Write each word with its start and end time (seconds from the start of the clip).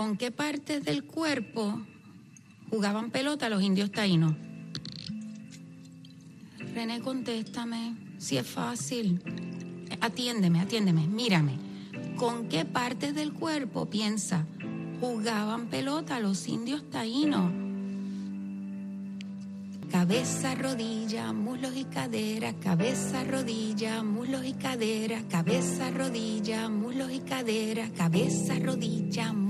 ¿Con 0.00 0.16
qué 0.16 0.30
partes 0.30 0.82
del 0.82 1.04
cuerpo 1.04 1.78
jugaban 2.70 3.10
pelota 3.10 3.50
los 3.50 3.62
indios 3.62 3.92
taínos? 3.92 4.32
René, 6.74 7.02
contéstame. 7.02 7.96
Si 8.16 8.38
es 8.38 8.46
fácil. 8.46 9.22
Atiéndeme, 10.00 10.58
atiéndeme, 10.58 11.06
mírame. 11.06 11.58
¿Con 12.16 12.48
qué 12.48 12.64
partes 12.64 13.14
del 13.14 13.34
cuerpo 13.34 13.90
piensa 13.90 14.46
jugaban 15.02 15.66
pelota 15.66 16.18
los 16.18 16.48
indios 16.48 16.88
taínos? 16.88 17.52
Cabeza, 19.90 20.54
rodilla, 20.54 21.34
muslos 21.34 21.76
y 21.76 21.84
cadera, 21.84 22.54
cabeza, 22.54 23.22
rodilla, 23.24 24.02
muslos 24.02 24.46
y 24.46 24.54
cadera, 24.54 25.22
cabeza, 25.28 25.90
rodilla, 25.90 26.70
muslos 26.70 27.12
y 27.12 27.18
cadera, 27.18 27.90
cabeza, 27.90 28.58
rodilla, 28.58 29.34
muslos 29.34 29.49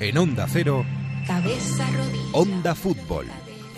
En 0.00 0.18
Onda 0.18 0.46
Cero, 0.48 0.84
cabeza, 1.26 1.86
rodilla. 1.90 2.30
Onda 2.32 2.74
Fútbol. 2.74 3.26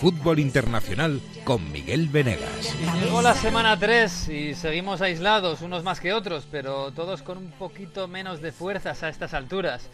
Fútbol 0.01 0.39
Internacional 0.39 1.21
con 1.45 1.71
Miguel 1.71 2.09
Venegas. 2.09 2.75
Llegó 3.03 3.21
la 3.21 3.35
semana 3.35 3.79
3 3.79 4.29
y 4.29 4.55
seguimos 4.55 5.03
aislados, 5.03 5.61
unos 5.61 5.83
más 5.83 6.01
que 6.01 6.13
otros, 6.15 6.47
pero 6.51 6.93
todos 6.93 7.23
con 7.23 7.37
un 7.37 7.51
poquito 7.51 8.09
menos 8.09 8.41
de 8.41 8.53
fuerzas 8.53 9.03
a 9.03 9.09
estas 9.09 9.35
alturas. 9.35 9.91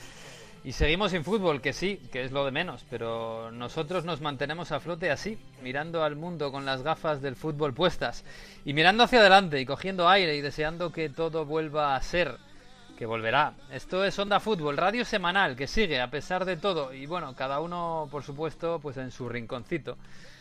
Y 0.63 0.73
seguimos 0.73 1.11
sin 1.11 1.25
fútbol, 1.25 1.61
que 1.61 1.73
sí, 1.73 2.01
que 2.13 2.25
es 2.25 2.33
lo 2.33 2.45
de 2.45 2.51
menos, 2.51 2.85
pero 2.89 3.51
nosotros 3.51 4.05
nos 4.05 4.21
mantenemos 4.21 4.73
a 4.73 4.81
flote 4.81 5.11
así, 5.11 5.39
mirando 5.63 6.05
al 6.05 6.17
mundo 6.17 6.53
con 6.53 6.65
las 6.65 6.83
gafas 6.83 7.21
del 7.21 7.37
fútbol 7.37 7.75
puestas, 7.75 8.25
y 8.65 8.75
mirando 8.75 9.03
hacia 9.03 9.21
adelante 9.21 9.61
y 9.61 9.67
cogiendo 9.67 10.09
aire 10.09 10.37
y 10.37 10.41
deseando 10.41 10.93
que 10.93 11.09
todo 11.11 11.45
vuelva 11.45 11.97
a 11.97 12.03
ser, 12.03 12.39
que 12.97 13.07
volverá. 13.07 13.55
Esto 13.71 14.05
es 14.05 14.19
Onda 14.19 14.41
Fútbol, 14.41 14.77
radio 14.77 15.05
semanal, 15.05 15.57
que 15.57 15.67
sigue 15.67 16.01
a 16.01 16.11
pesar 16.11 16.45
de 16.45 16.57
todo, 16.57 16.93
y 16.93 17.07
bueno, 17.07 17.35
cada 17.35 17.61
uno, 17.61 18.09
por 18.11 18.23
supuesto, 18.23 18.79
pues 18.81 18.97
en 18.97 19.11
su 19.11 19.29
rinconcito. 19.29 19.97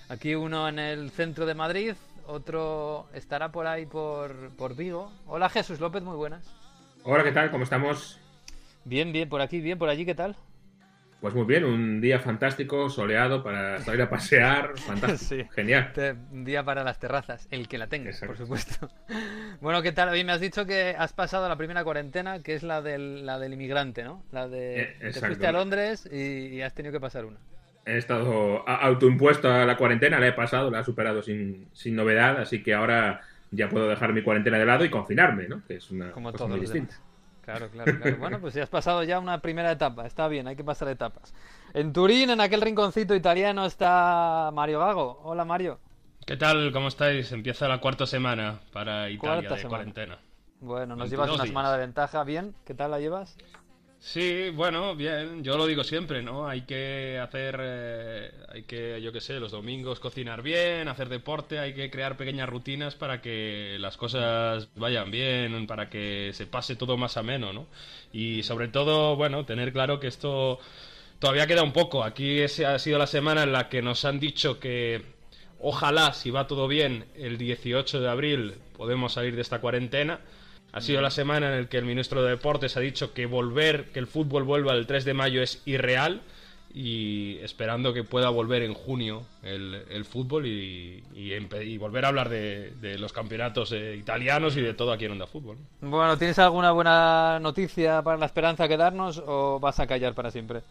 Aquí 0.10 0.36
uno 0.36 0.68
en 0.68 0.80
el 0.80 1.12
centro 1.12 1.46
de 1.46 1.56
Madrid, 1.56 1.94
otro 2.28 3.08
estará 3.14 3.52
por 3.52 3.68
ahí 3.68 3.86
por, 3.86 4.56
por 4.56 4.76
Vigo. 4.76 5.12
Hola 5.28 5.50
Jesús 5.50 5.80
López, 5.80 6.04
muy 6.04 6.16
buenas. 6.16 6.46
Hola, 7.04 7.24
¿qué 7.24 7.32
tal? 7.32 7.52
¿Cómo 7.52 7.64
estamos? 7.64 8.20
Bien, 8.86 9.12
bien, 9.12 9.30
por 9.30 9.42
aquí, 9.42 9.60
bien, 9.60 9.78
por 9.78 9.90
allí, 9.90 10.06
¿qué 10.06 10.16
tal? 10.16 10.36
Pues 11.24 11.34
muy 11.36 11.46
bien, 11.46 11.64
un 11.64 12.02
día 12.02 12.20
fantástico, 12.20 12.90
soleado 12.90 13.42
para 13.42 13.80
salir 13.80 14.02
a 14.02 14.10
pasear, 14.10 14.78
fantástico, 14.78 15.44
Sí. 15.46 15.50
genial. 15.56 15.94
Un 16.34 16.44
día 16.44 16.66
para 16.66 16.84
las 16.84 17.00
terrazas, 17.00 17.48
el 17.50 17.70
que 17.70 17.78
la 17.78 17.88
tengas, 17.88 18.20
por 18.20 18.32
Exacto. 18.32 18.44
supuesto. 18.44 18.90
Bueno, 19.62 19.82
¿qué 19.82 19.94
tal? 19.94 20.10
Hoy 20.10 20.26
me 20.26 20.34
has 20.34 20.42
dicho 20.42 20.66
que 20.66 20.94
has 20.98 21.14
pasado 21.14 21.48
la 21.48 21.56
primera 21.56 21.86
cuarentena, 21.86 22.44
que 22.44 22.56
es 22.56 22.64
la 22.64 22.82
del, 22.82 23.26
la 23.26 23.40
del 23.40 23.54
inmigrante, 23.54 24.04
¿no? 24.04 24.22
La 24.34 24.50
de... 24.50 24.82
Eh, 24.82 24.98
te 25.00 25.08
exacto. 25.08 25.28
fuiste 25.28 25.48
a 25.48 25.54
Londres 25.54 26.10
y, 26.12 26.48
y 26.58 26.62
has 26.62 26.74
tenido 26.74 26.92
que 26.92 27.00
pasar 27.00 27.24
una. 27.24 27.38
He 27.86 27.98
estado 27.98 28.68
autoimpuesto 28.68 29.50
a 29.50 29.64
la 29.66 29.78
cuarentena, 29.78 30.20
la 30.20 30.28
he 30.28 30.34
pasado, 30.34 30.70
la 30.70 30.82
he 30.82 30.84
superado 30.84 31.22
sin, 31.24 31.70
sin 31.72 31.96
novedad, 31.96 32.38
así 32.42 32.62
que 32.62 32.74
ahora 32.74 33.22
ya 33.52 33.70
puedo 33.70 33.88
dejar 33.88 34.12
mi 34.12 34.24
cuarentena 34.24 34.60
de 34.60 34.66
lado 34.66 34.84
y 34.84 34.90
confinarme, 34.90 35.48
¿no? 35.48 35.64
Que 35.66 35.76
es 35.78 35.90
una 35.90 36.12
Como 36.12 36.34
cosa 36.34 36.48
muy 36.48 36.60
distinta. 36.60 36.96
demás. 36.96 37.13
Claro, 37.44 37.68
claro, 37.70 37.98
claro. 38.00 38.18
Bueno, 38.18 38.40
pues 38.40 38.54
ya 38.54 38.64
has 38.64 38.70
pasado 38.70 39.04
ya 39.04 39.20
una 39.20 39.40
primera 39.40 39.72
etapa. 39.72 40.06
Está 40.06 40.28
bien, 40.28 40.48
hay 40.48 40.56
que 40.56 40.64
pasar 40.64 40.88
etapas. 40.88 41.34
En 41.74 41.92
Turín, 41.92 42.30
en 42.30 42.40
aquel 42.42 42.62
rinconcito 42.62 43.14
italiano, 43.16 43.66
está 43.66 44.50
Mario 44.54 44.80
Gago. 44.80 45.20
Hola, 45.24 45.44
Mario. 45.44 45.80
¿Qué 46.26 46.38
tal? 46.38 46.72
¿Cómo 46.72 46.88
estáis? 46.88 47.32
Empieza 47.34 47.68
la 47.68 47.80
cuarta 47.80 48.06
semana 48.06 48.60
para 48.72 49.10
Italia 49.10 49.20
Cuarta 49.20 49.54
de 49.56 49.62
semana. 49.62 49.70
cuarentena. 49.70 50.18
Bueno, 50.62 50.96
nos 50.96 51.10
22 51.10 51.12
llevas 51.12 51.30
una 51.30 51.44
días. 51.44 51.48
semana 51.50 51.72
de 51.74 51.78
ventaja. 51.80 52.24
¿Bien? 52.24 52.56
¿Qué 52.66 52.74
tal 52.74 52.92
la 52.92 53.00
llevas? 53.00 53.36
Sí, 54.06 54.50
bueno, 54.50 54.96
bien. 54.98 55.44
Yo 55.46 55.58
lo 55.58 55.66
digo 55.66 55.84
siempre, 55.84 56.22
¿no? 56.22 56.46
Hay 56.46 56.64
que 56.64 57.18
hacer, 57.20 57.58
eh, 57.62 58.32
hay 58.50 58.64
que, 58.64 59.02
yo 59.02 59.14
qué 59.14 59.22
sé, 59.22 59.40
los 59.40 59.54
domingos 59.54 60.02
cocinar 60.02 60.42
bien, 60.42 60.90
hacer 60.90 61.08
deporte, 61.08 61.58
hay 61.58 61.74
que 61.74 61.90
crear 61.90 62.18
pequeñas 62.18 62.50
rutinas 62.50 62.96
para 62.96 63.22
que 63.22 63.78
las 63.80 63.96
cosas 63.96 64.68
vayan 64.76 65.10
bien, 65.10 65.66
para 65.68 65.90
que 65.90 66.32
se 66.34 66.46
pase 66.46 66.76
todo 66.76 66.98
más 66.98 67.16
ameno, 67.16 67.54
¿no? 67.54 67.68
Y 68.12 68.44
sobre 68.44 68.68
todo, 68.68 69.16
bueno, 69.16 69.46
tener 69.46 69.72
claro 69.72 70.02
que 70.02 70.08
esto 70.08 70.60
todavía 71.20 71.48
queda 71.48 71.64
un 71.64 71.72
poco. 71.74 72.04
Aquí 72.04 72.42
ha 72.44 72.80
sido 72.80 73.00
la 73.00 73.08
semana 73.08 73.44
en 73.44 73.54
la 73.54 73.70
que 73.70 73.82
nos 73.82 74.04
han 74.06 74.20
dicho 74.20 74.60
que 74.60 75.02
ojalá, 75.60 76.14
si 76.14 76.30
va 76.30 76.48
todo 76.48 76.68
bien, 76.68 77.06
el 77.16 77.38
18 77.38 78.02
de 78.02 78.10
abril 78.10 78.56
podemos 78.76 79.14
salir 79.14 79.36
de 79.36 79.42
esta 79.42 79.62
cuarentena. 79.62 80.20
Ha 80.74 80.82
sido 80.82 81.02
la 81.02 81.12
semana 81.12 81.54
en 81.56 81.62
la 81.64 81.70
que 81.70 81.78
el 81.78 81.86
ministro 81.86 82.24
de 82.24 82.32
Deportes 82.32 82.76
ha 82.78 82.80
dicho 82.80 83.14
que 83.14 83.26
volver, 83.28 83.92
que 83.92 84.00
el 84.00 84.08
fútbol 84.08 84.44
vuelva 84.44 84.74
el 84.74 84.88
3 84.88 85.06
de 85.06 85.14
mayo 85.14 85.42
es 85.44 85.62
irreal 85.66 86.22
y 86.74 87.38
esperando 87.44 87.94
que 87.94 88.04
pueda 88.04 88.30
volver 88.30 88.64
en 88.64 88.74
junio 88.74 89.22
el, 89.44 89.84
el 89.92 90.06
fútbol 90.06 90.48
y, 90.48 91.04
y 91.14 91.30
empe- 91.30 91.64
y 91.68 91.78
volver 91.78 92.06
a 92.06 92.08
hablar 92.08 92.30
de, 92.30 92.72
de 92.82 92.98
los 92.98 93.14
campeonatos 93.14 93.72
eh, 93.72 93.96
italianos 93.96 94.58
y 94.58 94.62
de 94.62 94.74
todo 94.74 94.92
aquí 94.92 95.06
en 95.06 95.12
Onda 95.12 95.28
Fútbol. 95.28 95.58
Bueno, 95.82 96.18
¿tienes 96.18 96.40
alguna 96.40 96.72
buena 96.72 97.40
noticia 97.40 98.02
para 98.02 98.18
la 98.18 98.26
esperanza 98.26 98.68
que 98.68 98.76
darnos 98.76 99.22
o 99.24 99.60
vas 99.60 99.80
a 99.80 99.86
callar 99.86 100.16
para 100.16 100.32
siempre? 100.32 100.64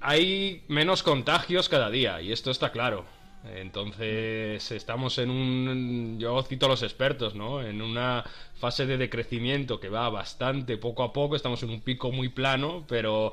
Hay 0.00 0.62
menos 0.68 1.02
contagios 1.02 1.68
cada 1.68 1.90
día 1.90 2.20
y 2.22 2.32
esto 2.32 2.50
está 2.50 2.70
claro. 2.70 3.04
Entonces 3.54 4.70
estamos 4.72 5.18
en 5.18 5.30
un, 5.30 6.18
yo 6.18 6.42
cito 6.42 6.66
a 6.66 6.68
los 6.70 6.82
expertos, 6.82 7.34
¿no? 7.34 7.62
En 7.62 7.82
una 7.82 8.24
fase 8.54 8.86
de 8.86 8.96
decrecimiento 8.98 9.80
que 9.80 9.88
va 9.88 10.08
bastante 10.10 10.78
poco 10.78 11.02
a 11.02 11.12
poco. 11.12 11.36
Estamos 11.36 11.62
en 11.62 11.70
un 11.70 11.80
pico 11.80 12.12
muy 12.12 12.28
plano, 12.28 12.84
pero 12.88 13.32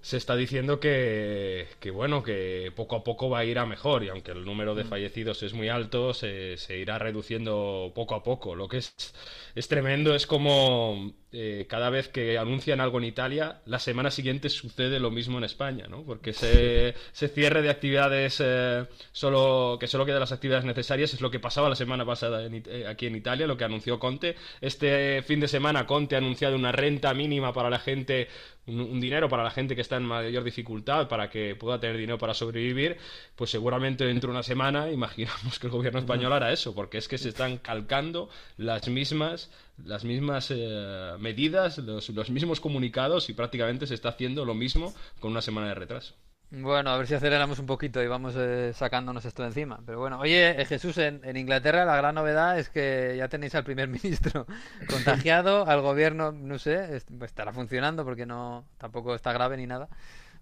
se 0.00 0.16
está 0.16 0.36
diciendo 0.36 0.78
que, 0.80 1.66
que, 1.80 1.90
bueno, 1.90 2.22
que 2.22 2.72
poco 2.76 2.96
a 2.96 3.04
poco 3.04 3.28
va 3.28 3.40
a 3.40 3.44
ir 3.44 3.58
a 3.58 3.66
mejor 3.66 4.04
y 4.04 4.08
aunque 4.08 4.32
el 4.32 4.44
número 4.44 4.74
de 4.76 4.84
fallecidos 4.84 5.42
es 5.42 5.52
muy 5.52 5.68
alto, 5.68 6.14
se, 6.14 6.56
se 6.58 6.78
irá 6.78 6.98
reduciendo 6.98 7.92
poco 7.94 8.14
a 8.14 8.22
poco. 8.22 8.54
Lo 8.54 8.68
que 8.68 8.78
es, 8.78 8.94
es 9.54 9.68
tremendo 9.68 10.14
es 10.14 10.26
como 10.26 11.12
eh, 11.38 11.66
cada 11.68 11.90
vez 11.90 12.08
que 12.08 12.38
anuncian 12.38 12.80
algo 12.80 12.96
en 12.96 13.04
Italia, 13.04 13.60
la 13.66 13.78
semana 13.78 14.10
siguiente 14.10 14.48
sucede 14.48 14.98
lo 14.98 15.10
mismo 15.10 15.36
en 15.36 15.44
España, 15.44 15.86
¿no? 15.86 16.02
Porque 16.02 16.30
ese, 16.30 16.94
ese 17.12 17.28
cierre 17.28 17.60
de 17.60 17.68
actividades, 17.68 18.40
eh, 18.42 18.86
solo 19.12 19.76
que 19.78 19.86
solo 19.86 20.06
quedan 20.06 20.20
las 20.20 20.32
actividades 20.32 20.64
necesarias, 20.64 21.12
es 21.12 21.20
lo 21.20 21.30
que 21.30 21.38
pasaba 21.38 21.68
la 21.68 21.76
semana 21.76 22.06
pasada 22.06 22.46
en 22.46 22.64
eh, 22.66 22.86
aquí 22.88 23.04
en 23.04 23.16
Italia, 23.16 23.46
lo 23.46 23.58
que 23.58 23.64
anunció 23.64 23.98
Conte. 23.98 24.34
Este 24.62 25.20
fin 25.24 25.38
de 25.38 25.48
semana 25.48 25.84
Conte 25.84 26.14
ha 26.14 26.18
anunciado 26.18 26.56
una 26.56 26.72
renta 26.72 27.12
mínima 27.12 27.52
para 27.52 27.68
la 27.68 27.80
gente, 27.80 28.28
un, 28.66 28.80
un 28.80 28.98
dinero 28.98 29.28
para 29.28 29.44
la 29.44 29.50
gente 29.50 29.74
que 29.74 29.82
está 29.82 29.96
en 29.96 30.04
mayor 30.04 30.42
dificultad, 30.42 31.06
para 31.06 31.28
que 31.28 31.54
pueda 31.54 31.78
tener 31.78 31.98
dinero 31.98 32.16
para 32.16 32.32
sobrevivir. 32.32 32.96
Pues 33.34 33.50
seguramente 33.50 34.06
dentro 34.06 34.28
de 34.28 34.36
una 34.36 34.42
semana 34.42 34.90
imaginamos 35.00 35.58
que 35.58 35.66
el 35.66 35.72
gobierno 35.74 35.98
español 35.98 36.32
hará 36.32 36.50
eso, 36.50 36.74
porque 36.74 36.96
es 36.96 37.08
que 37.08 37.18
se 37.18 37.28
están 37.28 37.58
calcando 37.58 38.30
las 38.56 38.88
mismas 38.88 39.50
las 39.84 40.04
mismas 40.04 40.50
eh, 40.50 41.14
medidas, 41.18 41.78
los, 41.78 42.08
los 42.10 42.30
mismos 42.30 42.60
comunicados 42.60 43.28
y 43.30 43.34
prácticamente 43.34 43.86
se 43.86 43.94
está 43.94 44.10
haciendo 44.10 44.44
lo 44.44 44.54
mismo 44.54 44.94
con 45.20 45.32
una 45.32 45.42
semana 45.42 45.68
de 45.68 45.74
retraso. 45.74 46.14
Bueno, 46.50 46.90
a 46.90 46.96
ver 46.96 47.08
si 47.08 47.14
aceleramos 47.14 47.58
un 47.58 47.66
poquito 47.66 48.00
y 48.02 48.06
vamos 48.06 48.34
eh, 48.36 48.72
sacándonos 48.72 49.24
esto 49.24 49.42
de 49.42 49.48
encima. 49.48 49.80
Pero 49.84 49.98
bueno, 49.98 50.20
oye, 50.20 50.60
eh, 50.60 50.64
Jesús, 50.64 50.96
en, 50.98 51.20
en 51.24 51.36
Inglaterra 51.36 51.84
la 51.84 51.96
gran 51.96 52.14
novedad 52.14 52.56
es 52.58 52.68
que 52.70 53.16
ya 53.18 53.28
tenéis 53.28 53.54
al 53.56 53.64
primer 53.64 53.88
ministro 53.96 54.46
contagiado, 54.88 55.66
al 55.66 55.80
gobierno, 55.80 56.30
no 56.32 56.58
sé, 56.60 56.96
est- 56.96 57.10
estará 57.22 57.52
funcionando 57.52 58.04
porque 58.04 58.26
no 58.26 58.64
tampoco 58.78 59.14
está 59.16 59.32
grave 59.32 59.56
ni 59.56 59.66
nada. 59.66 59.88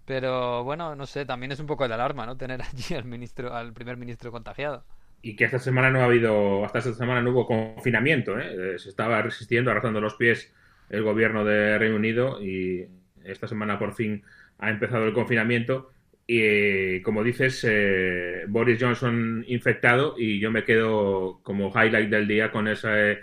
Pero 0.05 0.63
bueno, 0.63 0.95
no 0.95 1.07
sé, 1.07 1.25
también 1.25 1.51
es 1.53 1.59
un 1.59 1.67
poco 1.67 1.87
de 1.87 1.93
alarma, 1.95 2.25
¿no? 2.27 2.37
Tener 2.37 2.61
allí 2.63 2.95
al 2.95 3.05
ministro, 3.05 3.53
al 3.55 3.73
primer 3.73 3.97
ministro 3.97 4.31
contagiado. 4.31 4.85
Y 5.25 5.35
que 5.35 5.45
esta 5.45 5.57
semana 5.57 5.89
no 5.89 6.01
ha 6.01 6.05
habido, 6.05 6.63
hasta 6.63 6.77
esta 6.77 6.93
semana 6.93 7.19
no 7.19 7.31
hubo 7.31 7.47
confinamiento, 7.47 8.39
¿eh? 8.39 8.75
Eh, 8.75 8.77
Se 8.77 8.89
estaba 8.89 9.23
resistiendo, 9.23 9.71
arrastrando 9.71 9.99
los 9.99 10.13
pies 10.13 10.53
el 10.87 11.01
gobierno 11.01 11.43
de 11.43 11.79
Reino 11.79 11.95
Unido 11.95 12.39
y 12.43 12.85
esta 13.23 13.47
semana 13.47 13.79
por 13.79 13.95
fin 13.95 14.21
ha 14.59 14.69
empezado 14.69 15.05
el 15.07 15.13
confinamiento. 15.13 15.89
Y 16.27 17.01
como 17.01 17.23
dices, 17.23 17.65
eh, 17.67 18.45
Boris 18.47 18.77
Johnson 18.79 19.43
infectado 19.47 20.13
y 20.15 20.39
yo 20.39 20.51
me 20.51 20.63
quedo 20.63 21.39
como 21.41 21.69
highlight 21.69 22.11
del 22.11 22.27
día 22.27 22.51
con 22.51 22.67
ese 22.67 23.21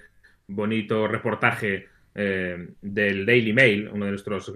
bonito 0.49 1.07
reportaje 1.07 1.87
del 2.15 3.25
Daily 3.25 3.53
Mail, 3.53 3.89
uno 3.93 4.07
de 4.07 4.11
nuestros 4.11 4.53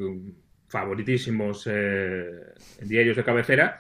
favoritísimos 0.69 1.69
eh, 1.71 2.41
diarios 2.83 3.17
de 3.17 3.25
cabecera, 3.25 3.79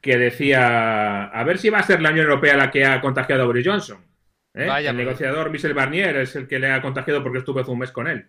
que 0.00 0.16
decía, 0.18 1.24
a 1.24 1.44
ver 1.44 1.58
si 1.58 1.70
va 1.70 1.78
a 1.78 1.82
ser 1.82 2.00
la 2.00 2.10
Unión 2.10 2.26
Europea 2.26 2.56
la 2.56 2.70
que 2.70 2.84
ha 2.84 3.00
contagiado 3.00 3.42
a 3.42 3.46
Boris 3.46 3.66
Johnson. 3.66 4.04
¿eh? 4.54 4.66
Vaya, 4.66 4.90
el 4.90 4.96
pues. 4.96 5.06
negociador 5.06 5.50
Michel 5.50 5.74
Barnier 5.74 6.16
es 6.16 6.36
el 6.36 6.46
que 6.46 6.58
le 6.58 6.70
ha 6.70 6.82
contagiado 6.82 7.22
porque 7.22 7.38
estuve 7.38 7.62
hace 7.62 7.70
un 7.70 7.78
mes 7.78 7.92
con 7.92 8.06
él. 8.06 8.28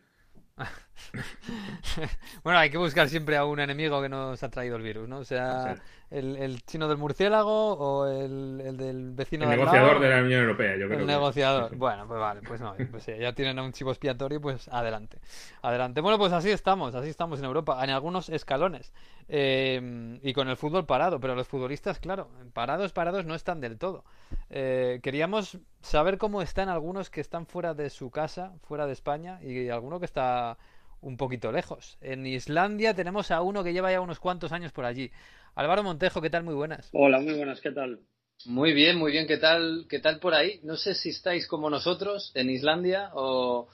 bueno, 2.43 2.59
hay 2.59 2.69
que 2.69 2.77
buscar 2.77 3.07
siempre 3.07 3.37
a 3.37 3.45
un 3.45 3.59
enemigo 3.59 4.01
que 4.01 4.09
nos 4.09 4.41
ha 4.41 4.49
traído 4.49 4.75
el 4.75 4.81
virus, 4.81 5.07
¿no? 5.07 5.19
O 5.19 5.23
sea, 5.23 5.75
el, 6.09 6.63
chino 6.65 6.87
del 6.87 6.97
murciélago 6.97 7.73
o 7.73 8.07
el, 8.07 8.75
del 8.77 9.11
vecino 9.11 9.43
el 9.43 9.51
negociador 9.51 9.99
de 9.99 10.09
la 10.09 10.21
Unión 10.21 10.41
Europea, 10.41 10.75
yo 10.77 10.87
creo. 10.87 10.99
El 10.99 11.05
negociador. 11.05 11.75
Bueno, 11.75 12.07
pues 12.07 12.19
vale, 12.19 12.41
pues 12.41 12.61
no, 12.61 12.75
pues 12.91 13.05
ya 13.05 13.33
tienen 13.33 13.59
a 13.59 13.63
un 13.63 13.71
chivo 13.71 13.91
expiatorio, 13.91 14.41
pues 14.41 14.67
adelante. 14.69 15.19
Adelante. 15.61 16.01
Bueno, 16.01 16.17
pues 16.17 16.33
así 16.33 16.49
estamos, 16.49 16.95
así 16.95 17.09
estamos 17.09 17.39
en 17.39 17.45
Europa, 17.45 17.81
en 17.83 17.91
algunos 17.91 18.29
escalones. 18.29 18.93
Eh, 19.29 20.19
y 20.23 20.33
con 20.33 20.47
el 20.47 20.55
fútbol 20.55 20.85
parado, 20.85 21.19
pero 21.19 21.35
los 21.35 21.47
futbolistas, 21.47 21.99
claro, 21.99 22.29
parados, 22.53 22.93
parados 22.93 23.25
no 23.25 23.35
están 23.35 23.59
del 23.59 23.77
todo. 23.77 24.03
Eh, 24.49 24.99
queríamos 25.03 25.57
saber 25.81 26.17
cómo 26.17 26.41
están 26.41 26.69
algunos 26.69 27.09
que 27.09 27.21
están 27.21 27.45
fuera 27.45 27.73
de 27.73 27.89
su 27.89 28.09
casa, 28.09 28.53
fuera 28.63 28.85
de 28.85 28.93
España, 28.93 29.39
y 29.43 29.69
alguno 29.69 29.99
que 29.99 30.05
está 30.05 30.57
un 31.01 31.17
poquito 31.17 31.51
lejos. 31.51 31.97
En 32.01 32.25
Islandia 32.25 32.93
tenemos 32.93 33.31
a 33.31 33.41
uno 33.41 33.63
que 33.63 33.73
lleva 33.73 33.91
ya 33.91 34.01
unos 34.01 34.19
cuantos 34.19 34.51
años 34.51 34.71
por 34.71 34.85
allí. 34.85 35.11
Álvaro 35.55 35.83
Montejo, 35.83 36.21
¿qué 36.21 36.29
tal? 36.29 36.43
Muy 36.43 36.55
buenas. 36.55 36.89
Hola, 36.93 37.19
muy 37.19 37.33
buenas, 37.33 37.61
¿qué 37.61 37.71
tal? 37.71 37.99
Muy 38.45 38.73
bien, 38.73 38.97
muy 38.97 39.11
bien, 39.11 39.27
¿qué 39.27 39.37
tal, 39.37 39.87
qué 39.89 39.99
tal 39.99 40.19
por 40.19 40.35
ahí? 40.35 40.59
No 40.63 40.75
sé 40.75 40.93
si 40.93 41.09
estáis 41.09 41.47
como 41.47 41.69
nosotros 41.69 42.31
en 42.35 42.49
Islandia 42.51 43.09
o, 43.13 43.67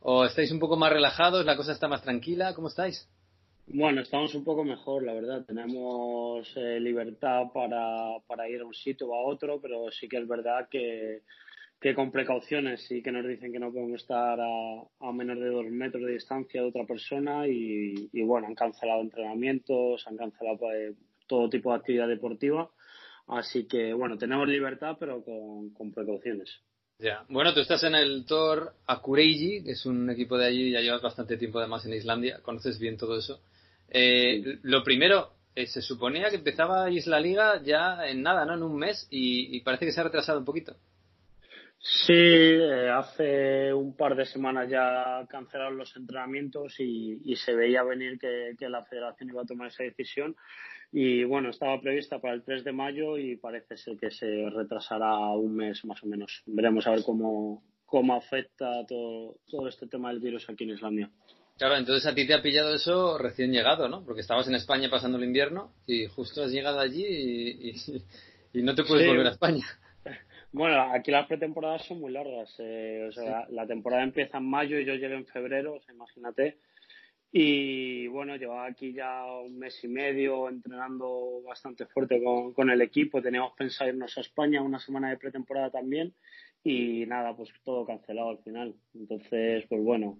o 0.00 0.24
estáis 0.24 0.52
un 0.52 0.60
poco 0.60 0.76
más 0.76 0.92
relajados, 0.92 1.44
la 1.44 1.56
cosa 1.56 1.72
está 1.72 1.88
más 1.88 2.02
tranquila, 2.02 2.54
¿cómo 2.54 2.68
estáis? 2.68 3.08
Bueno, 3.68 4.00
estamos 4.00 4.34
un 4.34 4.44
poco 4.44 4.64
mejor, 4.64 5.02
la 5.02 5.12
verdad. 5.12 5.44
Tenemos 5.44 6.50
eh, 6.56 6.80
libertad 6.80 7.44
para, 7.52 8.18
para 8.26 8.48
ir 8.48 8.60
a 8.60 8.66
un 8.66 8.74
sitio 8.74 9.08
o 9.08 9.14
a 9.14 9.26
otro, 9.26 9.60
pero 9.60 9.90
sí 9.90 10.08
que 10.08 10.18
es 10.18 10.28
verdad 10.28 10.68
que 10.68 11.22
que 11.80 11.94
con 11.94 12.10
precauciones 12.10 12.86
sí 12.86 13.02
que 13.02 13.12
nos 13.12 13.26
dicen 13.26 13.52
que 13.52 13.58
no 13.58 13.72
podemos 13.72 14.00
estar 14.00 14.38
a, 14.40 15.12
menos 15.12 15.38
de 15.38 15.48
dos 15.48 15.66
metros 15.66 16.04
de 16.04 16.12
distancia 16.12 16.62
de 16.62 16.68
otra 16.68 16.86
persona 16.86 17.46
y, 17.46 18.08
bueno, 18.22 18.46
han 18.46 18.54
cancelado 18.54 19.02
entrenamientos, 19.02 20.06
han 20.06 20.16
cancelado 20.16 20.58
pues, 20.58 20.96
todo 21.26 21.48
tipo 21.48 21.70
de 21.70 21.76
actividad 21.76 22.08
deportiva. 22.08 22.70
Así 23.28 23.66
que 23.66 23.92
bueno, 23.92 24.16
tenemos 24.16 24.48
libertad 24.48 24.96
pero 24.98 25.22
con, 25.22 25.92
precauciones. 25.92 26.60
Ya. 26.98 27.26
Bueno, 27.28 27.52
tú 27.52 27.60
estás 27.60 27.84
en 27.84 27.94
el 27.94 28.24
Tor 28.24 28.72
Akureyri, 28.86 29.64
que 29.64 29.72
es 29.72 29.84
un 29.84 30.08
equipo 30.08 30.38
de 30.38 30.46
allí, 30.46 30.70
ya 30.70 30.80
llevas 30.80 31.02
bastante 31.02 31.36
tiempo 31.36 31.58
además 31.58 31.84
en 31.84 31.92
Islandia, 31.92 32.40
conoces 32.42 32.78
bien 32.78 32.96
todo 32.96 33.18
eso. 33.18 33.42
Eh, 33.90 34.58
lo 34.62 34.82
primero, 34.82 35.32
eh, 35.54 35.66
se 35.66 35.80
suponía 35.80 36.30
que 36.30 36.36
empezaba 36.36 36.88
la 36.88 37.20
Liga 37.20 37.62
ya 37.62 38.06
en 38.06 38.22
nada, 38.22 38.44
¿no? 38.44 38.54
En 38.54 38.62
un 38.62 38.76
mes 38.76 39.06
y 39.10 39.60
parece 39.60 39.86
que 39.86 39.92
se 39.92 40.00
ha 40.00 40.04
retrasado 40.04 40.38
un 40.38 40.44
poquito. 40.44 40.76
Sí, 41.88 42.12
eh, 42.12 42.88
hace 42.90 43.72
un 43.72 43.94
par 43.96 44.16
de 44.16 44.26
semanas 44.26 44.68
ya 44.68 45.24
cancelaron 45.28 45.78
los 45.78 45.94
entrenamientos 45.96 46.80
y, 46.80 47.36
se 47.36 47.54
veía 47.54 47.84
venir 47.84 48.18
que, 48.18 48.68
la 48.68 48.84
federación 48.84 49.28
iba 49.28 49.42
a 49.42 49.46
tomar 49.46 49.68
esa 49.68 49.84
decisión. 49.84 50.34
Y 50.92 51.24
bueno, 51.24 51.50
estaba 51.50 51.80
prevista 51.80 52.18
para 52.18 52.34
el 52.34 52.42
3 52.42 52.64
de 52.64 52.72
mayo 52.72 53.18
y 53.18 53.36
parece 53.36 53.76
ser 53.76 53.96
que 53.98 54.10
se 54.10 54.50
retrasará 54.50 55.16
un 55.30 55.54
mes 55.56 55.84
más 55.84 56.02
o 56.02 56.06
menos. 56.06 56.42
Veremos 56.46 56.86
a 56.86 56.92
ver 56.92 57.04
cómo, 57.04 57.62
cómo 57.84 58.16
afecta 58.16 58.84
todo, 58.86 59.36
todo 59.48 59.68
este 59.68 59.86
tema 59.86 60.08
del 60.08 60.20
virus 60.20 60.48
aquí 60.48 60.64
en 60.64 60.70
Islandia. 60.70 61.10
Claro, 61.58 61.76
entonces 61.76 62.06
a 62.06 62.14
ti 62.14 62.26
te 62.26 62.34
ha 62.34 62.42
pillado 62.42 62.74
eso 62.74 63.16
recién 63.16 63.50
llegado, 63.50 63.88
¿no? 63.88 64.04
Porque 64.04 64.20
estabas 64.20 64.46
en 64.46 64.54
España 64.54 64.90
pasando 64.90 65.16
el 65.16 65.24
invierno 65.24 65.72
y 65.86 66.06
justo 66.06 66.42
has 66.42 66.50
llegado 66.50 66.80
allí 66.80 67.04
y, 68.52 68.62
no 68.62 68.74
te 68.74 68.84
puedes 68.84 69.06
volver 69.06 69.26
a 69.26 69.30
España. 69.30 69.64
Bueno, 70.52 70.80
aquí 70.94 71.10
las 71.10 71.26
pretemporadas 71.26 71.84
son 71.84 72.00
muy 72.00 72.12
largas. 72.12 72.54
Eh, 72.58 73.06
o 73.08 73.12
sea, 73.12 73.46
la 73.50 73.66
temporada 73.66 74.02
empieza 74.02 74.38
en 74.38 74.48
mayo 74.48 74.78
y 74.78 74.86
yo 74.86 74.94
llegué 74.94 75.14
en 75.14 75.26
febrero, 75.26 75.74
o 75.74 75.80
sea, 75.82 75.94
imagínate. 75.94 76.58
Y 77.30 78.06
bueno, 78.06 78.36
llevaba 78.36 78.66
aquí 78.66 78.92
ya 78.94 79.24
un 79.26 79.58
mes 79.58 79.82
y 79.84 79.88
medio 79.88 80.48
entrenando 80.48 81.42
bastante 81.42 81.84
fuerte 81.84 82.22
con, 82.22 82.54
con 82.54 82.70
el 82.70 82.80
equipo. 82.80 83.20
Teníamos 83.20 83.52
pensado 83.54 83.90
irnos 83.90 84.16
a 84.16 84.22
España 84.22 84.62
una 84.62 84.78
semana 84.78 85.10
de 85.10 85.18
pretemporada 85.18 85.70
también. 85.70 86.14
Y 86.64 87.04
nada, 87.06 87.36
pues 87.36 87.50
todo 87.64 87.84
cancelado 87.84 88.30
al 88.30 88.38
final. 88.38 88.74
Entonces, 88.94 89.64
pues 89.68 89.82
bueno, 89.82 90.18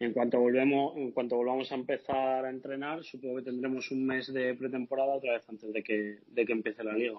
en 0.00 0.12
cuanto 0.12 0.38
volvemos, 0.38 0.96
en 0.96 1.10
cuanto 1.10 1.36
volvamos 1.36 1.70
a 1.72 1.74
empezar 1.74 2.44
a 2.44 2.50
entrenar, 2.50 3.02
supongo 3.02 3.36
que 3.36 3.42
tendremos 3.42 3.90
un 3.90 4.06
mes 4.06 4.32
de 4.32 4.54
pretemporada 4.54 5.16
otra 5.16 5.32
vez 5.32 5.48
antes 5.48 5.72
de 5.72 5.82
que, 5.82 6.18
de 6.28 6.46
que 6.46 6.52
empiece 6.52 6.84
la 6.84 6.92
liga. 6.92 7.18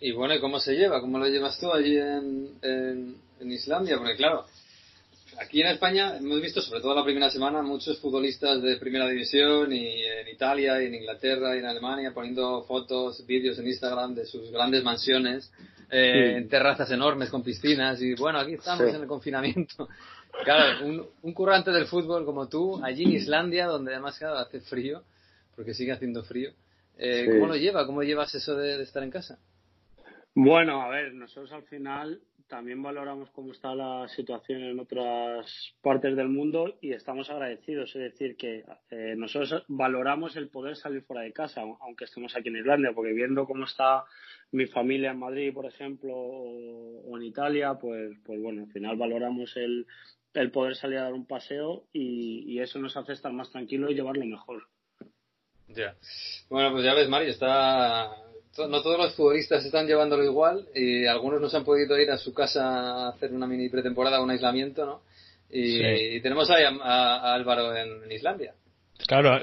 Y 0.00 0.12
bueno, 0.12 0.34
¿y 0.34 0.40
cómo 0.40 0.58
se 0.58 0.74
lleva? 0.74 1.00
¿Cómo 1.00 1.18
lo 1.18 1.26
llevas 1.26 1.58
tú 1.58 1.72
allí 1.72 1.96
en, 1.96 2.48
en, 2.60 3.52
Islandia? 3.52 3.96
Porque 3.98 4.16
claro, 4.16 4.44
aquí 5.38 5.60
en 5.60 5.68
España 5.68 6.16
hemos 6.16 6.42
visto, 6.42 6.60
sobre 6.60 6.80
todo 6.80 6.94
la 6.94 7.04
primera 7.04 7.30
semana, 7.30 7.62
muchos 7.62 7.98
futbolistas 8.00 8.60
de 8.62 8.76
primera 8.78 9.08
división 9.08 9.72
y 9.72 10.02
en 10.02 10.28
Italia 10.28 10.82
y 10.82 10.86
en 10.86 10.96
Inglaterra 10.96 11.54
y 11.54 11.60
en 11.60 11.66
Alemania 11.66 12.12
poniendo 12.12 12.64
fotos, 12.64 13.24
vídeos 13.26 13.58
en 13.60 13.68
Instagram 13.68 14.14
de 14.14 14.26
sus 14.26 14.50
grandes 14.50 14.82
mansiones, 14.82 15.52
eh, 15.88 16.34
en 16.36 16.48
terrazas 16.48 16.90
enormes 16.90 17.30
con 17.30 17.44
piscinas 17.44 18.02
y 18.02 18.14
bueno, 18.14 18.40
aquí 18.40 18.54
estamos 18.54 18.92
en 18.92 19.02
el 19.02 19.06
confinamiento. 19.06 19.88
Claro, 20.44 20.86
un, 20.86 21.06
un 21.22 21.34
currante 21.34 21.70
del 21.70 21.86
fútbol 21.86 22.24
como 22.24 22.48
tú, 22.48 22.80
allí 22.84 23.04
en 23.04 23.12
Islandia, 23.12 23.66
donde 23.66 23.92
además 23.92 24.18
claro, 24.18 24.38
hace 24.38 24.60
frío, 24.60 25.02
porque 25.54 25.74
sigue 25.74 25.92
haciendo 25.92 26.22
frío, 26.24 26.52
eh, 26.96 27.26
¿cómo 27.30 27.46
lo 27.46 27.56
lleva? 27.56 27.86
¿Cómo 27.86 28.02
llevas 28.02 28.34
eso 28.34 28.54
de 28.54 28.82
estar 28.82 29.02
en 29.02 29.10
casa? 29.10 29.38
Bueno, 30.34 30.82
a 30.82 30.88
ver, 30.88 31.12
nosotros 31.14 31.52
al 31.52 31.64
final 31.64 32.20
también 32.46 32.82
valoramos 32.82 33.30
cómo 33.30 33.52
está 33.52 33.74
la 33.74 34.06
situación 34.08 34.62
en 34.62 34.80
otras 34.80 35.72
partes 35.80 36.16
del 36.16 36.28
mundo 36.28 36.76
y 36.80 36.92
estamos 36.92 37.30
agradecidos. 37.30 37.94
Es 37.94 38.12
decir, 38.12 38.36
que 38.36 38.64
eh, 38.90 39.14
nosotros 39.16 39.64
valoramos 39.68 40.36
el 40.36 40.48
poder 40.48 40.76
salir 40.76 41.02
fuera 41.02 41.22
de 41.22 41.32
casa, 41.32 41.62
aunque 41.80 42.04
estemos 42.04 42.36
aquí 42.36 42.48
en 42.48 42.56
Islandia, 42.56 42.92
porque 42.92 43.12
viendo 43.12 43.46
cómo 43.46 43.64
está 43.64 44.04
mi 44.52 44.66
familia 44.66 45.12
en 45.12 45.20
Madrid, 45.20 45.54
por 45.54 45.66
ejemplo, 45.66 46.12
o, 46.14 47.16
en 47.16 47.22
Italia, 47.22 47.74
pues, 47.80 48.16
pues 48.24 48.42
bueno, 48.42 48.62
al 48.62 48.72
final 48.72 48.96
valoramos 48.96 49.56
el, 49.56 49.86
el 50.34 50.50
poder 50.50 50.76
salir 50.76 50.98
a 50.98 51.04
dar 51.04 51.12
un 51.12 51.26
paseo 51.26 51.84
y, 51.92 52.44
y 52.46 52.60
eso 52.60 52.78
nos 52.78 52.96
hace 52.96 53.12
estar 53.12 53.32
más 53.32 53.50
tranquilos 53.50 53.90
y 53.90 53.94
llevarlo 53.94 54.24
mejor. 54.24 54.64
Ya. 55.68 55.94
Bueno, 56.48 56.72
pues 56.72 56.84
ya 56.84 56.94
ves, 56.94 57.08
Mario, 57.08 57.30
está 57.30 58.10
no 58.58 58.82
todos 58.82 58.98
los 58.98 59.14
futbolistas 59.14 59.64
están 59.64 59.86
llevándolo 59.86 60.24
igual 60.24 60.66
y 60.74 61.06
algunos 61.06 61.40
no 61.40 61.48
se 61.48 61.56
han 61.56 61.64
podido 61.64 61.98
ir 61.98 62.10
a 62.10 62.18
su 62.18 62.34
casa 62.34 62.64
a 62.64 63.08
hacer 63.10 63.32
una 63.32 63.46
mini 63.46 63.68
pretemporada, 63.68 64.20
un 64.20 64.30
aislamiento, 64.30 64.84
¿no? 64.84 65.02
Y, 65.52 66.20
tenemos 66.20 66.48
ahí 66.50 66.62
a, 66.64 67.34
Álvaro 67.34 67.74
en, 67.74 68.10
Islandia. 68.12 68.54
Claro, 69.06 69.40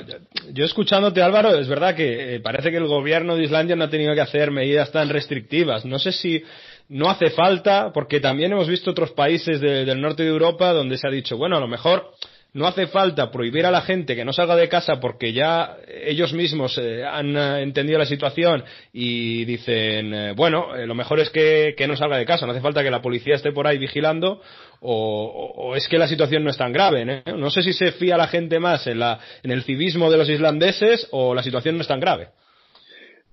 yo 0.53 0.63
escuchándote 0.63 1.21
Álvaro, 1.21 1.57
es 1.59 1.67
verdad 1.67 1.95
que 1.95 2.35
eh, 2.35 2.39
parece 2.39 2.71
que 2.71 2.77
el 2.77 2.87
gobierno 2.87 3.35
de 3.35 3.43
Islandia 3.43 3.75
no 3.75 3.85
ha 3.85 3.89
tenido 3.89 4.13
que 4.13 4.21
hacer 4.21 4.51
medidas 4.51 4.91
tan 4.91 5.09
restrictivas. 5.09 5.83
No 5.83 5.99
sé 5.99 6.13
si 6.13 6.41
no 6.89 7.09
hace 7.09 7.29
falta, 7.29 7.91
porque 7.93 8.19
también 8.19 8.51
hemos 8.51 8.67
visto 8.67 8.91
otros 8.91 9.11
países 9.11 9.59
del 9.59 9.99
norte 9.99 10.23
de 10.23 10.29
Europa 10.29 10.71
donde 10.71 10.97
se 10.97 11.07
ha 11.07 11.11
dicho, 11.11 11.37
bueno, 11.37 11.57
a 11.57 11.59
lo 11.59 11.67
mejor 11.67 12.13
no 12.53 12.65
hace 12.65 12.87
falta 12.87 13.29
prohibir 13.29 13.65
a 13.65 13.71
la 13.71 13.81
gente 13.81 14.15
que 14.15 14.25
no 14.25 14.33
salga 14.33 14.55
de 14.55 14.69
casa 14.69 14.99
porque 14.99 15.31
ya 15.31 15.77
ellos 15.87 16.33
mismos 16.33 16.77
eh, 16.77 17.03
han 17.05 17.35
eh, 17.37 17.61
entendido 17.61 17.99
la 17.99 18.05
situación 18.05 18.63
y 18.93 19.45
dicen, 19.45 20.13
eh, 20.13 20.33
bueno, 20.35 20.75
lo 20.75 20.95
mejor 20.95 21.19
es 21.19 21.29
que, 21.29 21.75
no 21.87 21.95
salga 21.95 22.17
de 22.17 22.25
casa, 22.25 22.45
no 22.45 22.53
hace 22.53 22.61
falta 22.61 22.83
que 22.83 22.89
la 22.89 23.01
policía 23.01 23.35
esté 23.35 23.51
por 23.51 23.67
ahí 23.67 23.77
vigilando 23.77 24.41
o, 24.79 25.73
es 25.75 25.87
que 25.87 25.97
la 25.97 26.07
situación 26.07 26.43
no 26.43 26.49
es 26.49 26.57
tan 26.57 26.71
grave. 26.71 27.23
No 27.25 27.49
sé 27.49 27.61
si 27.61 27.73
se 27.73 27.91
fía 27.91 28.17
la 28.17 28.27
gente 28.27 28.59
más 28.59 28.87
en, 28.87 28.99
la, 28.99 29.19
en 29.43 29.51
el 29.51 29.63
civismo 29.63 30.09
de 30.09 30.17
los 30.17 30.29
islandeses 30.29 31.07
o 31.11 31.35
la 31.35 31.43
situación 31.43 31.75
no 31.75 31.81
es 31.81 31.87
tan 31.87 31.99
grave. 31.99 32.29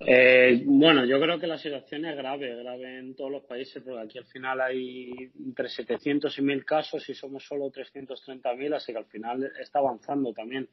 Eh, 0.06 0.62
bueno, 0.66 1.06
yo 1.06 1.18
creo 1.18 1.38
que 1.38 1.46
la 1.46 1.56
situación 1.56 2.04
es 2.04 2.16
grave, 2.16 2.54
grave 2.56 2.98
en 2.98 3.14
todos 3.14 3.30
los 3.30 3.44
países, 3.44 3.82
porque 3.82 4.02
aquí 4.02 4.18
al 4.18 4.26
final 4.26 4.60
hay 4.60 5.10
entre 5.38 5.68
700 5.68 6.38
y 6.38 6.42
1000 6.42 6.64
casos 6.64 7.08
y 7.08 7.14
somos 7.14 7.44
solo 7.46 7.70
330.000, 7.70 8.74
así 8.74 8.92
que 8.92 8.98
al 8.98 9.06
final 9.06 9.50
está 9.58 9.78
avanzando 9.78 10.34
también. 10.34 10.68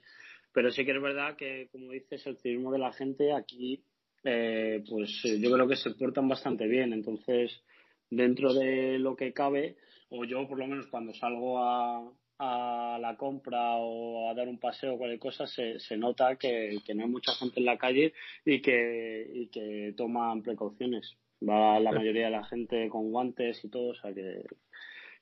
Pero 0.53 0.69
sí 0.69 0.83
que 0.83 0.91
es 0.91 1.01
verdad 1.01 1.37
que, 1.37 1.69
como 1.71 1.91
dices, 1.91 2.27
el 2.27 2.37
civismo 2.37 2.73
de 2.73 2.79
la 2.79 2.91
gente 2.91 3.31
aquí, 3.31 3.81
eh, 4.25 4.83
pues 4.89 5.23
yo 5.23 5.51
creo 5.51 5.67
que 5.67 5.77
se 5.77 5.91
portan 5.91 6.27
bastante 6.27 6.67
bien. 6.67 6.91
Entonces, 6.91 7.63
dentro 8.09 8.53
de 8.53 8.99
lo 8.99 9.15
que 9.15 9.31
cabe, 9.31 9.77
o 10.09 10.25
yo 10.25 10.45
por 10.45 10.59
lo 10.59 10.67
menos 10.67 10.87
cuando 10.87 11.13
salgo 11.13 11.57
a, 11.63 12.11
a 12.43 12.97
la 12.99 13.15
compra 13.15 13.75
o 13.75 14.31
a 14.31 14.33
dar 14.33 14.47
un 14.47 14.57
paseo 14.57 14.95
o 14.95 14.97
cualquier 14.97 15.19
cosa, 15.19 15.45
se, 15.45 15.79
se 15.79 15.95
nota 15.95 16.35
que, 16.37 16.81
no 16.95 17.03
hay 17.03 17.09
mucha 17.09 17.33
gente 17.33 17.59
en 17.59 17.67
la 17.67 17.77
calle 17.77 18.13
y 18.43 18.59
que, 18.63 19.29
y 19.31 19.47
que 19.49 19.93
toman 19.95 20.41
precauciones. 20.41 21.13
Va 21.47 21.79
la 21.79 21.91
mayoría 21.91 22.25
de 22.25 22.31
la 22.31 22.43
gente 22.45 22.89
con 22.89 23.11
guantes 23.11 23.63
y 23.63 23.69
todo, 23.69 23.89
o 23.89 23.95
sea 23.95 24.11
que, 24.11 24.43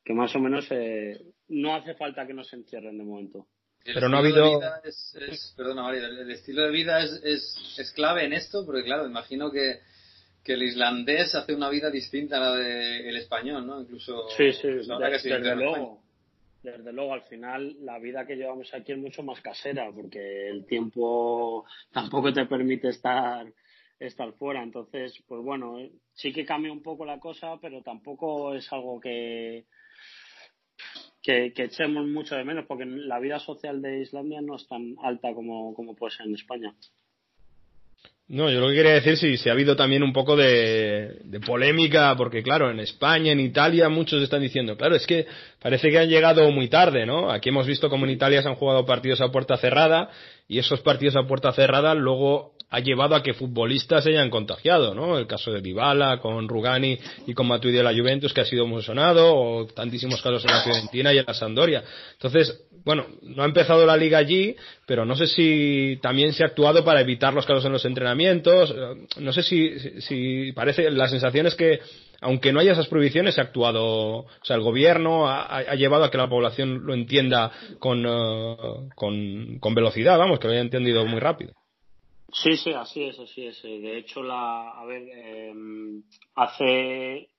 que 0.06 0.14
más 0.14 0.34
o 0.34 0.40
menos 0.40 0.66
eh, 0.72 1.22
no 1.50 1.76
hace 1.76 1.94
falta 1.96 2.26
que 2.26 2.34
nos 2.34 2.54
encierren 2.54 2.98
de 2.98 3.04
momento. 3.04 3.48
Pero 3.84 4.08
no 4.08 4.18
ha 4.18 4.20
habido. 4.22 4.62
perdona, 5.58 5.84
María, 5.84 6.08
el, 6.08 6.32
estilo 6.32 6.64
de 6.64 6.72
vida 6.72 7.04
es, 7.04 7.22
es, 7.24 7.76
es, 7.80 7.92
clave 7.92 8.24
en 8.26 8.34
esto, 8.34 8.66
porque 8.66 8.84
claro, 8.84 9.06
imagino 9.06 9.52
que, 9.52 9.80
que 10.42 10.54
el 10.54 10.64
islandés 10.64 11.36
hace 11.36 11.54
una 11.54 11.70
vida 11.70 11.90
distinta 11.90 12.38
a 12.38 12.40
la 12.40 12.56
del 12.56 13.16
español, 13.18 13.68
¿no? 13.68 13.82
Incluso. 13.82 14.30
Sí, 14.38 14.54
sí, 14.54 14.68
desde 14.68 15.56
luego. 15.56 16.02
Desde 16.64 16.92
luego 16.94 17.14
al 17.14 17.24
final 17.24 17.76
la 17.86 18.00
vida 18.00 18.26
que 18.26 18.36
llevamos 18.36 18.74
aquí 18.74 18.92
es 18.92 18.98
mucho 18.98 19.24
más 19.24 19.42
casera 19.42 19.92
porque 19.94 20.50
el 20.50 20.66
tiempo 20.66 21.66
tampoco 21.92 22.34
te 22.34 22.46
permite 22.46 22.90
estar 22.90 23.52
estar 24.00 24.34
fuera. 24.34 24.64
Entonces 24.64 25.24
pues 25.28 25.42
bueno 25.44 25.78
sí 26.14 26.34
que 26.34 26.46
cambia 26.46 26.72
un 26.72 26.84
poco 26.84 27.06
la 27.06 27.20
cosa 27.20 27.58
pero 27.62 27.82
tampoco 27.82 28.54
es 28.54 28.72
algo 28.74 29.00
que 29.00 29.66
que, 31.22 31.54
echemos 31.56 32.08
mucho 32.08 32.36
de 32.36 32.46
menos 32.46 32.66
porque 32.66 32.86
la 32.86 33.20
vida 33.20 33.40
social 33.40 33.82
de 33.82 34.02
Islandia 34.02 34.42
no 34.42 34.56
es 34.56 34.68
tan 34.68 34.96
alta 35.04 35.34
como, 35.34 35.74
como 35.74 35.96
puede 35.96 36.16
ser 36.16 36.28
en 36.28 36.36
España 36.36 36.76
no, 38.30 38.48
yo 38.52 38.60
lo 38.60 38.70
que 38.70 38.76
quería 38.76 38.94
decir, 38.94 39.18
si, 39.18 39.38
si 39.38 39.50
ha 39.50 39.54
habido 39.54 39.76
también 39.76 40.04
un 40.04 40.14
poco 40.14 40.36
de, 40.36 41.18
de, 41.24 41.40
polémica, 41.40 42.16
porque 42.16 42.44
claro, 42.44 42.70
en 42.70 42.80
España, 42.80 43.32
en 43.32 43.40
Italia, 43.40 43.90
muchos 43.90 44.22
están 44.22 44.42
diciendo, 44.42 44.78
claro, 44.78 44.96
es 44.96 45.08
que 45.08 45.26
parece 45.60 45.90
que 45.90 45.98
han 45.98 46.10
llegado 46.10 46.50
muy 46.52 46.68
tarde, 46.68 47.08
¿no? 47.08 47.32
Aquí 47.32 47.50
hemos 47.50 47.66
visto 47.66 47.90
como 47.90 48.06
en 48.06 48.12
Italia 48.12 48.44
se 48.44 48.48
han 48.48 48.54
jugado 48.54 48.86
partidos 48.86 49.20
a 49.22 49.32
puerta 49.32 49.58
cerrada 49.58 50.12
y 50.50 50.58
esos 50.58 50.82
partidos 50.82 51.16
a 51.16 51.28
puerta 51.28 51.54
cerrada 51.54 51.94
luego 51.94 52.54
ha 52.72 52.80
llevado 52.80 53.16
a 53.16 53.24
que 53.24 53.34
futbolistas 53.34 54.04
se 54.04 54.10
hayan 54.10 54.30
contagiado, 54.30 54.94
¿no? 54.94 55.18
El 55.18 55.28
caso 55.28 55.52
de 55.52 55.62
Dybala 55.62 56.20
con 56.20 56.48
Rugani 56.48 56.98
y 57.26 57.34
con 57.34 57.48
Matuidi 57.48 57.78
de 57.78 57.84
la 57.84 57.94
Juventus, 57.94 58.34
que 58.34 58.42
ha 58.42 58.46
sido 58.46 58.68
muy 58.68 58.84
sonado, 58.84 59.36
o 59.36 59.66
tantísimos 59.68 60.22
casos 60.22 60.44
en 60.46 60.52
la 60.52 60.62
Fiorentina 60.62 61.14
y 61.14 61.20
en 61.20 61.26
la 61.28 61.34
Sampdoria. 61.34 61.84
Entonces, 62.14 62.64
bueno, 62.84 63.06
no 63.22 63.44
ha 63.44 63.46
empezado 63.46 63.86
la 63.86 63.98
liga 63.98 64.18
allí, 64.18 64.56
pero 64.86 65.06
no 65.06 65.16
sé 65.16 65.28
si 65.28 66.00
también 66.02 66.34
se 66.34 66.44
ha 66.44 66.48
actuado 66.48 66.84
para 66.84 67.02
evitar 67.02 67.34
los 67.34 67.46
casos 67.46 67.66
en 67.66 67.72
los 67.72 67.86
entrenamientos. 67.86 68.74
No 69.20 69.34
sé 69.34 69.44
si, 69.44 70.02
si 70.02 70.52
parece, 70.54 70.90
la 70.92 71.08
sensación 71.08 71.48
es 71.48 71.56
que 71.56 71.80
aunque 72.22 72.52
no 72.52 72.60
haya 72.60 72.74
esas 72.74 72.88
prohibiciones, 72.88 73.36
se 73.36 73.42
ha 73.42 73.46
actuado, 73.46 74.20
o 74.20 74.28
sea, 74.44 74.56
el 74.56 74.62
gobierno 74.62 75.28
ha, 75.28 75.76
llevado 75.76 76.04
a 76.04 76.12
que 76.12 76.18
la 76.18 76.30
población 76.30 76.86
lo 76.86 76.94
entienda 76.94 77.52
con, 77.80 78.06
eh, 78.06 78.56
con, 78.96 79.60
con, 79.60 79.74
velocidad, 79.74 80.18
vamos, 80.18 80.40
que 80.40 80.48
lo 80.48 80.54
haya 80.54 80.62
entendido 80.62 81.06
muy 81.06 81.20
rápido. 81.20 81.54
Sí, 82.32 82.58
sí, 82.58 82.74
así 82.74 83.04
es, 83.04 83.20
así 83.20 83.48
es. 83.48 83.62
De 83.64 83.98
hecho, 83.98 84.22
la, 84.22 84.72
a 84.72 84.86
ver, 84.86 85.02
em, 85.10 86.04
hace 86.36 87.30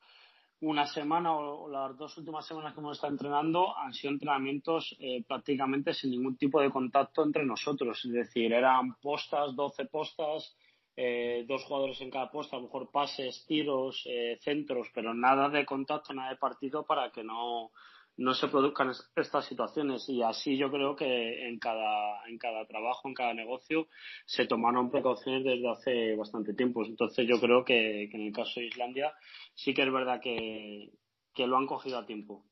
una 0.63 0.87
semana 0.87 1.35
o 1.35 1.69
las 1.69 1.97
dos 1.97 2.17
últimas 2.19 2.47
semanas 2.47 2.75
que 2.75 2.81
hemos 2.81 2.97
estado 2.97 3.13
entrenando 3.13 3.77
han 3.77 3.95
sido 3.95 4.13
entrenamientos 4.13 4.95
eh, 4.99 5.23
prácticamente 5.27 5.95
sin 5.95 6.11
ningún 6.11 6.37
tipo 6.37 6.61
de 6.61 6.71
contacto 6.71 7.23
entre 7.23 7.47
nosotros. 7.47 8.05
Es 8.05 8.13
decir, 8.13 8.53
eran 8.53 8.95
postas, 9.01 9.55
12 9.55 9.87
postas, 9.87 10.55
eh, 11.03 11.47
dos 11.49 11.65
jugadores 11.65 11.99
en 12.03 12.11
cada 12.11 12.31
posta, 12.31 12.57
a 12.57 12.59
lo 12.59 12.67
mejor 12.67 12.91
pases, 12.91 13.47
tiros, 13.47 14.03
eh, 14.05 14.39
centros, 14.43 14.87
pero 14.95 15.15
nada 15.15 15.49
de 15.49 15.65
contacto, 15.65 16.13
nada 16.13 16.29
de 16.29 16.37
partido 16.37 16.85
para 16.85 17.11
que 17.11 17.25
no, 17.25 17.71
no 18.19 18.35
se 18.35 18.49
produzcan 18.49 18.93
estas 19.17 19.47
situaciones 19.47 20.07
y 20.11 20.21
así 20.21 20.59
yo 20.59 20.71
creo 20.71 20.95
que 20.95 21.49
en 21.49 21.59
cada, 21.59 22.23
en 22.29 22.37
cada 22.37 22.67
trabajo, 22.67 23.09
en 23.09 23.15
cada 23.15 23.33
negocio 23.33 23.89
se 24.27 24.45
tomaron 24.45 24.91
precauciones 24.91 25.43
desde 25.43 25.71
hace 25.71 26.17
bastante 26.17 26.53
tiempo. 26.53 26.85
Entonces 26.85 27.27
yo 27.27 27.41
creo 27.41 27.65
que, 27.65 28.05
en 28.05 28.21
el 28.27 28.33
caso 28.35 28.61
de 28.61 28.67
Islandia 28.67 29.11
sí 29.55 29.73
que 29.73 29.85
es 29.85 29.91
verdad 29.91 30.21
que, 30.21 30.91
lo 31.39 31.57
han 31.57 31.67
cogido 31.67 31.97
a 31.97 32.05
tiempo. 32.05 32.45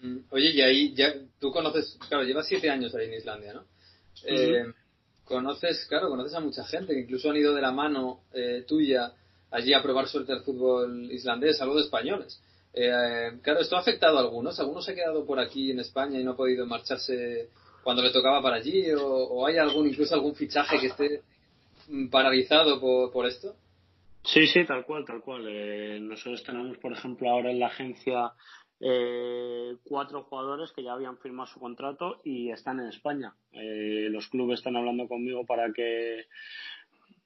Mm, 0.00 0.18
oye, 0.30 0.50
y 0.50 0.60
ahí 0.60 0.92
ya 0.92 1.14
tú 1.38 1.52
conoces, 1.52 1.96
claro, 2.08 2.24
llevas 2.24 2.48
siete 2.48 2.68
años 2.68 2.92
ahí 2.96 3.06
en 3.06 3.14
Islandia, 3.14 3.52
¿no? 3.52 3.64
Eh, 4.26 4.64
conoces, 5.32 5.86
claro, 5.86 6.08
conoces 6.08 6.34
a 6.34 6.40
mucha 6.40 6.64
gente 6.64 6.94
que 6.94 7.00
incluso 7.00 7.30
han 7.30 7.36
ido 7.36 7.54
de 7.54 7.62
la 7.62 7.72
mano 7.72 8.20
eh, 8.32 8.64
tuya 8.68 9.12
allí 9.50 9.74
a 9.74 9.82
probar 9.82 10.06
suerte 10.06 10.32
al 10.32 10.42
fútbol 10.42 11.10
islandés, 11.10 11.60
algo 11.60 11.76
de 11.76 11.82
españoles. 11.82 12.40
Eh, 12.74 13.38
claro, 13.42 13.60
esto 13.60 13.76
ha 13.76 13.80
afectado 13.80 14.18
a 14.18 14.20
algunos. 14.20 14.58
Algunos 14.58 14.84
se 14.84 14.92
ha 14.92 14.94
quedado 14.94 15.24
por 15.26 15.38
aquí 15.38 15.70
en 15.70 15.80
España 15.80 16.18
y 16.18 16.24
no 16.24 16.32
ha 16.32 16.36
podido 16.36 16.66
marcharse 16.66 17.50
cuando 17.82 18.02
le 18.02 18.10
tocaba 18.10 18.40
para 18.40 18.56
allí. 18.56 18.84
¿O, 18.98 19.46
hay 19.46 19.58
algún, 19.58 19.88
incluso 19.88 20.14
algún 20.14 20.34
fichaje 20.34 20.80
que 20.80 20.86
esté 20.86 21.22
paralizado 22.10 22.80
por, 22.80 23.26
esto? 23.26 23.54
Sí, 24.24 24.46
sí, 24.46 24.64
tal 24.64 24.84
cual, 24.84 25.04
tal 25.04 25.20
cual. 25.20 25.46
Eh, 25.48 25.98
nosotros 26.00 26.42
tenemos, 26.44 26.78
por 26.78 26.92
ejemplo, 26.92 27.28
ahora 27.28 27.50
en 27.50 27.58
la 27.58 27.66
agencia 27.66 28.32
eh, 28.82 29.76
cuatro 29.84 30.24
jugadores 30.24 30.72
que 30.72 30.82
ya 30.82 30.92
habían 30.92 31.16
firmado 31.18 31.46
su 31.46 31.60
contrato 31.60 32.20
y 32.24 32.50
están 32.50 32.80
en 32.80 32.88
España. 32.88 33.34
los 33.52 34.28
clubes 34.28 34.58
están 34.58 34.76
hablando 34.76 35.08
conmigo 35.08 35.46
para 35.46 35.72
que 35.72 36.26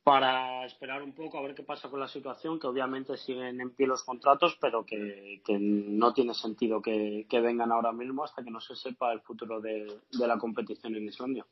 para 0.06 0.64
esperar 0.64 1.02
un 1.02 1.12
poco 1.12 1.36
a 1.36 1.42
ver 1.42 1.56
qué 1.56 1.64
pasa 1.64 1.88
con 1.90 1.98
la 1.98 2.06
situación, 2.06 2.60
que 2.60 2.68
obviamente 2.68 3.16
siguen 3.16 3.60
en 3.60 3.74
pie 3.74 3.88
los 3.88 4.04
contratos, 4.04 4.56
pero 4.60 4.86
que, 4.86 5.40
no 5.58 6.14
tiene 6.14 6.32
sentido 6.32 6.80
que, 6.80 7.26
vengan 7.28 7.72
ahora 7.72 7.90
mismo 7.90 8.22
hasta 8.22 8.44
que 8.44 8.52
no 8.52 8.60
se 8.60 8.76
sepa 8.76 9.12
el 9.12 9.20
futuro 9.22 9.60
de, 9.60 9.98
la 10.12 10.38
competición 10.38 10.94
en 10.94 11.08
Islandia. 11.08 11.44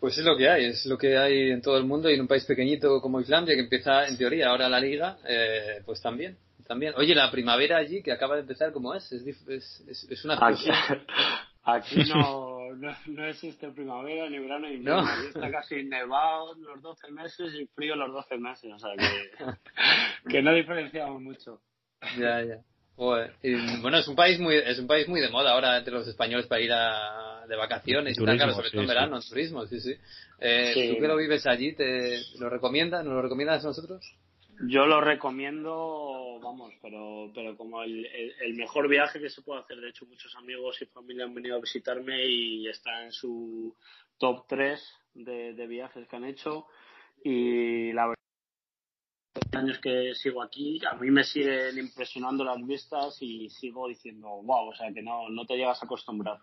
Pues 0.00 0.18
es 0.18 0.24
lo 0.24 0.36
que 0.36 0.48
hay, 0.48 0.64
es 0.64 0.84
lo 0.86 0.98
que 0.98 1.16
hay 1.16 1.52
en 1.52 1.62
todo 1.62 1.78
el 1.78 1.84
mundo 1.84 2.10
y 2.10 2.14
en 2.14 2.22
un 2.22 2.26
país 2.26 2.44
pequeñito 2.44 3.00
como 3.00 3.20
Islandia 3.20 3.54
que 3.54 3.62
empieza 3.62 4.08
en 4.08 4.18
teoría 4.18 4.48
ahora 4.48 4.68
la 4.68 4.80
liga, 4.80 5.16
eh, 5.28 5.80
pues 5.86 6.02
también. 6.02 6.38
También. 6.68 6.92
Oye, 6.96 7.14
la 7.14 7.30
primavera 7.30 7.78
allí 7.78 8.02
que 8.02 8.12
acaba 8.12 8.36
de 8.36 8.42
empezar, 8.42 8.72
¿cómo 8.72 8.94
es? 8.94 9.10
Es, 9.10 9.26
es, 9.48 10.08
es 10.08 10.24
una 10.24 10.38
aquí, 10.40 10.68
aquí 11.64 12.04
no 12.14 12.58
no, 13.06 13.26
existe 13.26 13.70
primavera, 13.70 14.28
ni 14.28 14.38
verano, 14.38 14.68
ni 14.68 14.74
invierno. 14.74 15.08
Está 15.28 15.50
casi 15.50 15.82
nevado 15.84 16.54
los 16.54 16.82
12 16.82 17.10
meses 17.10 17.54
y 17.54 17.66
frío 17.66 17.96
los 17.96 18.12
12 18.12 18.38
meses. 18.38 18.72
O 18.72 18.78
sea 18.78 18.90
que, 18.96 20.28
que 20.30 20.42
no 20.42 20.52
diferenciamos 20.52 21.20
mucho. 21.20 21.60
Ya, 22.16 22.42
ya. 22.42 22.58
bueno, 22.96 23.98
es 23.98 24.06
un 24.06 24.14
país 24.14 24.38
muy 24.38 24.54
es 24.54 24.78
un 24.78 24.86
país 24.86 25.08
muy 25.08 25.20
de 25.20 25.30
moda 25.30 25.52
ahora 25.52 25.78
entre 25.78 25.92
los 25.92 26.06
españoles 26.06 26.46
para 26.46 26.60
ir 26.60 26.72
a, 26.72 27.44
de 27.48 27.56
vacaciones 27.56 28.16
y, 28.16 28.24
tal, 28.24 28.54
sobre 28.54 28.70
todo 28.70 28.82
en 28.82 28.86
verano, 28.86 29.16
en 29.16 29.22
turismo, 29.22 29.66
sí, 29.66 29.80
sí. 29.80 29.94
Eh, 30.38 30.92
¿Tú 30.94 31.00
que 31.00 31.08
lo 31.08 31.16
vives 31.16 31.46
allí, 31.46 31.74
te 31.74 32.20
lo 32.38 32.48
recomiendas? 32.48 33.04
¿Nos 33.04 33.14
lo 33.14 33.22
recomiendas 33.22 33.64
a 33.64 33.68
nosotros? 33.68 34.14
Yo 34.60 34.86
lo 34.86 35.00
recomiendo, 35.00 36.40
vamos, 36.42 36.72
pero, 36.82 37.30
pero 37.32 37.56
como 37.56 37.82
el, 37.82 38.04
el, 38.40 38.54
mejor 38.54 38.88
viaje 38.88 39.20
que 39.20 39.30
se 39.30 39.42
puede 39.42 39.60
hacer. 39.60 39.80
De 39.80 39.90
hecho, 39.90 40.06
muchos 40.06 40.34
amigos 40.34 40.82
y 40.82 40.86
familia 40.86 41.24
han 41.24 41.34
venido 41.34 41.56
a 41.56 41.60
visitarme 41.60 42.26
y 42.26 42.66
está 42.66 43.04
en 43.04 43.12
su 43.12 43.74
top 44.18 44.46
3 44.48 44.80
de, 45.14 45.54
de 45.54 45.66
viajes 45.68 46.08
que 46.08 46.16
han 46.16 46.24
hecho. 46.24 46.66
Y 47.22 47.92
la 47.92 48.08
verdad, 48.08 48.18
años 49.52 49.78
que 49.78 50.14
sigo 50.14 50.42
aquí, 50.42 50.80
a 50.90 50.94
mí 50.96 51.10
me 51.10 51.22
siguen 51.22 51.78
impresionando 51.78 52.42
las 52.42 52.64
vistas 52.66 53.16
y 53.20 53.48
sigo 53.50 53.86
diciendo, 53.86 54.28
wow, 54.42 54.70
o 54.70 54.74
sea 54.74 54.92
que 54.92 55.02
no, 55.02 55.28
no 55.28 55.46
te 55.46 55.56
llegas 55.56 55.80
a 55.82 55.86
acostumbrar. 55.86 56.38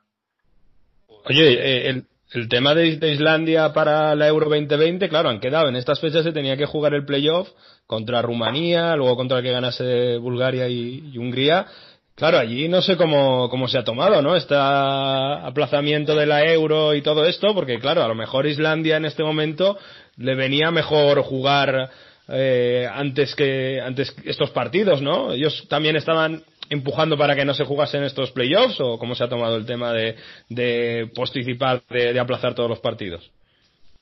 Oye, 1.08 1.54
eh, 1.54 1.90
el, 1.90 2.08
el 2.32 2.50
tema 2.50 2.74
de, 2.74 2.88
Islandia 2.88 3.72
para 3.74 4.16
la 4.16 4.28
Euro 4.28 4.50
2020, 4.50 5.08
claro, 5.10 5.30
han 5.30 5.40
quedado. 5.40 5.70
En 5.70 5.76
estas 5.76 6.00
fechas 6.00 6.24
se 6.24 6.32
tenía 6.32 6.58
que 6.58 6.66
jugar 6.66 6.94
el 6.94 7.06
playoff 7.06 7.50
contra 7.86 8.22
Rumanía, 8.22 8.96
luego 8.96 9.16
contra 9.16 9.38
el 9.38 9.44
que 9.44 9.52
ganase 9.52 10.18
Bulgaria 10.18 10.68
y, 10.68 11.18
Hungría. 11.18 11.68
Claro, 12.16 12.40
allí 12.40 12.70
no 12.70 12.82
sé 12.82 12.96
cómo, 12.96 13.50
cómo 13.50 13.68
se 13.68 13.78
ha 13.78 13.84
tomado, 13.84 14.22
¿no? 14.22 14.36
Este 14.36 14.56
aplazamiento 14.58 16.16
de 16.16 16.26
la 16.26 16.46
Euro 16.46 16.94
y 16.94 17.02
todo 17.02 17.26
esto, 17.26 17.54
porque 17.54 17.80
claro, 17.80 18.04
a 18.04 18.08
lo 18.08 18.16
mejor 18.16 18.48
Islandia 18.48 18.98
en 18.98 19.06
este 19.06 19.24
momento 19.24 19.78
le 20.18 20.34
venía 20.34 20.72
mejor 20.72 21.22
jugar 21.24 21.90
eh, 22.30 22.90
antes 22.92 23.36
que 23.36 23.80
antes 23.82 24.16
estos 24.24 24.50
partidos, 24.50 25.02
¿no? 25.02 25.34
Ellos 25.34 25.66
también 25.68 25.96
estaban 25.96 26.44
empujando 26.70 27.18
para 27.18 27.36
que 27.36 27.46
no 27.46 27.54
se 27.54 27.66
jugasen 27.66 28.04
estos 28.04 28.32
playoffs 28.32 28.80
o 28.80 28.98
cómo 28.98 29.16
se 29.16 29.24
ha 29.24 29.30
tomado 29.30 29.58
el 29.58 29.66
tema 29.66 29.94
de, 29.94 30.16
de 30.50 31.12
posticipar, 31.14 31.84
de, 31.88 32.20
aplazar 32.20 32.56
todos 32.56 32.70
los 32.70 32.80
partidos? 32.80 33.32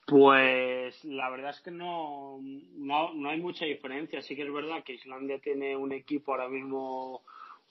Pues 0.05 1.03
la 1.05 1.29
verdad 1.29 1.51
es 1.51 1.62
que 1.62 1.72
no, 1.72 2.39
no, 2.41 3.13
no 3.13 3.29
hay 3.29 3.39
mucha 3.39 3.65
diferencia. 3.65 4.22
Sí 4.22 4.36
que 4.36 4.43
es 4.43 4.53
verdad 4.53 4.84
que 4.84 4.93
Islandia 4.93 5.39
tiene 5.39 5.75
un 5.77 5.93
equipo 5.93 6.32
ahora 6.32 6.50
mismo 6.50 7.22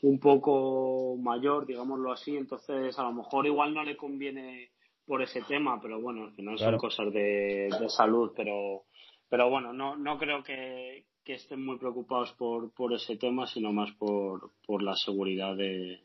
un 0.00 0.18
poco 0.18 1.16
mayor, 1.18 1.66
digámoslo 1.66 2.12
así, 2.12 2.36
entonces 2.36 2.98
a 2.98 3.02
lo 3.04 3.12
mejor 3.12 3.46
igual 3.46 3.72
no 3.72 3.84
le 3.84 3.96
conviene 3.96 4.70
por 5.06 5.22
ese 5.22 5.42
tema, 5.42 5.80
pero 5.80 6.00
bueno, 6.00 6.24
al 6.24 6.32
final 6.32 6.58
son 6.58 6.76
cosas 6.76 7.12
de, 7.12 7.68
de 7.78 7.88
salud, 7.88 8.32
pero 8.36 8.84
pero 9.32 9.48
bueno, 9.48 9.72
no, 9.72 9.96
no 9.96 10.18
creo 10.18 10.42
que, 10.42 11.06
que 11.24 11.34
estén 11.34 11.64
muy 11.64 11.78
preocupados 11.78 12.32
por, 12.32 12.72
por 12.74 12.92
ese 12.92 13.16
tema, 13.16 13.46
sino 13.46 13.72
más 13.72 13.92
por, 13.92 14.52
por 14.66 14.82
la 14.82 14.96
seguridad 14.96 15.56
de, 15.56 16.00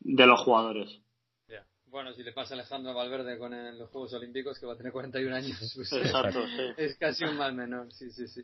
de 0.00 0.26
los 0.26 0.40
jugadores. 0.40 1.00
Bueno, 1.94 2.12
si 2.12 2.24
le 2.24 2.32
pasa 2.32 2.54
a 2.54 2.58
Alejandro 2.58 2.92
Valverde 2.92 3.38
con 3.38 3.52
los 3.78 3.88
Juegos 3.90 4.12
Olímpicos, 4.14 4.58
que 4.58 4.66
va 4.66 4.72
a 4.72 4.76
tener 4.76 4.90
41 4.90 5.36
años, 5.36 5.72
pues 5.76 5.92
Exacto, 5.92 6.44
sí. 6.44 6.62
es 6.76 6.96
casi 6.96 7.22
un 7.22 7.36
mal 7.36 7.54
menor, 7.54 7.92
sí, 7.92 8.10
sí, 8.10 8.26
sí. 8.26 8.42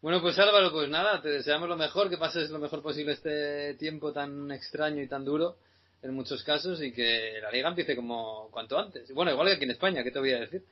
Bueno, 0.00 0.22
pues 0.22 0.38
Álvaro, 0.38 0.72
pues 0.72 0.88
nada, 0.88 1.20
te 1.20 1.28
deseamos 1.28 1.68
lo 1.68 1.76
mejor, 1.76 2.08
que 2.08 2.16
pases 2.16 2.48
lo 2.48 2.58
mejor 2.58 2.80
posible 2.80 3.12
este 3.12 3.74
tiempo 3.74 4.14
tan 4.14 4.50
extraño 4.50 5.02
y 5.02 5.08
tan 5.08 5.26
duro 5.26 5.58
en 6.00 6.14
muchos 6.14 6.42
casos 6.42 6.82
y 6.82 6.90
que 6.90 7.38
la 7.42 7.50
liga 7.50 7.68
empiece 7.68 7.94
como 7.94 8.48
cuanto 8.50 8.78
antes. 8.78 9.12
Bueno, 9.12 9.30
igual 9.30 9.48
que 9.48 9.54
aquí 9.56 9.64
en 9.64 9.72
España, 9.72 10.02
¿qué 10.02 10.10
te 10.10 10.18
voy 10.18 10.32
a 10.32 10.40
decir? 10.40 10.64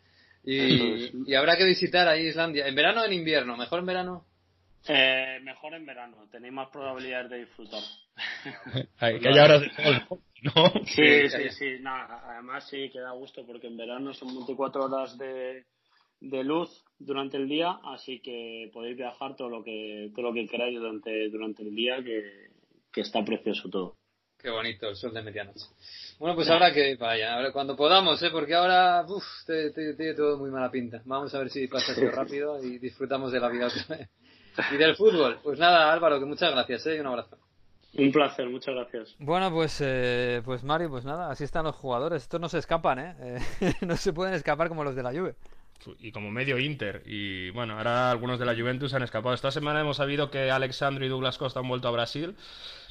Y, 0.44 1.30
y 1.30 1.34
habrá 1.34 1.58
que 1.58 1.66
visitar 1.66 2.08
ahí 2.08 2.28
Islandia. 2.28 2.66
¿En 2.66 2.74
verano 2.74 3.02
o 3.02 3.04
en 3.04 3.12
invierno? 3.12 3.54
¿Mejor 3.58 3.80
en 3.80 3.86
verano? 3.86 4.24
Eh, 4.86 5.40
mejor 5.42 5.74
en 5.74 5.86
verano, 5.86 6.28
tenéis 6.30 6.52
más 6.52 6.68
probabilidades 6.68 7.30
de 7.30 7.38
disfrutar. 7.38 7.82
que 9.00 9.28
haya 9.28 9.44
horas 9.44 9.62
de 9.62 9.70
sol, 9.70 10.20
¿no? 10.42 10.72
Sí, 10.86 11.28
sí, 11.30 11.50
sí. 11.50 11.84
además 11.86 12.68
sí, 12.68 12.90
queda 12.90 13.12
gusto 13.12 13.46
porque 13.46 13.66
en 13.68 13.76
verano 13.76 14.12
son 14.12 14.34
24 14.34 14.84
horas 14.84 15.16
de, 15.16 15.64
de 16.20 16.44
luz 16.44 16.84
durante 16.98 17.38
el 17.38 17.48
día, 17.48 17.78
así 17.84 18.20
que 18.20 18.70
podéis 18.72 18.96
viajar 18.96 19.36
todo 19.36 19.48
lo 19.48 19.64
que 19.64 20.10
todo 20.14 20.26
lo 20.26 20.34
que 20.34 20.46
queráis 20.46 20.78
durante, 20.78 21.30
durante 21.30 21.62
el 21.62 21.74
día, 21.74 22.02
que, 22.04 22.50
que 22.92 23.00
está 23.00 23.24
precioso 23.24 23.70
todo. 23.70 23.96
Qué 24.38 24.50
bonito 24.50 24.90
el 24.90 24.96
sol 24.96 25.14
de 25.14 25.22
medianoche. 25.22 25.64
Bueno, 26.18 26.36
pues 26.36 26.50
ahora 26.50 26.70
que 26.70 26.96
vaya, 26.96 27.34
a 27.34 27.40
ver 27.40 27.50
cuando 27.50 27.74
podamos, 27.74 28.22
¿eh? 28.22 28.28
porque 28.30 28.54
ahora 28.54 29.02
uf, 29.08 29.24
tiene 29.46 30.12
todo 30.12 30.36
muy 30.36 30.50
mala 30.50 30.70
pinta. 30.70 31.00
Vamos 31.06 31.34
a 31.34 31.38
ver 31.38 31.48
si 31.48 31.66
pasa 31.66 31.92
esto 31.92 32.10
rápido 32.10 32.62
y 32.62 32.78
disfrutamos 32.78 33.32
de 33.32 33.40
la 33.40 33.48
vida 33.48 33.68
otra 33.68 33.96
vez. 33.96 34.10
Y 34.72 34.76
del 34.76 34.96
fútbol. 34.96 35.38
Pues 35.42 35.58
nada, 35.58 35.92
Álvaro, 35.92 36.18
que 36.18 36.26
muchas 36.26 36.52
gracias 36.52 36.86
¿eh? 36.86 36.96
y 36.96 37.00
un 37.00 37.06
abrazo. 37.06 37.36
Un 37.96 38.10
placer, 38.10 38.48
muchas 38.48 38.74
gracias. 38.74 39.14
Bueno, 39.18 39.52
pues, 39.52 39.80
eh, 39.80 40.42
pues 40.44 40.64
Mario, 40.64 40.90
pues 40.90 41.04
nada, 41.04 41.30
así 41.30 41.44
están 41.44 41.64
los 41.64 41.76
jugadores. 41.76 42.22
Estos 42.22 42.40
no 42.40 42.48
se 42.48 42.58
escapan, 42.58 42.98
¿eh? 42.98 43.38
eh 43.60 43.72
no 43.86 43.96
se 43.96 44.12
pueden 44.12 44.34
escapar 44.34 44.68
como 44.68 44.82
los 44.84 44.96
de 44.96 45.02
la 45.02 45.12
Juve 45.12 45.34
y 45.98 46.12
como 46.12 46.30
medio 46.30 46.58
Inter. 46.58 47.02
Y 47.06 47.50
bueno, 47.50 47.76
ahora 47.76 48.10
algunos 48.10 48.38
de 48.38 48.46
la 48.46 48.54
Juventus 48.54 48.94
han 48.94 49.02
escapado. 49.02 49.34
Esta 49.34 49.50
semana 49.50 49.80
hemos 49.80 49.98
sabido 49.98 50.30
que 50.30 50.50
Alexandro 50.50 51.04
y 51.04 51.08
Douglas 51.08 51.38
Costa 51.38 51.60
han 51.60 51.68
vuelto 51.68 51.88
a 51.88 51.92
Brasil. 51.92 52.36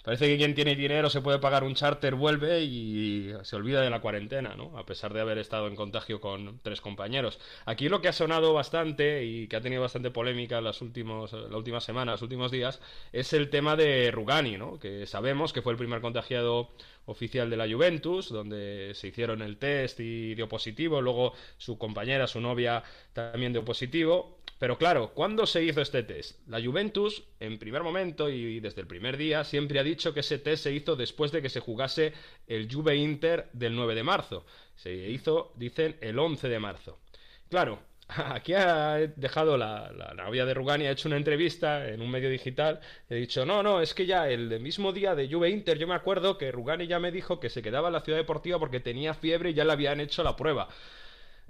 Parece 0.04 0.28
que 0.28 0.38
quien 0.38 0.54
tiene 0.54 0.76
dinero 0.76 1.10
se 1.10 1.22
puede 1.22 1.40
pagar 1.40 1.64
un 1.64 1.76
charter, 1.76 2.16
vuelve 2.16 2.62
y 2.62 3.34
se 3.44 3.56
olvida 3.56 3.80
de 3.80 3.90
la 3.90 4.02
cuarentena, 4.02 4.54
¿no? 4.54 4.78
A 4.78 4.86
pesar 4.86 5.14
de 5.14 5.22
haber 5.22 5.38
estado 5.38 5.68
en 5.68 5.78
contagio 5.78 6.20
con 6.20 6.60
tres 6.62 6.82
compañeros. 6.82 7.40
Aquí 7.66 7.88
lo 7.88 8.02
que 8.02 8.10
ha 8.10 8.14
sonado 8.14 8.54
bastante 8.54 9.24
y 9.24 9.48
que 9.48 9.56
ha 9.56 9.62
tenido 9.62 9.82
bastante 9.82 10.12
polémica 10.12 10.60
las 10.60 10.82
últimos, 10.82 11.32
la 11.32 11.56
última 11.56 11.80
semana, 11.80 12.12
los 12.12 12.22
últimos 12.22 12.52
días, 12.52 12.82
es 13.14 13.32
el 13.32 13.50
tema 13.50 13.78
de 13.78 14.12
Rugani, 14.12 14.58
¿no? 14.58 14.78
Que 14.78 15.06
sabemos 15.06 15.54
que 15.54 15.62
fue 15.62 15.72
el 15.72 15.78
primer 15.78 16.02
contagiado 16.02 16.72
oficial 17.06 17.50
de 17.50 17.58
la 17.58 17.68
Juventus, 17.68 18.28
donde 18.28 18.92
se 18.96 19.08
hicieron 19.08 19.42
el 19.42 19.58
test 19.58 20.02
y 20.02 20.36
dio 20.36 20.50
positivo, 20.50 21.02
luego 21.02 21.34
su 21.58 21.78
compañera, 21.78 22.28
su 22.28 22.42
novia, 22.42 22.84
también 23.14 23.54
dio 23.54 23.64
positivo. 23.64 24.43
Pero 24.64 24.78
claro, 24.78 25.12
¿cuándo 25.14 25.46
se 25.46 25.62
hizo 25.62 25.82
este 25.82 26.04
test? 26.04 26.40
La 26.48 26.64
Juventus, 26.64 27.26
en 27.42 27.60
primer 27.60 27.84
momento 27.84 28.30
y 28.30 28.62
desde 28.62 28.80
el 28.80 28.88
primer 28.88 29.18
día, 29.18 29.44
siempre 29.44 29.78
ha 29.78 29.84
dicho 29.84 30.14
que 30.14 30.22
ese 30.22 30.40
test 30.40 30.64
se 30.64 30.72
hizo 30.72 30.96
después 30.96 31.34
de 31.34 31.42
que 31.42 31.50
se 31.50 31.60
jugase 31.60 32.14
el 32.48 32.74
Juve 32.74 32.96
Inter 32.96 33.50
del 33.52 33.76
9 33.76 33.94
de 33.94 34.04
marzo. 34.04 34.46
Se 34.78 34.94
hizo, 34.94 35.52
dicen, 35.58 35.98
el 36.00 36.18
11 36.18 36.48
de 36.48 36.60
marzo. 36.60 37.02
Claro, 37.50 37.82
aquí 38.08 38.54
ha 38.54 39.00
dejado 39.18 39.58
la, 39.58 39.92
la, 39.92 40.14
novia 40.14 40.46
de 40.46 40.54
Rugani, 40.54 40.86
ha 40.86 40.92
hecho 40.92 41.10
una 41.10 41.18
entrevista 41.18 41.90
en 41.90 42.02
un 42.02 42.10
medio 42.10 42.30
digital, 42.30 42.80
he 43.10 43.16
dicho, 43.16 43.46
no, 43.46 43.64
no, 43.64 43.82
es 43.82 43.94
que 43.94 44.06
ya 44.06 44.30
el 44.30 44.62
mismo 44.62 44.94
día 44.94 45.14
de 45.14 45.28
Juve 45.30 45.50
Inter, 45.50 45.78
yo 45.78 45.90
me 45.90 45.96
acuerdo 45.96 46.38
que 46.38 46.54
Rugani 46.54 46.88
ya 46.88 47.00
me 47.00 47.12
dijo 47.12 47.42
que 47.42 47.50
se 47.50 47.62
quedaba 47.62 47.90
en 47.90 47.96
la 47.96 48.02
ciudad 48.02 48.18
deportiva 48.18 48.60
porque 48.60 48.80
tenía 48.80 49.14
fiebre 49.14 49.50
y 49.50 49.56
ya 49.56 49.66
le 49.66 49.74
habían 49.74 50.00
hecho 50.00 50.24
la 50.24 50.38
prueba. 50.38 50.70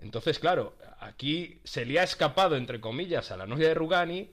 Entonces, 0.04 0.38
claro, 0.38 0.76
aquí 1.00 1.60
se 1.64 1.86
le 1.86 2.00
ha 2.00 2.04
escapado, 2.04 2.56
entre 2.56 2.80
comillas, 2.80 3.32
a 3.32 3.38
la 3.38 3.48
novia 3.48 3.70
de 3.70 3.74
Rugani 3.74 4.30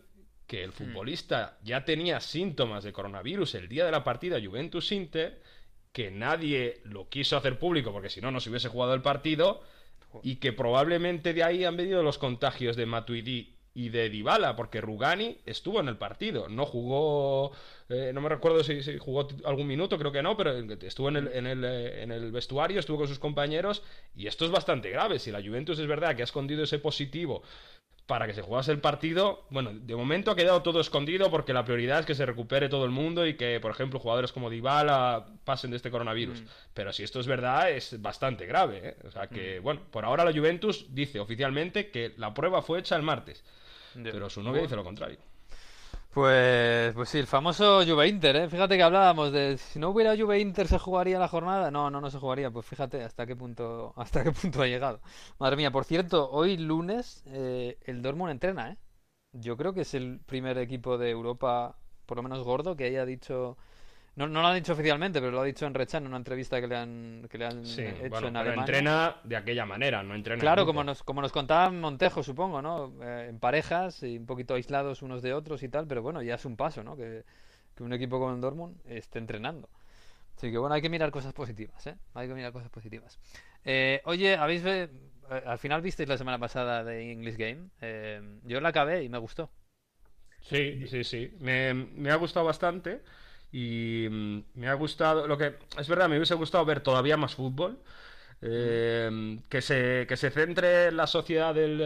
que 0.46 0.64
el 0.64 0.70
hmm. 0.70 0.74
futbolista 0.74 1.58
ya 1.62 1.84
tenía 1.84 2.20
síntomas 2.20 2.82
de 2.82 2.92
coronavirus 2.92 3.54
el 3.54 3.68
día 3.68 3.84
de 3.84 3.92
la 3.92 4.04
partida 4.04 4.40
Juventus-Inter, 4.42 5.40
que 5.92 6.10
nadie 6.10 6.80
lo 6.84 7.08
quiso 7.08 7.36
hacer 7.36 7.58
público 7.58 7.92
porque 7.92 8.10
si 8.10 8.20
no, 8.20 8.30
no 8.30 8.40
se 8.40 8.50
hubiese 8.50 8.68
jugado 8.68 8.94
el 8.94 9.02
partido, 9.02 9.62
y 10.22 10.36
que 10.36 10.52
probablemente 10.52 11.32
de 11.34 11.44
ahí 11.44 11.64
han 11.64 11.76
venido 11.76 12.02
los 12.02 12.18
contagios 12.18 12.76
de 12.76 12.86
Matuidi 12.86 13.54
y 13.74 13.90
de 13.90 14.10
Dybala, 14.10 14.56
porque 14.56 14.80
Rugani 14.80 15.38
estuvo 15.46 15.78
en 15.80 15.88
el 15.88 15.96
partido, 15.96 16.48
no 16.48 16.66
jugó, 16.66 17.52
eh, 17.90 18.12
no 18.12 18.20
me 18.20 18.28
recuerdo 18.28 18.62
si, 18.62 18.98
jugó 18.98 19.28
algún 19.44 19.66
minuto, 19.66 19.98
creo 19.98 20.12
que 20.12 20.22
no, 20.22 20.36
pero 20.36 20.52
estuvo 20.52 21.08
en 21.08 21.16
el, 21.16 21.28
en, 21.32 21.46
el, 21.46 21.64
eh, 21.64 22.02
en 22.02 22.12
el 22.12 22.30
vestuario, 22.30 22.78
estuvo 22.78 22.98
con 22.98 23.08
sus 23.08 23.18
compañeros, 23.18 23.82
y 24.14 24.26
esto 24.26 24.44
es 24.44 24.50
bastante 24.50 24.90
grave, 24.90 25.18
si 25.18 25.30
la 25.30 25.42
Juventus 25.42 25.78
es 25.78 25.86
verdad 25.86 26.14
que 26.14 26.22
ha 26.22 26.24
escondido 26.24 26.62
ese 26.62 26.78
positivo 26.78 27.42
para 28.10 28.26
que 28.26 28.34
se 28.34 28.42
jugase 28.42 28.72
el 28.72 28.80
partido. 28.80 29.44
Bueno, 29.50 29.70
de 29.72 29.94
momento 29.94 30.32
ha 30.32 30.36
quedado 30.36 30.62
todo 30.62 30.80
escondido 30.80 31.30
porque 31.30 31.52
la 31.52 31.64
prioridad 31.64 32.00
es 32.00 32.06
que 32.06 32.16
se 32.16 32.26
recupere 32.26 32.68
todo 32.68 32.84
el 32.84 32.90
mundo 32.90 33.24
y 33.24 33.34
que, 33.34 33.60
por 33.60 33.70
ejemplo, 33.70 34.00
jugadores 34.00 34.32
como 34.32 34.50
Dybala 34.50 35.26
pasen 35.44 35.70
de 35.70 35.76
este 35.76 35.92
coronavirus. 35.92 36.42
Mm. 36.42 36.46
Pero 36.74 36.92
si 36.92 37.04
esto 37.04 37.20
es 37.20 37.28
verdad, 37.28 37.70
es 37.70 38.02
bastante 38.02 38.46
grave. 38.46 38.80
¿eh? 38.82 38.96
O 39.06 39.12
sea 39.12 39.28
que, 39.28 39.60
mm. 39.60 39.62
bueno, 39.62 39.82
por 39.92 40.04
ahora 40.04 40.24
la 40.24 40.32
Juventus 40.32 40.86
dice 40.92 41.20
oficialmente 41.20 41.92
que 41.92 42.12
la 42.16 42.34
prueba 42.34 42.62
fue 42.62 42.80
hecha 42.80 42.96
el 42.96 43.02
martes. 43.02 43.44
Pero 43.94 44.28
su 44.28 44.42
novia 44.42 44.62
dice 44.62 44.74
lo 44.74 44.82
contrario. 44.82 45.18
Pues, 46.12 46.92
pues 46.94 47.08
sí, 47.08 47.18
el 47.18 47.26
famoso 47.28 47.84
Juve 47.86 48.08
Inter, 48.08 48.34
¿eh? 48.34 48.48
Fíjate 48.48 48.76
que 48.76 48.82
hablábamos 48.82 49.30
de 49.32 49.56
si 49.58 49.78
no 49.78 49.90
hubiera 49.90 50.16
Juve 50.16 50.40
Inter 50.40 50.66
se 50.66 50.78
jugaría 50.78 51.18
la 51.20 51.28
jornada. 51.28 51.70
No, 51.70 51.88
no, 51.90 52.00
no 52.00 52.10
se 52.10 52.18
jugaría. 52.18 52.50
Pues 52.50 52.66
fíjate 52.66 53.04
hasta 53.04 53.26
qué 53.26 53.36
punto, 53.36 53.92
hasta 53.96 54.24
qué 54.24 54.32
punto 54.32 54.60
ha 54.62 54.66
llegado. 54.66 55.00
Madre 55.38 55.56
mía, 55.56 55.70
por 55.70 55.84
cierto, 55.84 56.28
hoy 56.30 56.56
lunes 56.56 57.22
eh, 57.26 57.78
el 57.82 58.02
Dortmund 58.02 58.32
entrena, 58.32 58.70
¿eh? 58.72 58.78
Yo 59.32 59.56
creo 59.56 59.72
que 59.74 59.82
es 59.82 59.94
el 59.94 60.20
primer 60.26 60.58
equipo 60.58 60.98
de 60.98 61.10
Europa, 61.10 61.78
por 62.06 62.16
lo 62.16 62.22
menos 62.24 62.42
gordo, 62.44 62.76
que 62.76 62.84
haya 62.86 63.06
dicho 63.06 63.56
no, 64.16 64.26
no, 64.26 64.42
lo 64.42 64.48
han 64.48 64.56
dicho 64.56 64.72
oficialmente, 64.72 65.20
pero 65.20 65.32
lo 65.32 65.40
ha 65.40 65.44
dicho 65.44 65.66
en 65.66 65.74
Rechan 65.74 66.02
en 66.02 66.08
una 66.08 66.16
entrevista 66.16 66.60
que 66.60 66.66
le 66.66 66.76
han, 66.76 67.26
que 67.30 67.38
le 67.38 67.46
han 67.46 67.60
hecho 67.60 68.26
en 68.26 68.36
Alemania. 68.36 68.54
entrena 68.54 69.16
de 69.22 69.36
aquella 69.36 69.64
manera, 69.64 70.02
no 70.02 70.14
entrena. 70.14 70.40
Claro, 70.40 70.66
como 70.66 70.82
nos, 70.82 71.02
como 71.02 71.22
nos 71.22 71.30
contaba 71.30 71.70
Montejo, 71.70 72.22
supongo, 72.22 72.60
¿no? 72.60 72.92
Eh, 73.02 73.28
en 73.28 73.38
parejas 73.38 74.02
y 74.02 74.18
un 74.18 74.26
poquito 74.26 74.54
aislados 74.54 75.02
unos 75.02 75.22
de 75.22 75.32
otros 75.32 75.62
y 75.62 75.68
tal, 75.68 75.86
pero 75.86 76.02
bueno, 76.02 76.22
ya 76.22 76.34
es 76.34 76.44
un 76.44 76.56
paso, 76.56 76.82
¿no? 76.82 76.96
Que, 76.96 77.24
un 77.78 77.94
equipo 77.94 78.18
como 78.18 78.34
el 78.34 78.42
Dortmund 78.42 78.76
esté 78.84 79.20
entrenando. 79.20 79.70
Así 80.36 80.50
que 80.50 80.58
bueno, 80.58 80.74
hay 80.74 80.82
que 80.82 80.90
mirar 80.90 81.10
cosas 81.10 81.32
positivas, 81.32 81.86
¿eh? 81.86 81.96
Hay 82.12 82.28
que 82.28 82.34
mirar 82.34 82.52
cosas 82.52 82.68
positivas. 82.68 83.18
Eh, 83.64 84.02
oye, 84.04 84.36
¿habéis 84.36 84.62
eh, 84.66 84.90
al 85.46 85.58
final 85.58 85.80
visteis 85.80 86.06
la 86.06 86.18
semana 86.18 86.38
pasada 86.38 86.84
de 86.84 87.10
English 87.10 87.38
Game? 87.38 87.70
yo 88.44 88.60
la 88.60 88.68
acabé 88.68 89.02
y 89.02 89.08
me 89.08 89.16
gustó. 89.16 89.50
Sí, 90.42 90.86
sí, 90.88 91.04
sí. 91.04 91.34
Me, 91.40 91.72
me 91.72 92.10
ha 92.10 92.16
gustado 92.16 92.44
bastante 92.44 93.00
y 93.52 94.06
mm, 94.10 94.42
me 94.54 94.68
ha 94.68 94.74
gustado, 94.74 95.26
lo 95.26 95.36
que 95.38 95.56
es 95.78 95.88
verdad, 95.88 96.08
me 96.08 96.16
hubiese 96.16 96.34
gustado 96.34 96.64
ver 96.64 96.80
todavía 96.80 97.16
más 97.16 97.34
fútbol. 97.34 97.78
Eh, 98.42 99.38
que, 99.50 99.60
se, 99.60 100.06
que 100.08 100.16
se 100.16 100.30
centre 100.30 100.86
en 100.88 100.96
la 100.96 101.06
sociedad 101.06 101.54
del, 101.54 101.76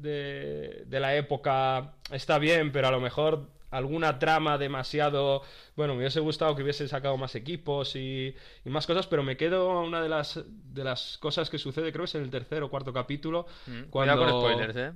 de, 0.00 0.84
de, 0.86 1.00
la 1.00 1.14
época 1.14 1.92
está 2.10 2.38
bien, 2.38 2.72
pero 2.72 2.88
a 2.88 2.90
lo 2.90 3.00
mejor 3.00 3.50
alguna 3.70 4.18
trama 4.18 4.56
demasiado... 4.56 5.42
Bueno, 5.76 5.94
me 5.94 6.00
hubiese 6.00 6.20
gustado 6.20 6.56
que 6.56 6.62
hubiese 6.62 6.88
sacado 6.88 7.16
más 7.18 7.34
equipos 7.34 7.96
y, 7.96 8.34
y 8.64 8.70
más 8.70 8.86
cosas, 8.86 9.06
pero 9.06 9.22
me 9.22 9.36
quedo 9.36 9.78
una 9.80 10.00
de 10.02 10.08
las, 10.08 10.42
de 10.46 10.84
las 10.84 11.18
cosas 11.18 11.50
que 11.50 11.58
sucede, 11.58 11.92
creo 11.92 12.04
que 12.04 12.08
es 12.08 12.14
en 12.14 12.22
el 12.22 12.30
tercer 12.30 12.62
o 12.62 12.70
cuarto 12.70 12.92
capítulo. 12.92 13.46
Mm, 13.66 13.90
cuando... 13.90 14.16
con 14.16 14.28
spoilers, 14.28 14.76
¿eh? 14.76 14.92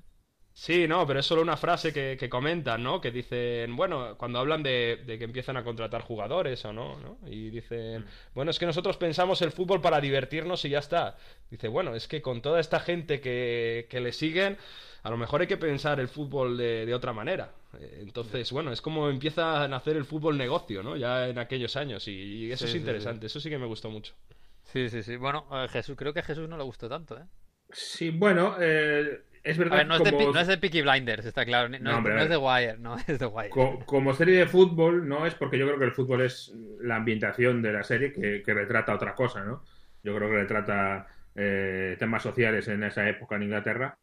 Sí, 0.57 0.87
no, 0.87 1.05
pero 1.05 1.19
es 1.19 1.27
solo 1.27 1.43
una 1.43 1.57
frase 1.57 1.93
que, 1.93 2.17
que 2.17 2.29
comentan, 2.29 2.81
¿no? 2.81 3.01
Que 3.01 3.11
dicen, 3.11 3.75
bueno, 3.75 4.17
cuando 4.17 4.39
hablan 4.39 4.63
de, 4.63 5.03
que 5.05 5.25
empiezan 5.25 5.57
a 5.57 5.65
contratar 5.65 6.03
jugadores 6.03 6.65
o 6.65 6.73
no, 6.73 6.97
¿no? 7.01 7.19
Y 7.27 7.51
dicen, 7.51 8.03
mm. 8.03 8.07
bueno, 8.35 8.53
es 8.53 8.61
que 8.61 8.65
nosotros 8.65 8.97
pensamos 8.97 9.43
el 9.43 9.51
fútbol 9.51 9.81
para 9.81 10.01
divertirnos 10.01 10.65
y 10.65 10.71
ya 10.71 10.79
está. 10.79 11.17
Dice, 11.51 11.67
bueno, 11.67 11.97
es 11.97 12.07
que 12.07 12.23
con 12.23 12.41
toda 12.41 12.61
esta 12.61 12.79
gente 12.79 13.21
que, 13.21 13.89
que 13.91 13.99
le 13.99 14.13
siguen, 14.13 14.57
a 15.03 15.11
lo 15.11 15.17
mejor 15.17 15.41
hay 15.41 15.49
que 15.49 15.57
pensar 15.57 15.99
el 15.99 16.07
fútbol 16.07 16.57
de, 16.57 16.87
de 16.87 16.95
otra 16.95 17.13
manera. 17.13 17.53
Eh, 17.81 17.99
entonces, 18.03 18.53
bueno, 18.53 18.71
es 18.71 18.81
como 18.81 19.11
empieza 19.11 19.65
a 19.65 19.67
nacer 19.67 19.97
el 19.97 20.05
fútbol 20.05 20.39
negocio, 20.39 20.85
¿no? 20.85 20.97
Ya 20.97 21.29
en 21.29 21.39
aquellos 21.41 21.75
años 21.75 22.07
y, 22.07 22.53
eso 22.53 22.67
es 22.67 22.77
interesante, 22.77 23.27
eso 23.27 23.41
sí 23.41 23.51
que 23.51 23.59
me 23.59 23.67
gustó 23.67 23.91
mucho. 23.91 24.15
Sí, 24.63 24.89
sí, 24.89 25.03
sí. 25.03 25.17
Bueno, 25.17 25.47
Jesús, 25.69 25.97
creo 25.97 26.15
que 26.15 26.21
a 26.21 26.25
Jesús 26.25 26.49
no 26.49 26.57
le 26.57 26.63
gustó 26.63 26.89
tanto, 26.89 27.19
¿eh? 27.19 27.25
Sí, 27.71 28.11
bueno, 28.11 28.57
eh, 28.61 29.25
es 29.45 29.59
verdad. 29.59 29.87
no, 29.87 29.97
es 29.97 30.03
de, 30.03 30.13
no, 30.13 30.41
es 30.41 30.47
de, 30.47 30.59
Peaky 30.59 30.83
Blinders, 30.83 31.27
está 31.27 31.45
claro. 31.45 31.69
No, 31.69 31.99
es, 32.19 32.29
de 32.29 32.37
Wire, 32.37 32.79
no 32.79 32.97
es 32.97 33.19
de 33.19 33.27
Wire. 33.27 33.51
como 33.51 34.15
serie 34.15 34.39
de 34.39 34.47
fútbol, 34.47 35.07
no 35.07 35.27
es 35.27 35.35
porque 35.35 35.59
yo 35.59 35.67
creo 35.67 35.79
que 35.79 35.85
el 35.85 35.93
fútbol 35.93 36.23
es 36.23 36.53
la 36.81 36.97
ambientación 36.97 37.61
de 37.61 37.73
la 37.73 37.83
serie 37.83 38.13
que, 38.13 38.55
retrata 38.55 38.95
otra 38.95 39.15
cosa, 39.15 39.45
¿no? 39.45 39.63
Yo 40.03 40.17
creo 40.17 40.31
que 40.31 40.37
retrata 40.37 41.07
eh, 41.35 41.97
temas 41.99 42.23
sociales 42.23 42.69
en 42.69 42.83
esa 42.85 43.09
época 43.09 43.37
en 43.37 43.45
Inglaterra. 43.45 43.99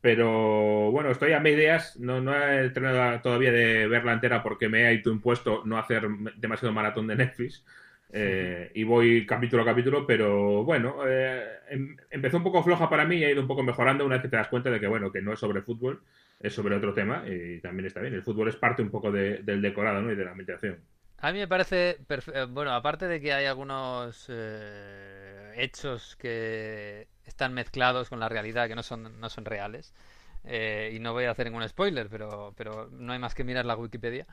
Pero 0.00 0.90
bueno, 0.90 1.10
estoy 1.10 1.32
a 1.32 1.40
medias. 1.40 1.98
No, 1.98 2.22
no 2.22 2.34
he 2.34 2.70
tenido 2.70 3.20
todavía 3.20 3.52
de 3.52 3.86
verla 3.86 4.14
entera 4.14 4.42
porque 4.42 4.70
me 4.70 4.88
he 4.88 5.02
impuesto 5.04 5.62
no 5.66 5.78
hacer 5.78 6.08
demasiado 6.36 6.72
maratón 6.72 7.06
de 7.06 7.16
Netflix. 7.16 7.64
Eh, 8.12 8.72
y 8.74 8.82
voy 8.82 9.24
capítulo 9.24 9.62
a 9.62 9.66
capítulo, 9.66 10.04
pero 10.04 10.64
bueno, 10.64 11.06
eh, 11.06 11.60
em, 11.68 11.96
empezó 12.10 12.38
un 12.38 12.42
poco 12.42 12.62
floja 12.62 12.90
para 12.90 13.04
mí 13.04 13.16
y 13.16 13.24
ha 13.24 13.30
ido 13.30 13.40
un 13.40 13.46
poco 13.46 13.62
mejorando 13.62 14.04
una 14.04 14.16
vez 14.16 14.22
que 14.22 14.28
te 14.28 14.36
das 14.36 14.48
cuenta 14.48 14.68
de 14.70 14.80
que, 14.80 14.88
bueno, 14.88 15.12
que 15.12 15.22
no 15.22 15.32
es 15.32 15.38
sobre 15.38 15.62
fútbol, 15.62 16.02
es 16.40 16.52
sobre 16.52 16.74
otro 16.74 16.92
tema 16.92 17.24
y 17.28 17.60
también 17.60 17.86
está 17.86 18.00
bien. 18.00 18.14
El 18.14 18.22
fútbol 18.22 18.48
es 18.48 18.56
parte 18.56 18.82
un 18.82 18.90
poco 18.90 19.12
del 19.12 19.62
decorado 19.62 20.02
¿no? 20.02 20.10
y 20.10 20.16
de 20.16 20.24
la 20.24 20.32
ambientación. 20.32 20.78
A 21.18 21.32
mí 21.32 21.38
me 21.38 21.46
parece, 21.46 21.98
eh, 22.08 22.46
bueno, 22.48 22.72
aparte 22.72 23.06
de 23.06 23.20
que 23.20 23.32
hay 23.32 23.44
algunos 23.44 24.28
hechos 25.54 26.16
que 26.16 27.06
están 27.26 27.54
mezclados 27.54 28.08
con 28.08 28.18
la 28.18 28.28
realidad, 28.28 28.66
que 28.66 28.74
no 28.74 28.82
son, 28.82 29.20
no 29.20 29.28
son 29.28 29.44
reales, 29.44 29.94
y 30.44 30.98
no 30.98 31.12
voy 31.12 31.26
a 31.26 31.30
hacer 31.30 31.46
ningún 31.46 31.68
spoiler, 31.68 32.08
pero, 32.08 32.54
pero 32.56 32.88
no 32.90 33.12
hay 33.12 33.18
más 33.20 33.34
que 33.34 33.44
mirar 33.44 33.66
la 33.66 33.76
Wikipedia. 33.76 34.26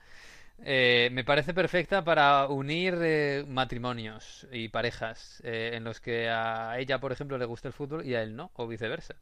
Eh, 0.63 1.09
me 1.11 1.23
parece 1.23 1.53
perfecta 1.53 2.03
para 2.03 2.47
unir 2.47 2.95
eh, 3.01 3.45
matrimonios 3.47 4.47
y 4.51 4.69
parejas 4.69 5.39
eh, 5.45 5.71
en 5.73 5.83
los 5.83 6.01
que 6.01 6.29
a 6.29 6.79
ella, 6.79 6.99
por 6.99 7.11
ejemplo, 7.11 7.37
le 7.37 7.45
gusta 7.45 7.67
el 7.67 7.73
fútbol 7.73 8.05
y 8.05 8.15
a 8.15 8.23
él 8.23 8.35
no, 8.35 8.51
o 8.55 8.67
viceversa. 8.67 9.15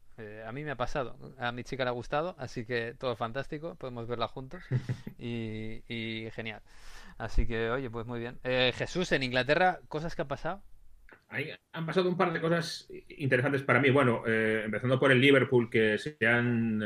a 0.46 0.52
mí 0.52 0.64
me 0.64 0.70
ha 0.70 0.76
pasado, 0.76 1.34
a 1.38 1.52
mi 1.52 1.62
chica 1.62 1.84
le 1.84 1.90
ha 1.90 1.92
gustado, 1.92 2.34
así 2.38 2.64
que 2.64 2.94
todo 2.98 3.16
fantástico, 3.16 3.74
podemos 3.74 4.08
verla 4.08 4.28
juntos 4.28 4.62
y, 5.18 5.82
y 5.88 6.30
genial. 6.30 6.62
Así 7.18 7.46
que, 7.46 7.70
oye, 7.70 7.90
pues 7.90 8.06
muy 8.06 8.20
bien. 8.20 8.38
Jesús, 8.42 9.12
en 9.12 9.22
Inglaterra, 9.22 9.80
cosas 9.88 10.14
que 10.14 10.22
han 10.22 10.28
pasado. 10.28 10.62
Ahí 11.28 11.50
han 11.72 11.86
pasado 11.86 12.08
un 12.08 12.16
par 12.16 12.32
de 12.32 12.40
cosas 12.40 12.88
interesantes 13.08 13.62
para 13.62 13.80
mí. 13.80 13.88
Bueno, 13.90 14.22
empezando 14.26 15.00
por 15.00 15.10
el 15.12 15.20
Liverpool, 15.20 15.70
que 15.70 15.96
se 15.96 16.18
han 16.26 16.82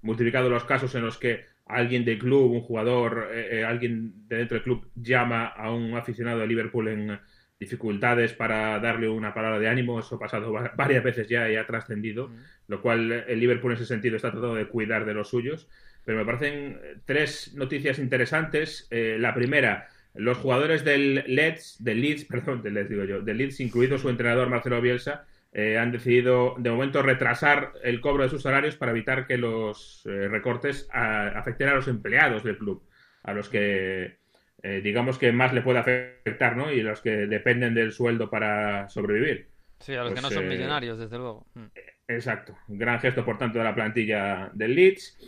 multiplicado 0.00 0.48
los 0.48 0.64
casos 0.64 0.94
en 0.94 1.02
los 1.02 1.18
que 1.18 1.44
alguien 1.68 2.04
del 2.04 2.18
club, 2.18 2.50
un 2.52 2.62
jugador, 2.62 3.28
eh, 3.32 3.58
eh, 3.58 3.64
alguien 3.64 4.26
de 4.26 4.38
dentro 4.38 4.56
del 4.56 4.64
club 4.64 4.90
llama 4.96 5.46
a 5.46 5.70
un 5.70 5.94
aficionado 5.94 6.40
de 6.40 6.46
Liverpool 6.46 6.88
en 6.88 7.18
dificultades 7.60 8.32
para 8.32 8.78
darle 8.78 9.08
una 9.08 9.34
palabra 9.34 9.58
de 9.58 9.68
ánimo, 9.68 10.00
eso 10.00 10.16
ha 10.16 10.18
pasado 10.18 10.52
varias 10.76 11.04
veces 11.04 11.28
ya 11.28 11.50
y 11.50 11.56
ha 11.56 11.66
trascendido, 11.66 12.30
lo 12.68 12.80
cual 12.80 13.12
eh, 13.12 13.24
el 13.28 13.40
Liverpool 13.40 13.72
en 13.72 13.76
ese 13.76 13.86
sentido 13.86 14.16
está 14.16 14.30
tratando 14.30 14.54
de 14.54 14.66
cuidar 14.66 15.04
de 15.04 15.14
los 15.14 15.28
suyos. 15.28 15.68
Pero 16.04 16.18
me 16.18 16.24
parecen 16.24 16.80
tres 17.04 17.54
noticias 17.54 17.98
interesantes. 17.98 18.88
la 18.90 19.34
primera, 19.34 19.88
los 20.14 20.38
jugadores 20.38 20.82
del 20.82 21.22
Leeds, 21.26 21.84
del 21.84 22.00
Leeds, 22.00 22.24
perdón, 22.30 22.62
del 22.62 22.74
Leeds 22.74 22.88
digo 22.88 23.04
yo, 23.04 23.20
del 23.20 23.36
Leeds, 23.36 23.60
incluido 23.60 23.98
su 23.98 24.08
entrenador 24.08 24.48
Marcelo 24.48 24.80
Bielsa, 24.80 25.26
eh, 25.52 25.78
han 25.78 25.92
decidido 25.92 26.54
de 26.58 26.70
momento 26.70 27.02
retrasar 27.02 27.72
el 27.82 28.00
cobro 28.00 28.22
de 28.22 28.28
sus 28.28 28.42
salarios 28.42 28.76
para 28.76 28.92
evitar 28.92 29.26
que 29.26 29.38
los 29.38 30.04
eh, 30.04 30.28
recortes 30.28 30.88
afecten 30.92 31.68
a 31.68 31.74
los 31.74 31.88
empleados 31.88 32.44
del 32.44 32.58
club, 32.58 32.86
a 33.22 33.32
los 33.32 33.48
que 33.48 34.18
eh, 34.62 34.80
digamos 34.82 35.18
que 35.18 35.32
más 35.32 35.54
le 35.54 35.62
puede 35.62 35.78
afectar, 35.78 36.56
¿no? 36.56 36.70
Y 36.70 36.82
los 36.82 37.00
que 37.00 37.10
dependen 37.26 37.74
del 37.74 37.92
sueldo 37.92 38.28
para 38.28 38.88
sobrevivir. 38.90 39.48
Sí, 39.80 39.94
a 39.94 40.02
los 40.02 40.12
que 40.12 40.20
no 40.20 40.30
son 40.30 40.48
millonarios, 40.48 40.98
desde 40.98 41.16
luego. 41.16 41.46
Mm. 41.54 41.66
Exacto. 42.08 42.56
Gran 42.66 43.00
gesto, 43.00 43.24
por 43.24 43.38
tanto, 43.38 43.58
de 43.58 43.64
la 43.64 43.74
plantilla 43.74 44.50
del 44.52 44.74
Leeds. 44.74 45.18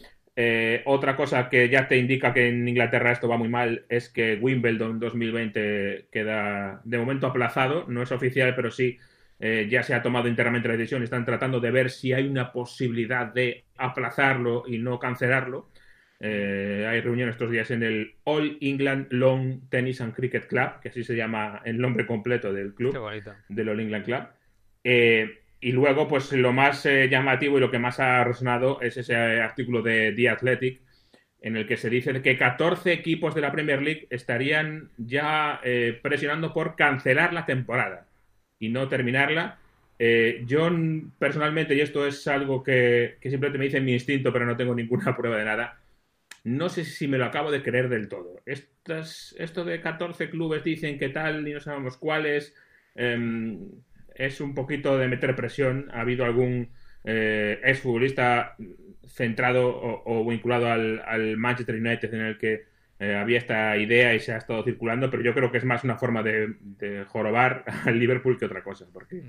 otra 0.84 1.16
cosa 1.16 1.48
que 1.48 1.68
ya 1.68 1.88
te 1.88 1.96
indica 1.96 2.34
que 2.34 2.48
en 2.48 2.66
Inglaterra 2.66 3.12
esto 3.12 3.28
va 3.28 3.36
muy 3.36 3.48
mal 3.48 3.84
es 3.88 4.08
que 4.08 4.36
Wimbledon 4.36 4.98
2020 4.98 6.08
queda 6.10 6.82
de 6.84 6.98
momento 6.98 7.26
aplazado. 7.26 7.86
No 7.88 8.02
es 8.02 8.12
oficial, 8.12 8.54
pero 8.54 8.70
sí 8.70 8.98
eh, 9.42 9.68
ya 9.70 9.82
se 9.82 9.94
ha 9.94 10.02
tomado 10.02 10.28
internamente 10.28 10.68
la 10.68 10.76
decisión, 10.76 11.02
están 11.02 11.24
tratando 11.24 11.60
de 11.60 11.70
ver 11.70 11.90
si 11.90 12.12
hay 12.12 12.28
una 12.28 12.52
posibilidad 12.52 13.26
de 13.26 13.64
aplazarlo 13.78 14.64
y 14.66 14.76
no 14.76 14.98
cancelarlo. 14.98 15.70
Eh, 16.20 16.86
hay 16.86 17.00
reunión 17.00 17.30
estos 17.30 17.50
días 17.50 17.70
en 17.70 17.82
el 17.82 18.16
All 18.24 18.58
England 18.60 19.06
Lawn 19.10 19.62
Tennis 19.70 20.02
and 20.02 20.14
Cricket 20.14 20.46
Club, 20.46 20.80
que 20.82 20.90
así 20.90 21.02
se 21.02 21.16
llama 21.16 21.62
el 21.64 21.78
nombre 21.78 22.06
completo 22.06 22.52
del 22.52 22.74
club, 22.74 22.94
del 23.48 23.68
All 23.70 23.80
England 23.80 24.04
Club. 24.04 24.24
Eh, 24.84 25.38
y 25.58 25.72
luego, 25.72 26.06
pues 26.06 26.30
lo 26.32 26.52
más 26.52 26.84
llamativo 26.84 27.56
y 27.56 27.60
lo 27.60 27.70
que 27.70 27.78
más 27.78 27.98
ha 27.98 28.22
resonado 28.24 28.82
es 28.82 28.98
ese 28.98 29.14
artículo 29.14 29.80
de 29.80 30.12
The 30.12 30.28
Athletic, 30.28 30.82
en 31.40 31.56
el 31.56 31.66
que 31.66 31.78
se 31.78 31.88
dice 31.88 32.20
que 32.20 32.36
14 32.36 32.92
equipos 32.92 33.34
de 33.34 33.40
la 33.40 33.52
Premier 33.52 33.80
League 33.80 34.06
estarían 34.10 34.90
ya 34.98 35.60
presionando 36.02 36.52
por 36.52 36.76
cancelar 36.76 37.32
la 37.34 37.44
temporada 37.44 38.09
y 38.60 38.68
no 38.68 38.88
terminarla. 38.88 39.58
Eh, 39.98 40.44
yo 40.46 40.70
personalmente, 41.18 41.74
y 41.74 41.80
esto 41.80 42.06
es 42.06 42.26
algo 42.28 42.62
que, 42.62 43.16
que 43.20 43.30
simplemente 43.30 43.58
me 43.58 43.64
dice 43.64 43.80
mi 43.80 43.92
instinto, 43.92 44.32
pero 44.32 44.46
no 44.46 44.56
tengo 44.56 44.74
ninguna 44.74 45.16
prueba 45.16 45.36
de 45.36 45.44
nada, 45.44 45.80
no 46.44 46.68
sé 46.68 46.84
si 46.84 47.08
me 47.08 47.18
lo 47.18 47.26
acabo 47.26 47.50
de 47.50 47.62
creer 47.62 47.88
del 47.88 48.08
todo. 48.08 48.40
Estas, 48.46 49.34
esto 49.38 49.64
de 49.64 49.80
14 49.80 50.30
clubes 50.30 50.64
dicen 50.64 50.98
que 50.98 51.08
tal 51.08 51.46
y 51.46 51.52
no 51.52 51.60
sabemos 51.60 51.96
cuáles, 51.96 52.54
em, 52.94 53.58
es 54.14 54.40
un 54.40 54.54
poquito 54.54 54.96
de 54.96 55.08
meter 55.08 55.34
presión. 55.36 55.90
Ha 55.92 56.00
habido 56.02 56.24
algún 56.24 56.70
eh, 57.04 57.60
exfutbolista 57.62 58.56
centrado 59.06 60.02
o, 60.04 60.24
vinculado 60.28 60.70
al, 60.70 61.02
al, 61.04 61.36
Manchester 61.36 61.74
United 61.74 62.14
en 62.14 62.20
el 62.20 62.38
que 62.38 62.69
eh, 63.00 63.16
había 63.16 63.38
esta 63.38 63.78
idea 63.78 64.14
y 64.14 64.20
se 64.20 64.34
ha 64.34 64.36
estado 64.36 64.62
circulando, 64.62 65.10
pero 65.10 65.22
yo 65.22 65.32
creo 65.32 65.50
que 65.50 65.56
es 65.56 65.64
más 65.64 65.84
una 65.84 65.96
forma 65.96 66.22
de, 66.22 67.06
jorobar 67.08 67.64
al 67.86 67.98
Liverpool 67.98 68.38
que 68.38 68.44
otra 68.44 68.62
cosa, 68.62 68.86
porque 68.92 69.22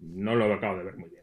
no 0.00 0.34
lo 0.34 0.52
acabo 0.52 0.78
de 0.78 0.84
ver 0.84 0.96
muy 0.96 1.08
bien. 1.08 1.22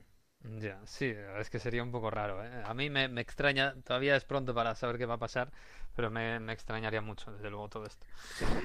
Ya, 0.58 0.80
sí, 0.86 1.14
es 1.38 1.50
que 1.50 1.60
sería 1.60 1.84
un 1.84 1.92
poco 1.92 2.10
raro. 2.10 2.44
¿eh? 2.44 2.50
A 2.64 2.74
mí 2.74 2.90
me, 2.90 3.04
extraña, 3.20 3.76
todavía 3.84 4.16
es 4.16 4.24
pronto 4.24 4.54
para 4.56 4.74
saber 4.74 4.98
qué 4.98 5.06
va 5.06 5.16
a 5.16 5.20
pasar, 5.20 5.52
pero 5.98 6.10
me, 6.10 6.38
extrañaría 6.54 7.02
mucho, 7.02 7.32
desde 7.34 7.50
luego, 7.50 7.68
todo 7.68 7.86
esto. 7.86 8.06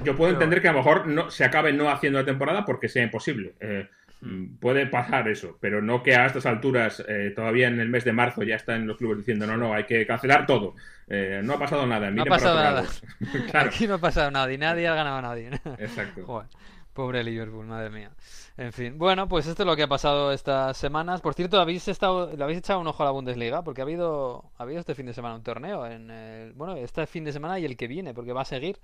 Yo 0.05 0.17
puedo 0.17 0.33
entender 0.33 0.63
que 0.63 0.69
a 0.69 0.73
lo 0.73 0.79
mejor 0.79 1.09
no, 1.09 1.31
se 1.31 1.45
acabe 1.45 1.73
no 1.73 1.91
haciendo 1.91 2.21
la 2.21 2.25
temporada 2.25 2.65
porque 2.65 2.89
sea 2.89 3.03
imposible. 3.03 3.57
Eh, 3.59 3.89
Mm, 4.25 4.57
puede 4.57 4.87
pasar 4.87 5.29
eso, 5.29 5.59
pero 5.61 5.83
no 5.83 6.03
que 6.03 6.17
a 6.17 6.27
estas 6.27 6.47
alturas, 6.47 7.05
eh, 7.07 7.33
todavía 7.37 7.69
en 7.69 7.79
el 7.79 7.91
mes 7.91 8.05
de 8.05 8.13
marzo, 8.13 8.43
ya 8.43 8.57
están 8.57 8.87
los 8.87 8.97
clubes 8.97 9.19
diciendo 9.19 9.47
no, 9.47 9.57
no, 9.57 9.75
hay 9.75 9.85
que 9.85 10.07
cancelar 10.07 10.47
todo. 10.47 10.75
Eh, 11.09 11.43
no 11.45 11.55
ha 11.55 11.59
pasado 11.59 11.87
nada. 11.87 12.11
No 12.11 12.23
ha 12.23 12.27
pasado 12.27 12.63
nada. 12.63 12.85
Aquí 13.53 13.87
no 13.87 13.95
ha 13.95 13.99
pasado 13.99 14.31
nada 14.31 14.51
y 14.51 14.57
nadie 14.57 14.89
ha 14.89 14.95
ganado 14.95 15.19
a 15.19 15.23
nadie. 15.23 15.51
Exacto. 15.79 16.47
pobre 16.95 17.23
Liverpool, 17.23 17.67
madre 17.67 17.91
mía. 17.91 18.11
En 18.57 18.73
fin, 18.73 18.97
bueno, 18.97 19.29
pues 19.29 19.47
esto 19.47 19.65
es 19.65 19.67
lo 19.67 19.77
que 19.77 19.83
ha 19.83 19.89
pasado 19.89 20.33
estas 20.33 20.77
semanas. 20.77 21.21
Por 21.21 21.35
cierto, 21.35 21.61
¿habéis 21.61 21.87
estado, 21.89 22.33
¿le 22.35 22.43
habéis 22.43 22.61
echado 22.61 22.81
un 22.81 22.87
ojo 22.87 23.03
a 23.03 23.07
la 23.07 23.13
Bundesliga? 23.13 23.63
Porque 23.63 23.83
ha 23.83 23.85
habido, 23.85 24.45
ha 24.57 24.63
habido 24.63 24.81
este 24.81 24.95
fin 24.95 25.05
de 25.05 25.13
semana 25.13 25.35
un 25.35 25.43
torneo. 25.43 25.87
En 25.87 26.11
el, 26.11 26.53
bueno, 26.53 26.77
este 26.77 27.07
fin 27.07 27.25
de 27.25 27.33
semana 27.33 27.59
y 27.59 27.65
el 27.65 27.77
que 27.77 27.89
viene, 27.89 28.15
porque 28.15 28.33
va 28.33 28.43
a 28.43 28.47
seguir, 28.47 28.79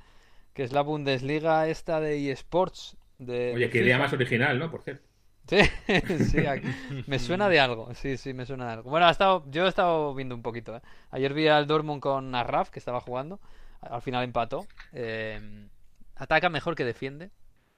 que 0.52 0.64
es 0.64 0.72
la 0.72 0.82
Bundesliga 0.82 1.68
esta 1.68 2.00
de 2.00 2.30
eSports. 2.30 2.96
De, 3.18 3.52
Oye, 3.54 3.70
qué 3.70 3.78
idea 3.78 3.98
más 3.98 4.12
original, 4.12 4.58
¿no? 4.58 4.70
Por 4.70 4.82
cierto. 4.82 5.09
Sí, 5.48 5.58
sí, 6.30 6.44
me 7.06 7.18
suena 7.18 7.48
de 7.48 7.60
algo. 7.60 7.92
Sí, 7.94 8.16
sí, 8.16 8.32
me 8.32 8.46
suena 8.46 8.66
de 8.66 8.72
algo. 8.72 8.90
Bueno, 8.90 9.06
ha 9.06 9.10
estado, 9.10 9.44
yo 9.50 9.66
he 9.66 9.68
estado 9.68 10.14
viendo 10.14 10.34
un 10.34 10.42
poquito. 10.42 10.76
¿eh? 10.76 10.80
Ayer 11.10 11.34
vi 11.34 11.48
al 11.48 11.66
Dortmund 11.66 12.00
con 12.00 12.34
Arraf, 12.34 12.70
que 12.70 12.78
estaba 12.78 13.00
jugando. 13.00 13.40
Al 13.80 14.02
final 14.02 14.24
empató. 14.24 14.66
Eh, 14.92 15.68
ataca 16.16 16.50
mejor 16.50 16.76
que 16.76 16.84
defiende. 16.84 17.30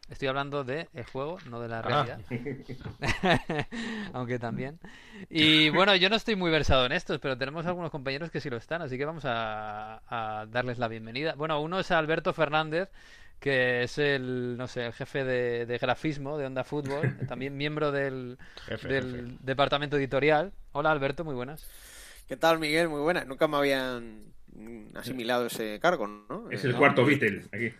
Estoy 0.08 0.28
hablando 0.28 0.64
del 0.64 0.88
juego, 1.10 1.38
no 1.48 1.60
de 1.60 1.68
la 1.68 1.78
ah. 1.78 1.82
realidad. 1.82 2.20
Aunque 4.12 4.38
también. 4.38 4.78
Y 5.30 5.70
bueno, 5.70 5.96
yo 5.96 6.10
no 6.10 6.16
estoy 6.16 6.36
muy 6.36 6.50
versado 6.50 6.84
en 6.84 6.92
esto, 6.92 7.18
pero 7.18 7.38
tenemos 7.38 7.64
algunos 7.64 7.90
compañeros 7.90 8.30
que 8.30 8.40
sí 8.40 8.50
lo 8.50 8.58
están, 8.58 8.82
así 8.82 8.98
que 8.98 9.06
vamos 9.06 9.24
a, 9.24 10.02
a 10.08 10.46
darles 10.46 10.78
la 10.78 10.88
bienvenida. 10.88 11.34
Bueno, 11.34 11.58
uno 11.62 11.78
es 11.78 11.90
Alberto 11.92 12.34
Fernández, 12.34 12.90
que 13.42 13.82
es 13.82 13.98
el, 13.98 14.56
no 14.56 14.68
sé, 14.68 14.86
el 14.86 14.92
jefe 14.92 15.24
de, 15.24 15.78
grafismo 15.78 16.38
de 16.38 16.46
Onda 16.46 16.62
Fútbol, 16.62 17.16
también 17.28 17.56
miembro 17.56 17.90
del, 17.90 18.38
del 18.84 19.36
departamento 19.40 19.96
editorial. 19.96 20.52
Hola 20.70 20.92
Alberto, 20.92 21.24
muy 21.24 21.34
buenas. 21.34 21.68
¿Qué 22.28 22.36
tal 22.36 22.60
Miguel? 22.60 22.88
Muy 22.88 23.00
buenas. 23.00 23.26
Nunca 23.26 23.48
me 23.48 23.56
habían 23.56 24.32
asimilado 24.94 25.46
ese 25.46 25.80
cargo, 25.80 26.06
¿no? 26.06 26.48
Es 26.52 26.64
el 26.64 26.76
cuarto 26.76 27.04
Beatle 27.04 27.46
aquí. 27.50 27.74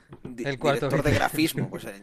el 0.44 0.58
cuarto 0.58 0.86
director 0.88 1.02
de 1.04 1.14
grafismo, 1.14 1.70
pues 1.70 1.84
eh, 1.84 2.02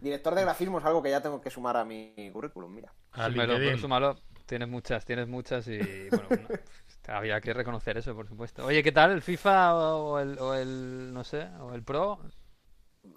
director 0.00 0.36
de 0.36 0.42
grafismo 0.42 0.78
es 0.78 0.84
algo 0.84 1.02
que 1.02 1.10
ya 1.10 1.20
tengo 1.20 1.40
que 1.40 1.50
sumar 1.50 1.76
a 1.76 1.84
mi 1.84 2.30
currículum, 2.32 2.72
mira. 2.72 2.92
Súmalo, 3.12 3.78
súmalo. 3.78 4.18
Tienes 4.46 4.68
muchas, 4.68 5.04
tienes 5.04 5.26
muchas 5.26 5.66
y 5.66 6.08
bueno, 6.08 6.28
había 7.08 7.40
que 7.40 7.52
reconocer 7.52 7.96
eso, 7.96 8.14
por 8.14 8.28
supuesto. 8.28 8.64
Oye, 8.64 8.84
¿qué 8.84 8.92
tal 8.92 9.10
el 9.10 9.22
FIFA 9.22 9.74
o 9.74 10.20
el, 10.20 10.38
o 10.38 10.54
el 10.54 11.12
no 11.12 11.24
sé, 11.24 11.48
o 11.58 11.74
el 11.74 11.82
Pro? 11.82 12.20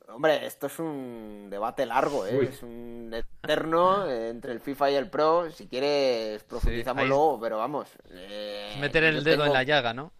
Hombre, 0.07 0.45
esto 0.45 0.67
es 0.67 0.79
un 0.79 1.47
debate 1.49 1.85
largo, 1.85 2.25
¿eh? 2.25 2.49
es 2.49 2.63
un 2.63 3.13
eterno 3.13 4.09
entre 4.09 4.51
el 4.51 4.59
FIFA 4.59 4.91
y 4.91 4.95
el 4.95 5.09
Pro. 5.09 5.51
Si 5.51 5.67
quieres, 5.67 6.43
profundizamos 6.43 7.07
luego, 7.07 7.39
pero 7.39 7.57
vamos. 7.57 7.89
Eh, 8.09 8.77
meter 8.79 9.03
el 9.03 9.23
dedo 9.23 9.45
en 9.45 9.53
la 9.53 9.63
llaga, 9.63 9.93
¿no? 9.93 10.11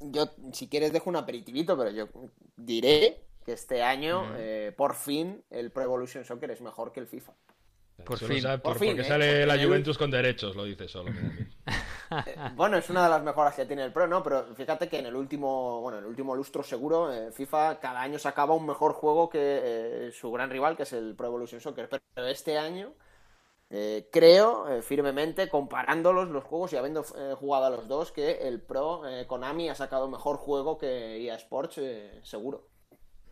Yo, 0.00 0.30
si 0.52 0.68
quieres, 0.68 0.92
dejo 0.92 1.10
un 1.10 1.16
aperitivito, 1.16 1.76
pero 1.76 1.90
yo 1.90 2.08
diré 2.56 3.20
que 3.44 3.52
este 3.52 3.82
año, 3.82 4.24
eh, 4.36 4.72
por 4.76 4.94
fin, 4.94 5.44
el 5.50 5.70
Pro 5.70 5.84
Evolution 5.84 6.24
Soccer 6.24 6.50
es 6.50 6.60
mejor 6.60 6.92
que 6.92 7.00
el 7.00 7.06
FIFA. 7.06 7.34
Por 8.02 8.18
fin. 8.18 8.42
porque 8.62 8.90
¿eh? 9.00 9.04
sale 9.04 9.46
la 9.46 9.62
Juventus 9.62 9.96
con 9.96 10.10
derechos, 10.10 10.56
lo 10.56 10.64
dice 10.64 10.88
solo. 10.88 11.10
Eh, 12.26 12.36
bueno, 12.54 12.76
es 12.76 12.88
una 12.90 13.02
de 13.02 13.08
las 13.08 13.24
mejoras 13.24 13.56
que 13.56 13.64
tiene 13.64 13.82
el 13.82 13.92
Pro, 13.92 14.06
¿no? 14.06 14.22
Pero 14.22 14.54
fíjate 14.54 14.88
que 14.88 14.98
en 14.98 15.06
el 15.06 15.16
último, 15.16 15.80
bueno, 15.80 15.98
el 15.98 16.04
último 16.04 16.36
lustro 16.36 16.62
seguro, 16.62 17.12
eh, 17.12 17.32
FIFA 17.32 17.80
cada 17.80 18.02
año 18.02 18.20
sacaba 18.20 18.54
un 18.54 18.66
mejor 18.66 18.92
juego 18.92 19.28
que 19.28 20.10
su 20.12 20.30
gran 20.30 20.50
rival, 20.50 20.76
que 20.76 20.84
es 20.84 20.92
el 20.92 21.16
Pro 21.16 21.28
Evolution 21.28 21.60
Soccer. 21.60 21.88
Pero 21.88 22.28
este 22.28 22.56
año, 22.56 22.92
creo 24.12 24.82
firmemente, 24.82 25.48
comparándolos 25.48 26.28
los 26.28 26.44
juegos 26.44 26.72
y 26.72 26.76
habiendo 26.76 27.02
jugado 27.02 27.64
a 27.64 27.70
los 27.70 27.88
dos, 27.88 28.12
que 28.12 28.46
el 28.46 28.60
Pro 28.60 29.02
Konami 29.26 29.70
ha 29.70 29.74
sacado 29.74 30.06
mejor 30.08 30.36
juego 30.36 30.78
que 30.78 31.16
EA 31.24 31.34
Sports, 31.36 31.80
seguro. 32.22 32.68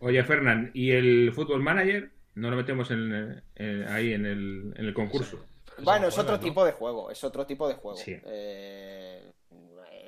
Oye, 0.00 0.24
Fernán, 0.24 0.72
¿y 0.74 0.90
el 0.90 1.30
Football 1.32 1.62
Manager? 1.62 2.10
No 2.34 2.50
lo 2.50 2.56
metemos 2.56 2.90
en, 2.90 3.42
eh, 3.56 3.86
ahí 3.88 4.12
en 4.12 4.26
el, 4.26 4.74
en 4.76 4.86
el 4.86 4.94
concurso. 4.94 5.44
Bueno, 5.78 6.08
es 6.08 6.18
otro 6.18 6.38
tipo 6.38 6.64
de 6.64 6.72
juego, 6.72 7.10
es 7.10 7.22
otro 7.24 7.46
tipo 7.46 7.68
de 7.68 7.74
juego. 7.74 7.98
Eh, 8.06 9.32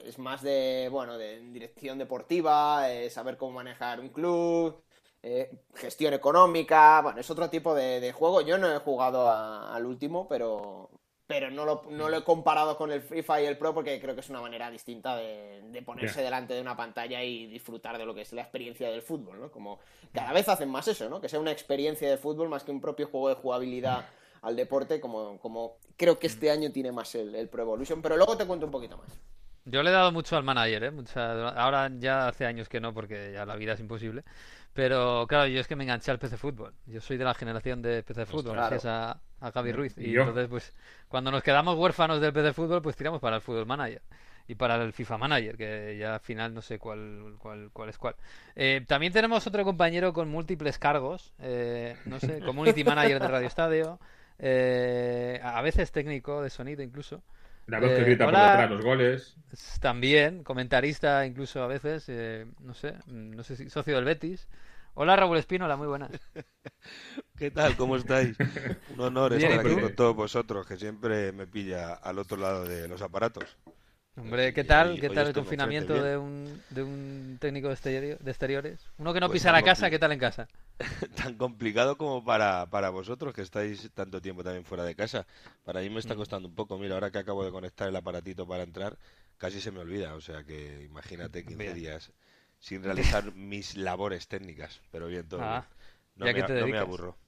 es 0.05 0.19
más 0.19 0.43
de, 0.43 0.89
bueno, 0.91 1.17
de 1.19 1.41
dirección 1.51 1.99
deportiva, 1.99 2.91
eh, 2.91 3.11
saber 3.11 3.37
cómo 3.37 3.53
manejar 3.53 4.01
un 4.01 4.11
club, 4.11 4.83
eh, 5.23 5.51
gestión 5.75 6.13
económica, 6.13 7.01
bueno, 7.03 7.21
es 7.21 7.31
otro 7.31 7.49
tipo 7.49 7.75
de, 7.75 8.13
juego. 8.13 8.43
Yo 8.43 8.59
no 8.59 8.73
he 8.73 8.79
jugado 8.79 9.31
al 9.31 9.87
último, 9.87 10.29
pero, 10.29 10.91
pero 11.27 11.51
no 11.51 11.65
lo, 11.65 11.83
no 11.91 12.09
lo, 12.09 12.19
he 12.19 12.25
comparado 12.25 12.77
con 12.77 12.93
el 12.93 13.01
FIFA 13.01 13.43
y 13.43 13.47
el 13.47 13.57
Pro 13.57 13.73
porque 13.73 13.99
creo 14.01 14.15
que 14.15 14.21
es 14.21 14.29
una 14.29 14.43
manera 14.43 14.71
distinta 14.71 15.17
de, 15.17 15.83
ponerse 15.85 16.23
delante 16.23 16.55
de 16.55 16.61
una 16.61 16.77
pantalla 16.77 17.23
y 17.23 17.47
disfrutar 17.47 17.97
de 17.97 18.05
lo 18.05 18.15
que 18.15 18.23
es 18.23 18.33
la 18.33 18.43
experiencia 18.43 18.91
del 18.91 19.03
fútbol, 19.03 19.41
¿no? 19.41 19.51
Como 19.51 19.79
cada 20.13 20.33
vez 20.33 20.49
hacen 20.49 20.69
más 20.69 20.87
eso, 20.89 21.09
¿no? 21.09 21.21
Que 21.21 21.29
sea 21.29 21.41
una 21.41 21.53
experiencia 21.53 22.09
de 22.11 22.19
fútbol 22.19 22.49
más 22.49 22.65
que 22.65 22.71
un 22.71 22.81
propio 22.81 23.09
juego 23.09 23.31
de 23.31 23.37
jugabilidad 23.37 24.07
al 24.43 24.57
deporte, 24.57 25.01
como, 25.01 25.39
como 25.39 25.77
creo 25.97 26.19
que 26.19 26.27
este 26.27 26.51
año 26.51 26.71
tiene 26.71 26.93
más 26.93 27.15
el, 27.15 27.35
el 27.35 27.49
Pro 27.49 27.63
Evolution, 27.63 28.03
pero 28.03 28.17
luego 28.17 28.37
te 28.37 28.47
cuento 28.47 28.67
un 28.67 28.73
poquito 28.73 28.99
más. 28.99 29.19
Yo 29.67 29.83
le 29.83 29.91
he 29.91 29.93
dado 29.93 30.13
mucho 30.13 30.37
al 30.37 30.45
manager, 30.45 30.85
¿eh? 30.85 30.91
Mucha... 30.91 31.49
Ahora 31.51 31.91
ya 31.99 32.29
hace 32.29 32.45
años 32.45 32.69
que 32.69 32.81
no, 32.81 32.93
porque 32.93 33.33
ya 33.33 33.47
la 33.47 33.57
vida 33.57 33.73
es 33.73 33.81
imposible. 33.81 34.25
Pero 34.75 35.27
claro, 35.29 35.47
yo 35.47 35.61
es 35.61 35.69
que 35.69 35.77
me 35.77 35.85
enganché 35.85 36.11
al 36.11 36.19
PC 36.19 36.37
Fútbol. 36.37 36.75
Yo 36.87 37.01
soy 37.01 37.17
de 37.17 37.25
la 37.25 37.33
generación 37.35 37.81
de 37.81 38.03
PC 38.03 38.27
Fútbol, 38.27 38.57
gracias 38.57 38.85
a, 38.87 39.21
a 39.41 39.51
Gaby 39.53 39.73
Ruiz. 39.73 39.97
Y, 39.97 40.17
entonces, 40.17 40.49
pues, 40.49 40.75
cuando 41.09 41.31
nos 41.31 41.43
quedamos 41.43 41.79
huérfanos 41.79 42.21
del 42.21 42.33
PC 42.33 42.53
Fútbol, 42.53 42.83
pues 42.83 42.97
tiramos 42.97 43.21
para 43.21 43.37
el 43.37 43.43
Fútbol 43.43 43.67
Manager. 43.67 44.03
Y 44.47 44.57
para 44.57 44.75
el 44.83 44.93
FIFA 44.93 45.17
Manager, 45.17 45.57
que 45.57 45.97
ya 45.99 46.15
al 46.15 46.21
final 46.21 46.53
no 46.53 46.61
sé 46.61 46.79
cuál, 46.79 47.37
cuál, 47.39 47.71
cuál 47.73 47.89
es 47.89 47.97
cuál. 47.97 48.17
Eh, 48.57 48.85
también 48.87 49.13
tenemos 49.13 49.47
otro 49.47 49.65
compañero 49.65 50.13
con 50.13 50.29
múltiples 50.29 50.79
cargos. 50.79 51.33
Eh, 51.39 51.97
no 52.05 52.21
sé, 52.21 52.41
Community 52.41 52.85
Manager 52.85 53.21
de 53.21 53.29
Radio 53.29 53.47
Estadio. 53.47 54.01
Eh, 54.39 55.41
a 55.43 55.63
veces 55.63 55.93
técnico 55.93 56.43
de 56.43 56.51
sonido 56.51 56.83
incluso. 56.83 57.23
La 57.67 57.81
voz 57.81 57.91
que 57.91 58.03
eh, 58.03 58.05
grita 58.05 58.25
por 58.25 58.35
detrás 58.35 58.71
los 58.71 58.85
goles. 58.85 59.37
También, 59.81 60.45
comentarista 60.45 61.25
incluso 61.27 61.63
a 61.63 61.67
veces, 61.67 62.05
eh, 62.09 62.47
no 62.61 62.75
sé, 62.75 62.95
no 63.07 63.43
sé 63.43 63.57
si 63.57 63.71
socio 63.71 63.95
del 63.97 64.05
Betis. 64.05 64.49
Hola 64.95 65.17
Raúl 65.17 65.39
Espínola, 65.39 65.77
muy 65.77 65.89
buenas. 65.89 66.11
¿Qué 67.37 67.51
tal? 67.51 67.77
¿Cómo 67.77 67.97
estáis? 67.97 68.37
Un 68.95 69.01
honor 69.01 69.33
estar 69.33 69.59
aquí 69.61 69.75
con 69.75 69.95
todos 69.95 70.15
vosotros, 70.15 70.67
que 70.67 70.77
siempre 70.77 71.33
me 71.33 71.47
pilla 71.47 71.95
al 71.95 72.19
otro 72.19 72.37
lado 72.37 72.65
de 72.65 72.87
los 72.87 73.03
aparatos. 73.03 73.57
Hombre, 74.17 74.55
¿qué 74.55 74.63
tal? 74.63 75.01
¿Qué 75.01 75.11
tal 75.11 75.27
el 75.27 75.35
confinamiento 75.35 75.93
de 76.01 76.17
un, 76.17 76.63
de 76.71 76.83
un 76.85 77.37
técnico 77.41 77.69
de, 77.69 77.75
exteriores? 78.27 78.81
Uno 78.99 79.13
que 79.13 79.19
no 79.19 79.27
pues 79.27 79.41
pisa 79.41 79.51
la 79.51 79.63
casa, 79.63 79.91
¿qué 79.91 79.99
tal 79.99 80.13
en 80.13 80.21
casa? 80.21 80.47
tan 81.17 81.35
complicado 81.37 81.99
como 81.99 82.25
para, 82.25 82.67
para 82.71 82.91
vosotros 82.91 83.35
que 83.35 83.43
estáis 83.43 83.91
tanto 83.93 84.23
tiempo 84.23 84.45
también 84.45 84.65
fuera 84.65 84.85
de 84.85 84.95
casa. 84.95 85.27
Para 85.65 85.81
mí 85.81 85.91
me 85.91 85.99
está 85.99 86.15
mm. 86.15 86.17
costando 86.17 86.49
un 86.49 86.55
poco. 86.55 86.79
Mira, 86.79 86.95
ahora 86.95 87.11
que 87.11 87.19
acabo 87.19 87.45
de 87.45 87.51
conectar 87.51 87.89
el 87.89 87.97
aparatito 87.97 88.47
para 88.47 88.63
entrar, 88.63 88.97
casi 89.37 89.61
se 89.61 89.73
me 89.73 89.81
olvida. 89.81 90.15
O 90.15 90.21
sea 90.21 90.45
que 90.45 90.85
imagínate 90.85 91.45
15 91.45 91.75
días 91.75 92.13
sin 92.61 92.85
realizar 92.85 93.33
mis 93.35 93.77
labores 93.77 94.29
técnicas. 94.29 94.81
Pero 94.93 95.09
bien, 95.09 95.27
todo 95.29 95.43
ah, 95.43 95.67
No, 96.15 96.27
me, 96.27 96.33
no 96.35 96.69
me 96.69 96.79
aburro. 96.79 97.19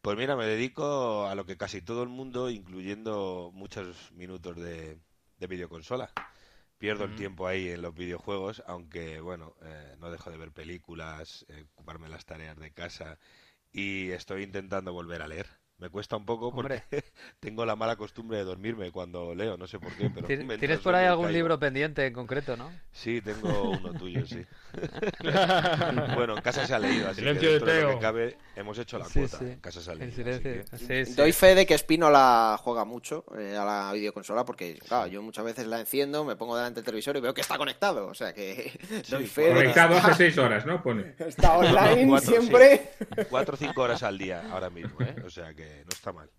Pues 0.00 0.16
mira, 0.16 0.34
me 0.34 0.46
dedico 0.46 1.26
a 1.26 1.34
lo 1.34 1.44
que 1.44 1.58
casi 1.58 1.82
todo 1.82 2.02
el 2.02 2.08
mundo, 2.08 2.48
incluyendo 2.48 3.50
muchos 3.52 4.12
minutos 4.12 4.56
de, 4.56 4.98
de 5.40 5.46
videoconsola. 5.48 6.12
Pierdo 6.78 7.04
el 7.04 7.14
tiempo 7.14 7.46
ahí 7.46 7.68
en 7.68 7.82
los 7.82 7.94
videojuegos, 7.94 8.62
aunque 8.66 9.20
bueno, 9.20 9.54
eh, 9.62 9.96
no 9.98 10.10
dejo 10.10 10.30
de 10.30 10.38
ver 10.38 10.52
películas, 10.52 11.44
eh, 11.48 11.66
ocuparme 11.72 12.08
las 12.08 12.24
tareas 12.24 12.56
de 12.58 12.72
casa 12.72 13.18
y 13.72 14.10
estoy 14.12 14.44
intentando 14.44 14.92
volver 14.92 15.20
a 15.22 15.28
leer. 15.28 15.59
Me 15.80 15.88
cuesta 15.88 16.14
un 16.16 16.26
poco 16.26 16.52
porque 16.52 16.82
tengo 17.40 17.64
la 17.64 17.74
mala 17.74 17.96
costumbre 17.96 18.36
de 18.36 18.44
dormirme 18.44 18.92
cuando 18.92 19.34
leo, 19.34 19.56
no 19.56 19.66
sé 19.66 19.78
por 19.78 19.92
qué. 19.94 20.10
Pero 20.10 20.26
¿Tienes 20.58 20.80
por 20.80 20.94
ahí 20.94 21.06
algún 21.06 21.32
libro 21.32 21.58
pendiente 21.58 22.04
en 22.04 22.12
concreto, 22.12 22.54
no? 22.54 22.70
Sí, 22.92 23.22
tengo 23.22 23.70
uno 23.70 23.94
tuyo, 23.94 24.26
sí. 24.26 24.44
bueno, 26.14 26.36
en 26.36 26.42
casa 26.42 26.66
se 26.66 26.74
ha 26.74 26.78
leído, 26.78 27.08
así 27.08 27.22
que 27.22 27.32
dentro 27.32 27.72
de, 27.72 27.82
lo 27.82 27.94
que 27.94 27.98
cabe 27.98 28.36
hemos 28.56 28.78
hecho 28.78 28.98
la 28.98 29.06
cuota. 29.06 29.38
En 29.40 29.60
casa 29.60 29.80
se 29.80 29.90
ha 29.90 29.94
leído. 29.94 31.14
Doy 31.16 31.32
fe 31.32 31.54
de 31.54 31.64
que 31.64 31.78
Spino 31.78 32.10
la 32.10 32.58
juega 32.62 32.84
mucho 32.84 33.24
eh, 33.38 33.56
a 33.56 33.64
la 33.64 33.92
videoconsola 33.94 34.44
porque, 34.44 34.78
claro, 34.86 35.06
yo 35.06 35.22
muchas 35.22 35.46
veces 35.46 35.66
la 35.66 35.80
enciendo, 35.80 36.26
me 36.26 36.36
pongo 36.36 36.56
delante 36.56 36.80
del 36.80 36.84
televisor 36.84 37.16
y 37.16 37.20
veo 37.20 37.32
que 37.32 37.40
está 37.40 37.56
conectado. 37.56 38.06
O 38.06 38.14
sea 38.14 38.34
que 38.34 38.70
doy 39.08 39.26
fe 39.26 39.48
Conectado 39.48 39.96
hace 39.96 40.14
seis 40.14 40.36
horas, 40.36 40.66
¿no? 40.66 40.82
Pone. 40.82 41.14
Está 41.18 41.56
online 41.56 42.20
siempre. 42.20 42.90
Cuatro 43.30 43.54
o 43.54 43.56
cinco 43.56 43.82
horas 43.82 44.02
al 44.02 44.18
día 44.18 44.42
ahora 44.50 44.68
mismo, 44.68 45.00
¿eh? 45.00 45.14
O 45.24 45.30
sea 45.30 45.54
que 45.54 45.69
no 45.84 45.90
está 45.90 46.12
mal. 46.12 46.30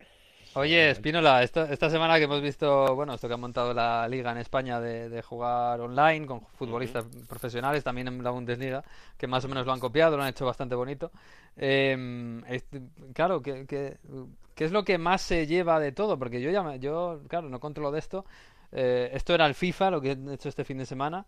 Oye, 0.54 0.89
Espínola, 0.89 1.44
esta, 1.44 1.89
semana 1.89 2.17
que 2.17 2.26
hemos 2.26 2.41
visto, 2.41 2.94
bueno, 2.94 3.13
esto 3.13 3.30
que 3.30 3.36
ha 3.36 3.38
montado 3.38 3.74
la 3.74 4.06
liga 4.10 4.34
en 4.34 4.38
España 4.38 4.82
de, 4.82 5.22
jugar 5.22 5.80
online 5.80 6.26
con 6.26 6.41
futbolistas 6.41 7.06
profesionales, 7.30 7.86
también 7.86 8.10
en 8.10 8.22
la 8.22 8.32
Bundesliga, 8.32 8.84
que 9.17 9.28
más 9.28 9.46
o 9.46 9.48
menos 9.48 9.65
lo 9.65 9.72
han 9.72 9.80
copiado, 9.80 10.17
lo 10.17 10.24
han 10.24 10.30
hecho 10.30 10.46
bastante 10.46 10.76
bonito. 10.76 11.12
Em, 11.56 12.44
claro, 13.13 13.41
¿qué, 13.41 13.65
qué, 13.65 13.98
es 14.58 14.72
lo 14.74 14.84
que 14.84 14.98
más 14.98 15.22
se 15.22 15.48
lleva 15.48 15.80
de 15.80 15.94
todo? 15.94 16.20
Porque 16.20 16.41
yo 16.41 16.52
ya, 16.52 16.76
yo, 16.76 17.22
claro, 17.30 17.48
no 17.48 17.62
controlo 17.62 17.89
de 17.91 18.00
esto. 18.00 18.26
Eh, 18.74 19.10
esto 19.13 19.34
era 19.34 19.46
el 19.46 19.56
FIFA, 19.56 19.91
lo 19.91 20.02
que 20.02 20.12
he 20.12 20.34
hecho 20.34 20.50
este 20.50 20.65
fin 20.65 20.78
de 20.78 20.86
semana. 20.86 21.26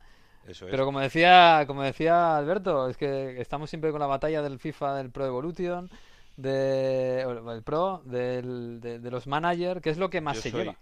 Pero 0.60 0.84
como 0.84 1.00
decía, 1.00 1.63
como 1.66 1.84
decía 1.84 2.36
Alberto, 2.36 2.89
es 2.89 2.98
que 2.98 3.39
estamos 3.39 3.70
siempre 3.70 3.92
con 3.92 4.02
la 4.02 4.08
batalla 4.08 4.42
del 4.42 4.60
FIFA, 4.60 4.96
del 4.96 5.10
Pro 5.12 5.26
Evolution 5.26 5.89
de, 6.36 7.22
el 7.22 7.63
Pro, 7.63 8.02
del, 8.06 8.80
de, 8.80 9.12
los 9.12 9.28
managers, 9.28 9.82
¿qué 9.82 9.89
es 9.89 9.98
lo 9.98 10.10
que 10.10 10.22
más 10.22 10.39
se 10.39 10.52
lleva? 10.52 10.78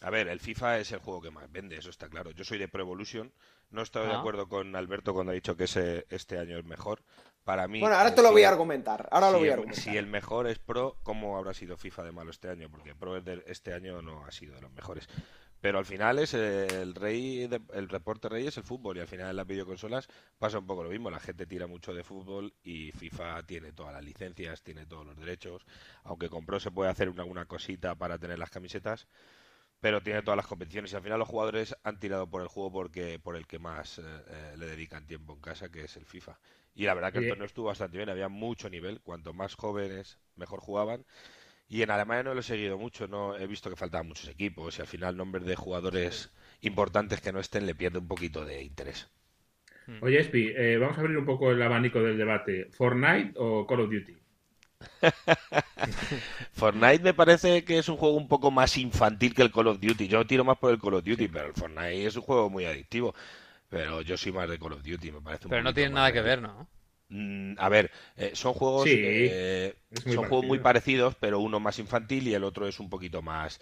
A 0.00 0.10
ver, 0.10 0.28
el 0.28 0.40
FIFA 0.40 0.78
es 0.78 0.92
el 0.92 0.98
juego 0.98 1.22
que 1.22 1.30
más 1.30 1.50
vende, 1.50 1.76
eso 1.76 1.90
está 1.90 2.08
claro. 2.08 2.30
Yo 2.32 2.44
soy 2.44 2.58
de 2.58 2.68
Pro 2.68 2.82
Evolution. 2.82 3.32
No 3.70 3.82
estoy 3.82 4.06
de 4.06 4.12
ah. 4.12 4.20
acuerdo 4.20 4.48
con 4.48 4.76
Alberto 4.76 5.14
cuando 5.14 5.32
ha 5.32 5.34
dicho 5.34 5.56
que 5.56 5.64
ese, 5.64 6.06
este 6.10 6.38
año 6.38 6.58
es 6.58 6.64
mejor. 6.64 7.02
Para 7.42 7.68
mí. 7.68 7.80
Bueno, 7.80 7.96
ahora 7.96 8.14
te 8.14 8.22
lo 8.22 8.32
voy 8.32 8.42
a 8.44 8.48
argumentar. 8.48 9.08
Ahora 9.10 9.30
lo 9.30 9.38
voy 9.38 9.50
a 9.50 9.54
argumentar. 9.54 9.82
Si 9.82 9.96
el 9.96 10.06
mejor 10.06 10.46
es 10.46 10.58
Pro, 10.58 10.96
¿cómo 11.02 11.36
habrá 11.36 11.52
sido 11.52 11.76
FIFA 11.76 12.04
de 12.04 12.12
malo 12.12 12.30
este 12.30 12.48
año? 12.48 12.70
Porque 12.70 12.94
Pro 12.94 13.16
este 13.16 13.74
año 13.74 14.00
no 14.00 14.24
ha 14.24 14.30
sido 14.30 14.54
de 14.54 14.62
los 14.62 14.72
mejores. 14.72 15.08
Pero 15.64 15.78
al 15.78 15.86
final 15.86 16.18
es 16.18 16.34
el 16.34 16.94
rey, 16.94 17.48
el 17.72 17.88
reporte 17.88 18.28
rey 18.28 18.46
es 18.46 18.58
el 18.58 18.64
fútbol 18.64 18.98
y 18.98 19.00
al 19.00 19.08
final 19.08 19.30
en 19.30 19.36
las 19.36 19.46
videoconsolas 19.46 20.08
pasa 20.38 20.58
un 20.58 20.66
poco 20.66 20.84
lo 20.84 20.90
mismo. 20.90 21.08
La 21.10 21.20
gente 21.20 21.46
tira 21.46 21.66
mucho 21.66 21.94
de 21.94 22.04
fútbol 22.04 22.52
y 22.62 22.92
FIFA 22.92 23.44
tiene 23.44 23.72
todas 23.72 23.94
las 23.94 24.04
licencias, 24.04 24.62
tiene 24.62 24.84
todos 24.84 25.06
los 25.06 25.16
derechos. 25.16 25.64
Aunque 26.02 26.28
compró 26.28 26.60
se 26.60 26.70
puede 26.70 26.90
hacer 26.90 27.08
una, 27.08 27.46
cosita 27.46 27.94
para 27.94 28.18
tener 28.18 28.38
las 28.38 28.50
camisetas, 28.50 29.08
pero 29.80 30.02
tiene 30.02 30.20
todas 30.20 30.36
las 30.36 30.46
competiciones 30.46 30.92
y 30.92 30.96
al 30.96 31.02
final 31.02 31.18
los 31.18 31.28
jugadores 31.28 31.74
han 31.82 31.98
tirado 31.98 32.28
por 32.28 32.42
el 32.42 32.48
juego 32.48 32.70
porque 32.70 33.18
por 33.18 33.34
el 33.34 33.46
que 33.46 33.58
más 33.58 34.00
eh, 34.00 34.02
eh, 34.04 34.54
le 34.58 34.66
dedican 34.66 35.06
tiempo 35.06 35.32
en 35.32 35.40
casa, 35.40 35.70
que 35.70 35.84
es 35.84 35.96
el 35.96 36.04
FIFA. 36.04 36.38
Y 36.74 36.84
la 36.84 36.92
verdad 36.92 37.10
que 37.10 37.20
el 37.20 37.28
torneo 37.30 37.46
estuvo 37.46 37.68
bastante 37.68 37.96
bien, 37.96 38.10
había 38.10 38.28
mucho 38.28 38.68
nivel. 38.68 39.00
Cuanto 39.00 39.32
más 39.32 39.54
jóvenes, 39.54 40.18
mejor 40.36 40.60
jugaban. 40.60 41.06
Y 41.68 41.82
en 41.82 41.90
Alemania 41.90 42.22
no 42.24 42.34
lo 42.34 42.40
he 42.40 42.44
seguido 42.44 42.78
mucho, 42.78 43.08
no 43.08 43.36
he 43.36 43.46
visto 43.46 43.70
que 43.70 43.76
faltaban 43.76 44.06
muchos 44.06 44.28
equipos 44.28 44.78
y 44.78 44.82
al 44.82 44.86
final 44.86 45.16
nombres 45.16 45.44
de 45.44 45.56
jugadores 45.56 46.30
importantes 46.60 47.20
que 47.20 47.32
no 47.32 47.40
estén 47.40 47.66
le 47.66 47.74
pierde 47.74 47.98
un 47.98 48.08
poquito 48.08 48.44
de 48.44 48.62
interés. 48.62 49.08
Hmm. 49.86 49.98
Oye, 50.02 50.20
Espi, 50.20 50.52
eh, 50.54 50.78
vamos 50.78 50.96
a 50.96 51.00
abrir 51.00 51.16
un 51.16 51.26
poco 51.26 51.50
el 51.50 51.60
abanico 51.62 52.02
del 52.02 52.18
debate. 52.18 52.70
¿Fortnite 52.70 53.32
o 53.36 53.66
Call 53.66 53.80
of 53.80 53.90
Duty? 53.90 54.16
Fortnite 56.52 57.02
me 57.02 57.14
parece 57.14 57.64
que 57.64 57.78
es 57.78 57.88
un 57.88 57.96
juego 57.96 58.16
un 58.16 58.28
poco 58.28 58.50
más 58.50 58.76
infantil 58.76 59.34
que 59.34 59.42
el 59.42 59.52
Call 59.52 59.68
of 59.68 59.80
Duty. 59.80 60.08
Yo 60.08 60.26
tiro 60.26 60.44
más 60.44 60.58
por 60.58 60.70
el 60.70 60.80
Call 60.80 60.94
of 60.94 61.04
Duty, 61.04 61.28
pero 61.28 61.46
el 61.46 61.54
Fortnite 61.54 62.06
es 62.06 62.16
un 62.16 62.22
juego 62.22 62.50
muy 62.50 62.64
adictivo. 62.64 63.14
Pero 63.68 64.02
yo 64.02 64.16
soy 64.16 64.32
más 64.32 64.48
de 64.48 64.58
Call 64.58 64.72
of 64.72 64.82
Duty, 64.82 65.12
me 65.12 65.20
parece. 65.20 65.48
Pero 65.48 65.62
no 65.62 65.74
tiene 65.74 65.94
nada 65.94 66.12
que 66.12 66.20
ver, 66.20 66.40
¿no? 66.40 66.68
Mm, 67.08 67.54
a 67.58 67.68
ver, 67.68 67.90
eh, 68.16 68.32
son 68.34 68.54
juegos, 68.54 68.86
eh, 68.88 69.76
son 70.06 70.24
juegos 70.26 70.46
muy 70.46 70.58
parecidos, 70.58 71.14
pero 71.14 71.38
uno 71.38 71.60
más 71.60 71.78
infantil 71.78 72.28
y 72.28 72.34
el 72.34 72.44
otro 72.44 72.66
es 72.66 72.80
un 72.80 72.88
poquito 72.88 73.22
más 73.22 73.60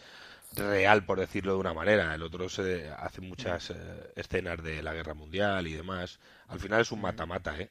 real, 0.55 1.05
por 1.05 1.19
decirlo 1.19 1.55
de 1.55 1.59
una 1.59 1.75
manera. 1.75 2.15
El 2.15 2.23
otro 2.23 2.49
se 2.49 2.89
hace 2.91 3.21
muchas 3.21 3.71
eh, 3.71 3.75
escenas 4.17 4.63
de 4.63 4.83
la 4.83 4.93
guerra 4.93 5.15
mundial 5.15 5.67
y 5.67 5.73
demás. 5.73 6.19
Al 6.49 6.61
final 6.61 6.83
es 6.83 6.93
un 6.93 7.01
mata-mata, 7.01 7.59
¿eh? 7.59 7.71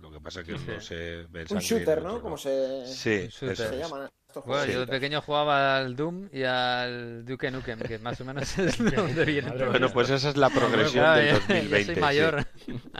Lo 0.00 0.12
que 0.12 0.20
pasa 0.20 0.40
es 0.40 0.46
que 0.46 0.52
no 0.52 0.80
se 0.80 1.26
ve 1.28 1.46
Un 1.50 1.58
shooter, 1.58 2.02
¿no? 2.02 2.20
Como 2.20 2.36
se, 2.36 2.86
sí, 2.86 3.28
se 3.30 3.54
llaman. 3.54 4.08
Bueno, 4.44 4.66
yo 4.70 4.80
de 4.80 4.86
pequeño 4.86 5.22
jugaba 5.22 5.78
al 5.78 5.96
Doom 5.96 6.28
y 6.32 6.42
al 6.42 7.24
Duke 7.24 7.50
Nukem, 7.50 7.80
que 7.80 7.98
más 7.98 8.20
o 8.20 8.24
menos 8.24 8.58
es 8.58 8.78
donde 8.78 9.24
viene. 9.24 9.50
Bueno, 9.50 9.90
pues 9.90 10.10
esa 10.10 10.28
es 10.28 10.36
la 10.36 10.50
progresión 10.50 11.14
del 11.16 11.34
2020. 11.34 11.78
Yo 11.78 11.92
soy 11.94 12.00
mayor. 12.00 12.46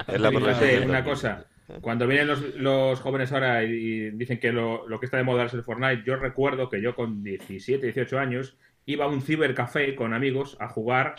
Es 0.06 0.20
la 0.20 0.30
progresión. 0.30 0.90
una 0.90 1.04
cosa, 1.04 1.44
cuando 1.80 2.06
vienen 2.06 2.28
los, 2.56 3.00
jóvenes 3.00 3.32
ahora 3.32 3.62
y, 3.62 4.10
dicen 4.10 4.38
que 4.38 4.52
lo, 4.52 4.86
que 4.98 5.06
está 5.06 5.18
de 5.18 5.22
moda 5.22 5.44
es 5.44 5.54
el 5.54 5.62
Fortnite, 5.62 6.02
yo 6.04 6.16
recuerdo 6.16 6.68
que 6.68 6.80
yo 6.80 6.94
con 6.94 7.22
17, 7.22 7.84
18 7.84 8.18
años 8.18 8.56
iba 8.86 9.04
a 9.04 9.08
un 9.08 9.20
cibercafé 9.20 9.94
con 9.94 10.14
amigos 10.14 10.56
a 10.60 10.68
jugar 10.68 11.16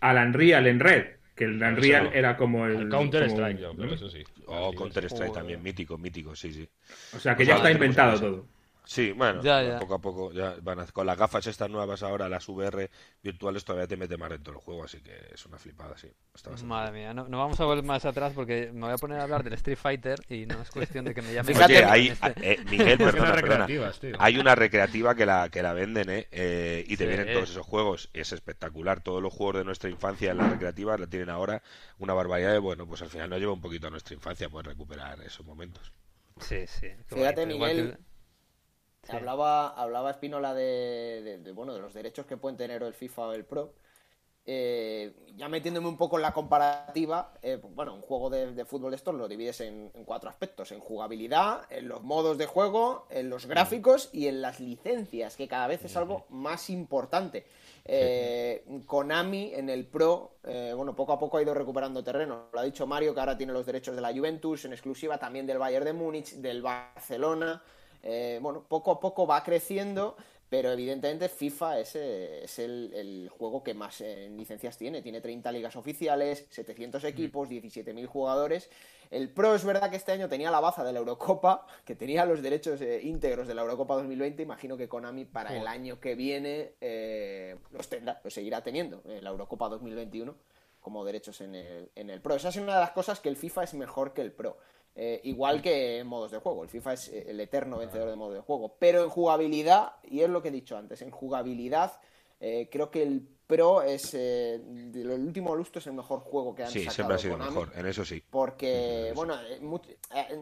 al 0.00 0.16
Unreal 0.28 0.66
en 0.66 0.80
red. 0.80 1.06
Que 1.34 1.44
el 1.44 1.62
Unreal 1.62 2.10
era 2.14 2.34
como 2.36 2.66
el. 2.66 2.88
Counter 2.88 3.24
Strike, 3.24 3.60
eso 3.92 4.08
sí. 4.08 4.24
O 4.46 4.72
Counter 4.72 5.04
Strike 5.04 5.34
también, 5.34 5.62
mítico, 5.62 5.98
mítico, 5.98 6.34
sí, 6.34 6.50
sí. 6.52 6.68
O 7.14 7.18
sea 7.18 7.36
que 7.36 7.44
ya 7.44 7.56
está 7.56 7.70
inventado 7.70 8.18
todo. 8.18 8.46
Sí, 8.88 9.10
bueno, 9.10 9.42
Ya, 9.42 9.62
ya. 9.64 9.78
poco 9.80 9.94
a 9.94 9.98
poco 10.00 10.32
ya 10.32 10.54
van 10.62 10.78
a- 10.78 10.86
con 10.86 11.04
las 11.06 11.18
gafas 11.18 11.44
estas 11.48 11.68
nuevas 11.68 12.04
ahora, 12.04 12.28
las 12.28 12.48
VR 12.48 12.88
virtuales 13.20 13.64
todavía 13.64 13.88
te 13.88 13.96
mete 13.96 14.16
más 14.16 14.30
dentro 14.30 14.52
del 14.52 14.62
juego, 14.62 14.84
así 14.84 15.00
que 15.02 15.12
es 15.34 15.44
una 15.44 15.58
flipada, 15.58 15.98
sí. 15.98 16.06
Está 16.32 16.50
bastante 16.50 16.68
Madre 16.68 16.92
mía, 16.92 17.12
no, 17.12 17.26
no 17.26 17.38
vamos 17.38 17.58
a 17.58 17.64
volver 17.64 17.82
más 17.82 18.04
atrás 18.04 18.32
porque 18.32 18.70
me 18.72 18.82
voy 18.82 18.92
a 18.92 18.96
poner 18.96 19.18
a 19.18 19.24
hablar 19.24 19.42
del 19.42 19.54
Street 19.54 19.76
Fighter 19.76 20.20
y 20.28 20.46
no 20.46 20.62
es 20.62 20.70
cuestión 20.70 21.04
de 21.04 21.14
que 21.14 21.22
me 21.22 21.32
llame. 21.34 21.52
Oye, 21.52 21.84
hay, 21.84 22.08
este- 22.08 22.34
eh, 22.52 22.58
Miguel, 22.70 22.96
perdona, 22.98 23.34
perdona. 23.34 23.66
Hay 24.20 24.38
una 24.38 24.54
recreativa 24.54 25.16
que 25.16 25.26
la, 25.26 25.48
que 25.48 25.62
la 25.64 25.72
venden, 25.72 26.08
¿eh? 26.08 26.28
Eh, 26.30 26.84
y 26.86 26.96
te 26.96 27.04
Sí. 27.04 27.08
vienen 27.08 27.34
todos 27.34 27.50
esos 27.50 27.66
juegos. 27.66 28.08
Es 28.12 28.30
espectacular. 28.32 29.00
Todos 29.02 29.20
los 29.20 29.32
juegos 29.34 29.56
de 29.56 29.64
nuestra 29.64 29.90
infancia 29.90 30.30
en 30.30 30.36
la 30.38 30.48
recreativa 30.48 30.96
la 30.96 31.08
tienen 31.08 31.30
ahora. 31.30 31.60
Una 31.98 32.14
barbaridad 32.14 32.52
de, 32.52 32.58
bueno, 32.60 32.86
pues 32.86 33.02
al 33.02 33.08
final 33.10 33.30
nos 33.30 33.40
lleva 33.40 33.52
un 33.52 33.60
poquito 33.60 33.88
a 33.88 33.90
nuestra 33.90 34.14
infancia, 34.14 34.48
pues 34.48 34.64
recuperar 34.64 35.20
esos 35.22 35.44
momentos. 35.44 35.92
Sí, 36.40 36.66
sí. 36.68 36.86
Fíjate, 37.06 37.46
Miguel, 37.46 37.96
que- 37.98 38.15
Sí. 39.08 39.16
Hablaba, 39.16 39.68
hablaba 39.68 40.10
Espínola 40.10 40.52
de, 40.54 41.22
de- 41.22 41.38
de, 41.38 41.52
bueno, 41.52 41.72
de 41.74 41.80
los 41.80 41.94
derechos 41.94 42.26
que 42.26 42.36
pueden 42.36 42.56
tener 42.56 42.82
el 42.82 42.92
FIFA 42.94 43.28
o 43.28 43.32
el 43.32 43.44
Pro. 43.44 43.72
Eh, 44.48 45.12
ya 45.34 45.48
metiéndome 45.48 45.88
un 45.88 45.96
poco 45.96 46.16
en 46.18 46.22
la 46.22 46.32
comparativa, 46.32 47.34
eh, 47.42 47.58
bueno, 47.60 47.94
un 47.94 48.00
juego 48.00 48.30
de, 48.30 48.52
de 48.52 48.64
fútbol 48.64 48.92
de 48.92 48.96
estos 48.96 49.12
lo 49.12 49.26
divides 49.26 49.60
en, 49.60 49.90
en 49.92 50.04
cuatro 50.04 50.30
aspectos: 50.30 50.70
en 50.70 50.78
jugabilidad, 50.78 51.62
en 51.68 51.88
los 51.88 52.04
modos 52.04 52.38
de 52.38 52.46
juego, 52.46 53.08
en 53.10 53.28
los 53.28 53.46
gráficos 53.46 54.08
y 54.12 54.28
en 54.28 54.40
las 54.42 54.60
licencias, 54.60 55.34
que 55.34 55.48
cada 55.48 55.66
vez 55.66 55.84
es 55.84 55.96
algo 55.96 56.26
más 56.28 56.70
importante. 56.70 57.44
Eh, 57.84 58.64
Konami 58.86 59.52
en 59.52 59.68
el 59.68 59.84
Pro, 59.84 60.36
eh, 60.44 60.72
bueno, 60.76 60.94
poco 60.94 61.12
a 61.12 61.18
poco 61.18 61.38
ha 61.38 61.42
ido 61.42 61.52
recuperando 61.52 62.04
terreno. 62.04 62.46
Lo 62.52 62.60
ha 62.60 62.62
dicho 62.62 62.86
Mario, 62.86 63.14
que 63.14 63.20
ahora 63.20 63.36
tiene 63.36 63.52
los 63.52 63.66
derechos 63.66 63.96
de 63.96 64.00
la 64.00 64.12
Juventus 64.12 64.64
en 64.64 64.72
exclusiva, 64.72 65.18
también 65.18 65.44
del 65.46 65.58
Bayern 65.58 65.84
de 65.84 65.92
Múnich, 65.92 66.34
del 66.34 66.62
Barcelona. 66.62 67.60
Eh, 68.08 68.38
bueno, 68.40 68.62
poco 68.68 68.92
a 68.92 69.00
poco 69.00 69.26
va 69.26 69.42
creciendo, 69.42 70.16
pero 70.48 70.70
evidentemente 70.70 71.28
FIFA 71.28 71.80
es, 71.80 71.96
eh, 71.96 72.44
es 72.44 72.60
el, 72.60 72.92
el 72.94 73.28
juego 73.28 73.64
que 73.64 73.74
más 73.74 74.00
eh, 74.00 74.30
licencias 74.30 74.78
tiene. 74.78 75.02
Tiene 75.02 75.20
30 75.20 75.50
ligas 75.50 75.74
oficiales, 75.74 76.46
700 76.50 77.02
equipos, 77.02 77.48
17.000 77.48 78.06
jugadores. 78.06 78.70
El 79.10 79.28
Pro 79.30 79.56
es 79.56 79.64
verdad 79.64 79.90
que 79.90 79.96
este 79.96 80.12
año 80.12 80.28
tenía 80.28 80.52
la 80.52 80.60
baza 80.60 80.84
de 80.84 80.92
la 80.92 81.00
Eurocopa, 81.00 81.66
que 81.84 81.96
tenía 81.96 82.24
los 82.24 82.42
derechos 82.42 82.80
eh, 82.80 83.00
íntegros 83.02 83.48
de 83.48 83.54
la 83.56 83.62
Eurocopa 83.62 83.96
2020. 83.96 84.40
Imagino 84.40 84.76
que 84.76 84.88
Konami 84.88 85.24
para 85.24 85.56
el 85.56 85.66
año 85.66 85.98
que 85.98 86.14
viene 86.14 86.74
los 87.72 87.88
tendrá, 87.88 88.20
los 88.22 88.32
seguirá 88.32 88.62
teniendo, 88.62 89.02
la 89.20 89.30
Eurocopa 89.30 89.68
2021 89.68 90.36
como 90.80 91.04
derechos 91.04 91.40
en 91.40 91.56
el, 91.56 91.90
en 91.96 92.10
el 92.10 92.20
Pro. 92.20 92.36
Esa 92.36 92.50
es 92.50 92.56
una 92.56 92.74
de 92.74 92.80
las 92.80 92.92
cosas 92.92 93.18
que 93.18 93.28
el 93.28 93.36
FIFA 93.36 93.64
es 93.64 93.74
mejor 93.74 94.12
que 94.12 94.22
el 94.22 94.30
Pro. 94.30 94.58
Eh, 94.98 95.20
igual 95.24 95.60
que 95.60 95.98
en 95.98 96.06
modos 96.06 96.30
de 96.30 96.38
juego. 96.38 96.62
El 96.62 96.70
FIFA 96.70 96.92
es 96.94 97.08
eh, 97.08 97.26
el 97.28 97.38
eterno 97.38 97.76
vencedor 97.78 98.08
de 98.08 98.16
modos 98.16 98.34
de 98.34 98.40
juego. 98.40 98.76
Pero 98.78 99.04
en 99.04 99.10
jugabilidad, 99.10 99.92
y 100.04 100.22
es 100.22 100.30
lo 100.30 100.40
que 100.42 100.48
he 100.48 100.52
dicho 100.52 100.76
antes, 100.76 101.02
en 101.02 101.10
jugabilidad 101.10 102.00
eh, 102.40 102.68
creo 102.72 102.90
que 102.90 103.02
el 103.02 103.28
Pro 103.46 103.80
es, 103.82 104.12
eh, 104.14 104.58
de 104.60 105.04
los 105.04 105.18
últimos 105.20 105.56
lustros, 105.56 105.86
el 105.86 105.92
mejor 105.92 106.18
juego 106.20 106.54
que 106.54 106.64
han 106.64 106.70
Sí, 106.70 106.80
sacado 106.80 106.94
siempre 106.94 107.14
ha 107.14 107.18
sido 107.18 107.32
Konami. 107.38 107.50
mejor, 107.54 107.72
en 107.78 107.86
eso 107.86 108.04
sí. 108.04 108.22
Porque, 108.28 109.12
bueno, 109.14 109.36
mu- 109.60 109.78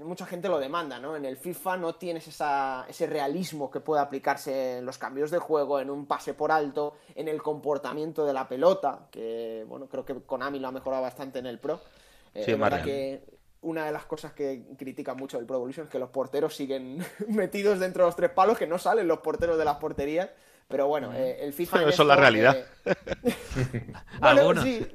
mucha 0.05 0.25
gente 0.25 0.49
lo 0.49 0.59
demanda, 0.59 0.99
¿no? 0.99 1.15
En 1.15 1.25
el 1.27 1.37
FIFA 1.37 1.77
no 1.77 1.97
tienes 1.97 2.27
esa, 2.29 2.87
ese 2.89 3.07
realismo 3.07 3.71
que 3.71 3.81
puede 3.81 4.01
aplicarse 4.01 4.79
en 4.79 4.87
los 4.87 4.97
cambios 4.99 5.31
de 5.31 5.39
juego, 5.39 5.81
en 5.81 5.91
un 5.91 6.07
pase 6.07 6.33
por 6.33 6.51
alto, 6.51 6.95
en 7.15 7.29
el 7.29 7.43
comportamiento 7.43 8.25
de 8.25 8.33
la 8.33 8.49
pelota, 8.49 9.09
que, 9.11 9.65
bueno, 9.69 9.87
creo 9.87 10.05
que 10.05 10.15
Konami 10.23 10.59
lo 10.61 10.69
ha 10.69 10.73
mejorado 10.73 11.03
bastante 11.03 11.41
en 11.41 11.47
el 11.47 11.59
Pro. 11.59 11.81
Eh, 12.35 12.45
Sí, 12.45 12.53
es 12.53 12.59
verdad 12.59 12.83
que 12.83 13.23
una 13.65 13.87
de 13.87 13.93
las 13.93 14.05
cosas 14.05 14.33
que 14.33 14.63
critica 14.79 15.15
mucho 15.15 15.39
el 15.39 15.47
Pro 15.47 15.57
Evolution 15.57 15.87
es 15.87 15.91
que 15.93 15.99
los 15.99 16.11
porteros 16.11 16.55
siguen 16.55 17.05
metidos 17.29 17.81
dentro 17.81 18.05
de 18.05 18.09
los 18.09 18.17
tres 18.17 18.31
palos, 18.31 18.57
que 18.59 18.67
no 18.67 18.79
salen 18.79 19.09
los 19.09 19.19
porteros 19.19 19.59
de 19.59 19.65
las 19.65 19.77
porterías. 19.77 20.31
Pero 20.69 20.87
bueno, 20.87 21.13
eh, 21.13 21.39
el 21.41 21.53
FIFA. 21.53 21.89
Eso 21.89 22.03
es 22.03 22.09
la 22.09 22.17
realidad. 22.17 22.57
eh, 22.87 22.95
bueno, 23.23 24.01
Algunos. 24.21 24.65
sí, 24.65 24.87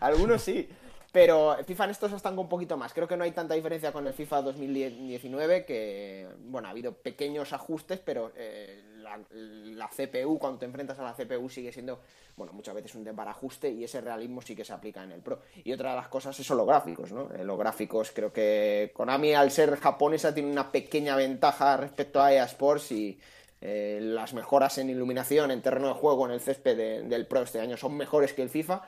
algunos 0.00 0.42
sí. 0.42 0.68
Pero 1.10 1.56
FIFA 1.66 1.84
en 1.84 1.90
esto 1.90 2.08
se 2.08 2.16
estanca 2.16 2.40
un 2.40 2.48
poquito 2.48 2.76
más. 2.76 2.92
Creo 2.92 3.08
que 3.08 3.16
no 3.16 3.24
hay 3.24 3.32
tanta 3.32 3.54
diferencia 3.54 3.92
con 3.92 4.06
el 4.06 4.12
FIFA 4.12 4.42
2019, 4.42 5.64
que, 5.64 6.28
bueno, 6.44 6.68
ha 6.68 6.70
habido 6.70 6.92
pequeños 6.92 7.52
ajustes, 7.52 7.98
pero 7.98 8.30
eh, 8.36 8.84
la, 9.32 9.88
CPU, 9.88 10.38
cuando 10.38 10.58
te 10.58 10.66
enfrentas 10.66 10.98
a 10.98 11.02
la 11.02 11.14
CPU, 11.14 11.48
sigue 11.48 11.72
siendo, 11.72 12.00
bueno, 12.36 12.52
muchas 12.52 12.74
veces 12.74 12.94
un 12.94 13.04
desbarajuste 13.04 13.70
y 13.70 13.84
ese 13.84 14.00
realismo 14.00 14.42
sí 14.42 14.54
que 14.54 14.64
se 14.64 14.72
aplica 14.72 15.02
en 15.02 15.12
el 15.12 15.20
Pro. 15.20 15.40
Y 15.64 15.72
otra 15.72 15.90
de 15.90 15.96
las 15.96 16.08
cosas 16.08 16.36
son 16.36 16.56
los 16.56 16.66
gráficos, 16.66 17.12
¿no? 17.12 17.30
Eh, 17.34 17.44
los 17.44 17.58
gráficos, 17.58 18.10
creo 18.14 18.32
que 18.32 18.90
Konami, 18.94 19.34
al 19.34 19.50
ser 19.50 19.76
japonesa, 19.76 20.34
tiene 20.34 20.50
una 20.50 20.70
pequeña 20.70 21.16
ventaja 21.16 21.76
respecto 21.76 22.20
a 22.20 22.32
EA 22.32 22.44
Sports 22.44 22.92
y 22.92 23.18
eh, 23.60 23.98
las 24.00 24.34
mejoras 24.34 24.78
en 24.78 24.90
iluminación, 24.90 25.50
en 25.50 25.62
terreno 25.62 25.88
de 25.88 25.94
juego, 25.94 26.26
en 26.26 26.32
el 26.32 26.40
césped 26.40 26.76
de- 26.76 27.02
del 27.02 27.26
Pro 27.26 27.42
este 27.42 27.60
año 27.60 27.76
son 27.76 27.96
mejores 27.96 28.32
que 28.32 28.42
el 28.42 28.50
FIFA. 28.50 28.82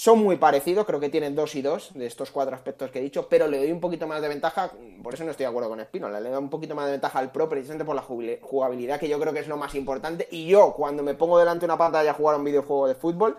Son 0.00 0.18
muy 0.18 0.36
parecidos, 0.36 0.86
creo 0.86 0.98
que 0.98 1.10
tienen 1.10 1.34
dos 1.34 1.54
y 1.56 1.60
dos 1.60 1.90
de 1.92 2.06
estos 2.06 2.30
cuatro 2.30 2.56
aspectos 2.56 2.90
que 2.90 3.00
he 3.00 3.02
dicho, 3.02 3.28
pero 3.28 3.46
le 3.46 3.58
doy 3.58 3.70
un 3.70 3.80
poquito 3.80 4.06
más 4.06 4.22
de 4.22 4.28
ventaja, 4.28 4.72
por 5.02 5.12
eso 5.12 5.24
no 5.24 5.30
estoy 5.30 5.44
de 5.44 5.50
acuerdo 5.50 5.68
con 5.68 5.78
Espino, 5.78 6.08
le 6.08 6.26
doy 6.26 6.38
un 6.38 6.48
poquito 6.48 6.74
más 6.74 6.86
de 6.86 6.92
ventaja 6.92 7.18
al 7.18 7.30
Pro 7.30 7.50
precisamente 7.50 7.84
por 7.84 7.94
la 7.94 8.00
jugabilidad, 8.00 8.98
que 8.98 9.10
yo 9.10 9.20
creo 9.20 9.34
que 9.34 9.40
es 9.40 9.46
lo 9.46 9.58
más 9.58 9.74
importante. 9.74 10.26
Y 10.30 10.46
yo, 10.46 10.72
cuando 10.72 11.02
me 11.02 11.12
pongo 11.12 11.38
delante 11.38 11.60
de 11.60 11.64
una 11.66 11.76
pantalla 11.76 12.12
a 12.12 12.14
jugar 12.14 12.36
a 12.36 12.38
un 12.38 12.44
videojuego 12.44 12.88
de 12.88 12.94
fútbol, 12.94 13.36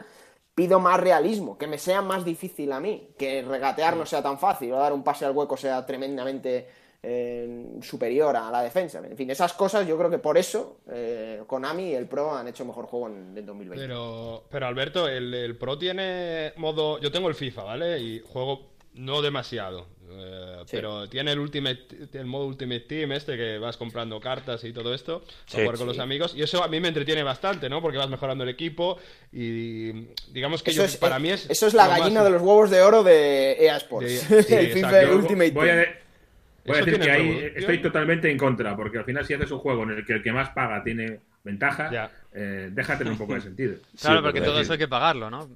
pido 0.54 0.80
más 0.80 1.00
realismo, 1.00 1.58
que 1.58 1.65
me 1.65 1.80
sea 1.80 2.04
más 2.04 2.24
difícil 2.24 2.71
a 2.74 2.80
mí, 2.80 3.10
que 3.17 3.41
regatear 3.41 3.97
no 3.97 4.06
sea 4.06 4.21
tan 4.21 4.38
fácil, 4.38 4.71
o 4.74 4.78
dar 4.78 4.93
un 4.93 5.04
pase 5.04 5.26
al 5.26 5.36
hueco 5.36 5.58
sea 5.58 5.84
tremendamente 5.84 6.67
eh, 7.04 7.66
superior 7.82 8.36
a 8.36 8.52
la 8.52 8.62
defensa. 8.62 9.02
En 9.04 9.18
fin, 9.18 9.30
esas 9.32 9.54
cosas 9.54 9.88
yo 9.88 9.98
creo 9.98 10.10
que 10.10 10.20
por 10.20 10.38
eso 10.38 10.78
eh, 10.92 11.42
Konami 11.48 11.90
y 11.90 11.94
el 11.96 12.06
Pro 12.08 12.36
han 12.36 12.48
hecho 12.48 12.64
mejor 12.66 12.86
juego 12.86 13.08
en, 13.08 13.36
en 13.38 13.46
2020. 13.46 13.84
Pero, 13.88 14.44
pero 14.50 14.68
Alberto, 14.68 15.08
el, 15.08 15.34
el 15.34 15.56
Pro 15.58 15.78
tiene 15.78 16.54
modo. 16.58 17.00
Yo 17.00 17.12
tengo 17.12 17.28
el 17.30 17.36
FIFA, 17.36 17.64
¿vale? 17.64 18.00
Y 18.00 18.20
juego 18.26 18.70
no 18.94 19.22
demasiado. 19.22 19.88
eh, 20.12 20.48
Sí. 20.66 20.76
Pero 20.76 21.10
tiene 21.10 21.32
el 21.32 21.40
Ultimate, 21.40 21.88
el 22.14 22.26
modo 22.26 22.46
Ultimate 22.46 22.82
Team 22.82 23.14
este 23.14 23.36
que 23.36 23.58
vas 23.58 23.78
comprando 23.78 24.20
cartas 24.20 24.64
y 24.64 24.72
todo 24.72 24.94
esto 24.94 25.22
para 25.22 25.32
Sí. 25.48 25.62
jugar 25.64 25.78
con 25.80 25.88
los 25.88 25.98
amigos. 25.98 26.34
Y 26.36 26.44
eso 26.44 26.64
a 26.64 26.68
mí 26.68 26.80
me 26.80 26.90
entretiene 26.90 27.24
bastante, 27.24 27.68
¿no? 27.68 27.82
Porque 27.82 27.98
vas 27.98 28.10
mejorando 28.10 28.44
el 28.44 28.50
equipo 28.52 28.98
y 29.32 29.92
digamos 30.32 30.62
que 30.62 30.70
Eso 30.72 30.82
yo, 30.82 30.86
es, 30.86 30.98
para 30.98 31.18
eh, 31.18 31.20
mí 31.20 31.30
es. 31.32 31.50
eso 31.50 31.66
es 31.66 31.74
la 31.74 31.88
más- 31.88 32.00
gallina 32.00 32.24
de 32.24 32.30
los 32.30 32.42
huevos 32.44 32.70
de 32.70 32.82
oro 32.82 33.02
de 33.04 33.54
EA 33.60 33.78
Sports. 33.78 34.30
De- 34.30 34.44
sí, 34.44 34.54
el 34.54 34.68
FIFA 34.74 35.12
Ultimate 35.16 35.52
Voy 35.52 35.70
a, 35.70 35.74
Team. 35.84 35.96
Voy 36.65 36.78
a 36.78 36.80
decir 36.86 37.00
que 37.00 37.12
ahí 37.12 37.21
evolución. 37.30 37.54
estoy 37.58 37.82
totalmente 37.82 38.30
en 38.32 38.38
contra, 38.38 38.76
porque 38.76 38.97
al 39.00 39.06
final 39.06 39.26
si 39.26 39.34
haces 39.34 39.52
un 39.52 39.60
juego 39.60 39.84
en 39.84 39.91
el 39.91 40.06
que 40.06 40.13
el 40.13 40.24
que 40.24 40.32
más 40.32 40.50
paga 40.50 40.84
tiene 40.84 41.19
ventaja, 41.43 41.89
Ya. 41.91 42.12
eh, 42.34 42.69
deja 42.71 42.97
tener 42.97 43.12
un 43.13 43.17
poco 43.19 43.34
de 43.34 43.41
sentido. 43.41 43.76
Claro, 44.02 44.17
Sí, 44.17 44.24
porque 44.24 44.41
todo 44.41 44.52
decir- 44.58 44.62
eso 44.63 44.74
hay 44.74 44.80
que 44.80 44.88
pagarlo, 44.88 45.30
¿no? 45.30 45.50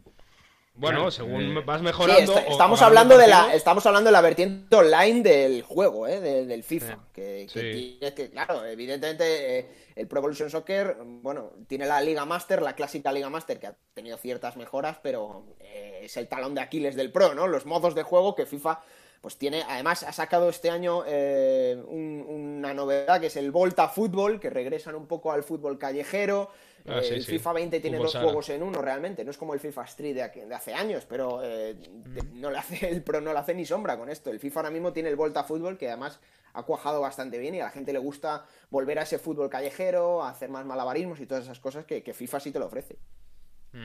Bueno, 0.77 0.97
Claro, 0.97 1.11
según 1.11 1.41
eh, 1.57 1.63
vas 1.65 1.79
Sí, 1.79 1.85
mejorando. 1.85 2.33
está- 2.33 2.47
estamos 2.51 2.81
o 2.81 2.85
hablando 2.85 3.17
de 3.17 3.27
la 3.27 3.53
estamos 3.53 3.85
hablando 3.85 4.09
de 4.09 4.11
la 4.11 4.19
vertiente 4.19 4.75
online 4.75 5.21
del 5.21 5.61
juego, 5.61 6.05
¿eh? 6.05 6.19
de- 6.19 6.45
del 6.45 6.63
FIFA, 6.63 6.95
Sí. 6.95 6.99
que, 7.13 7.47
que 7.53 7.59
Sí. 7.61 7.97
tiene 7.99 8.13
que- 8.13 8.29
claro, 8.29 8.65
evidentemente 8.65 9.59
eh, 9.59 9.69
el 9.95 10.05
Pro 10.07 10.19
Evolution 10.19 10.49
Soccer, 10.49 10.97
bueno, 11.21 11.53
tiene 11.67 11.85
la 11.85 12.01
Liga 12.01 12.25
Master, 12.25 12.61
la 12.61 12.73
clásica 12.75 13.13
Liga 13.13 13.29
Master 13.29 13.57
que 13.57 13.67
ha 13.67 13.75
tenido 13.93 14.17
ciertas 14.17 14.57
mejoras, 14.57 14.97
pero 15.01 15.45
eh, 15.61 16.01
es 16.03 16.17
el 16.17 16.27
talón 16.27 16.53
de 16.55 16.59
Aquiles 16.59 16.97
del 16.97 17.09
Pro, 17.09 17.33
¿no? 17.33 17.47
Los 17.47 17.65
modos 17.65 17.95
de 17.95 18.03
juego 18.03 18.35
que 18.35 18.45
FIFA 18.45 18.81
pues 19.25 19.37
tiene, 19.37 19.63
además 19.67 20.03
ha 20.03 20.11
sacado 20.11 20.49
este 20.49 20.69
año 20.69 21.01
eh, 21.07 21.83
un- 21.87 22.23
una 22.59 22.75
novedad 22.75 23.19
que 23.19 23.25
es 23.25 23.35
el 23.37 23.49
Volta 23.49 23.89
Fútbol, 23.89 24.39
que 24.39 24.51
regresan 24.51 24.93
un 24.93 25.07
poco 25.07 25.31
al 25.31 25.41
fútbol 25.41 25.79
callejero. 25.79 26.51
Ah, 26.87 26.99
Eh, 26.99 27.03
sí, 27.03 27.13
el 27.15 27.23
sí. 27.23 27.31
FIFA 27.31 27.53
20 27.53 27.79
tiene 27.79 27.97
Fútbol 27.97 28.11
dos 28.13 28.21
juegos 28.21 28.49
en 28.49 28.61
uno 28.61 28.83
realmente, 28.83 29.25
no 29.25 29.31
es 29.31 29.37
como 29.39 29.55
el 29.55 29.59
FIFA 29.59 29.83
Street 29.85 30.13
de, 30.13 30.53
hace 30.53 30.75
años, 30.75 31.07
pero 31.09 31.41
eh, 31.43 31.73
de- 31.73 32.23
no 32.35 32.51
le 32.51 32.59
hace 32.59 32.87
el 32.87 33.01
Pro 33.01 33.19
no 33.19 33.33
le 33.33 33.39
hace 33.39 33.55
ni 33.55 33.65
sombra 33.65 33.97
con 33.97 34.11
esto. 34.11 34.29
El 34.29 34.39
FIFA 34.39 34.59
ahora 34.59 34.69
mismo 34.69 34.93
tiene 34.93 35.09
el 35.09 35.15
Volta 35.15 35.43
Fútbol 35.43 35.75
que 35.79 35.87
además 35.87 36.19
ha 36.53 36.61
cuajado 36.61 37.01
bastante 37.01 37.39
bien 37.39 37.55
y 37.55 37.61
a 37.61 37.63
la 37.63 37.71
gente 37.71 37.93
le 37.93 37.97
gusta 37.99 38.45
volver 38.69 38.99
a 38.99 39.01
ese 39.01 39.17
fútbol 39.17 39.49
callejero, 39.49 40.21
a 40.21 40.29
hacer 40.29 40.49
más 40.51 40.67
malabarismos 40.67 41.19
y 41.19 41.25
todas 41.25 41.45
esas 41.45 41.59
cosas 41.59 41.85
que, 41.85 42.03
que 42.03 42.13
FIFA 42.13 42.39
sí 42.39 42.51
te 42.51 42.59
lo 42.59 42.67
ofrece. 42.67 42.99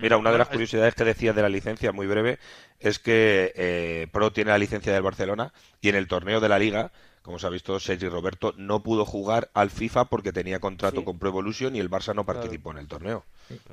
Mira, 0.00 0.16
una 0.16 0.30
de 0.32 0.38
las 0.38 0.48
curiosidades 0.48 0.94
que 0.94 1.04
decía 1.04 1.32
de 1.32 1.42
la 1.42 1.48
licencia, 1.48 1.92
muy 1.92 2.06
breve, 2.06 2.38
es 2.78 2.98
que 2.98 3.52
eh, 3.56 4.06
Pro 4.12 4.32
tiene 4.32 4.50
la 4.50 4.58
licencia 4.58 4.92
del 4.92 5.02
Barcelona 5.02 5.52
y 5.80 5.88
en 5.88 5.96
el 5.96 6.06
torneo 6.08 6.40
de 6.40 6.48
la 6.48 6.58
Liga, 6.58 6.92
como 7.22 7.38
sabéis 7.38 7.62
todos, 7.62 7.84
Sergi 7.84 8.08
Roberto 8.08 8.54
no 8.56 8.82
pudo 8.82 9.04
jugar 9.04 9.50
al 9.52 9.70
FIFA 9.70 10.06
porque 10.06 10.32
tenía 10.32 10.58
contrato 10.58 11.00
Sí. 11.00 11.04
con 11.04 11.18
Pro 11.18 11.28
Evolution 11.28 11.76
y 11.76 11.80
el 11.80 11.90
Barça 11.90 12.14
no 12.14 12.24
participó 12.24 12.70
en 12.70 12.78
el 12.78 12.88
torneo. 12.88 13.24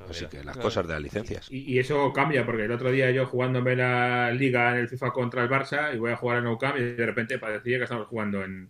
Así 0.09 0.25
que 0.25 0.43
las 0.43 0.57
cosas 0.57 0.85
de 0.87 0.93
las 0.93 1.01
licencias. 1.01 1.47
Y, 1.49 1.59
y 1.73 1.79
eso 1.79 2.11
cambia, 2.11 2.45
porque 2.45 2.65
el 2.65 2.71
otro 2.71 2.91
día 2.91 3.09
yo 3.11 3.25
jugándome 3.25 3.75
la 3.75 4.31
liga 4.31 4.71
en 4.71 4.77
el 4.79 4.89
FIFA 4.89 5.11
contra 5.11 5.43
el 5.43 5.49
Barça 5.49 5.93
y 5.95 5.97
voy 5.97 6.11
a 6.11 6.17
jugar 6.17 6.37
a 6.37 6.41
Nou 6.41 6.57
Camp 6.57 6.77
y 6.77 6.83
de 6.83 7.05
repente 7.05 7.39
parecía 7.39 7.77
que 7.77 7.83
estamos 7.83 8.07
jugando 8.07 8.43
en, 8.43 8.69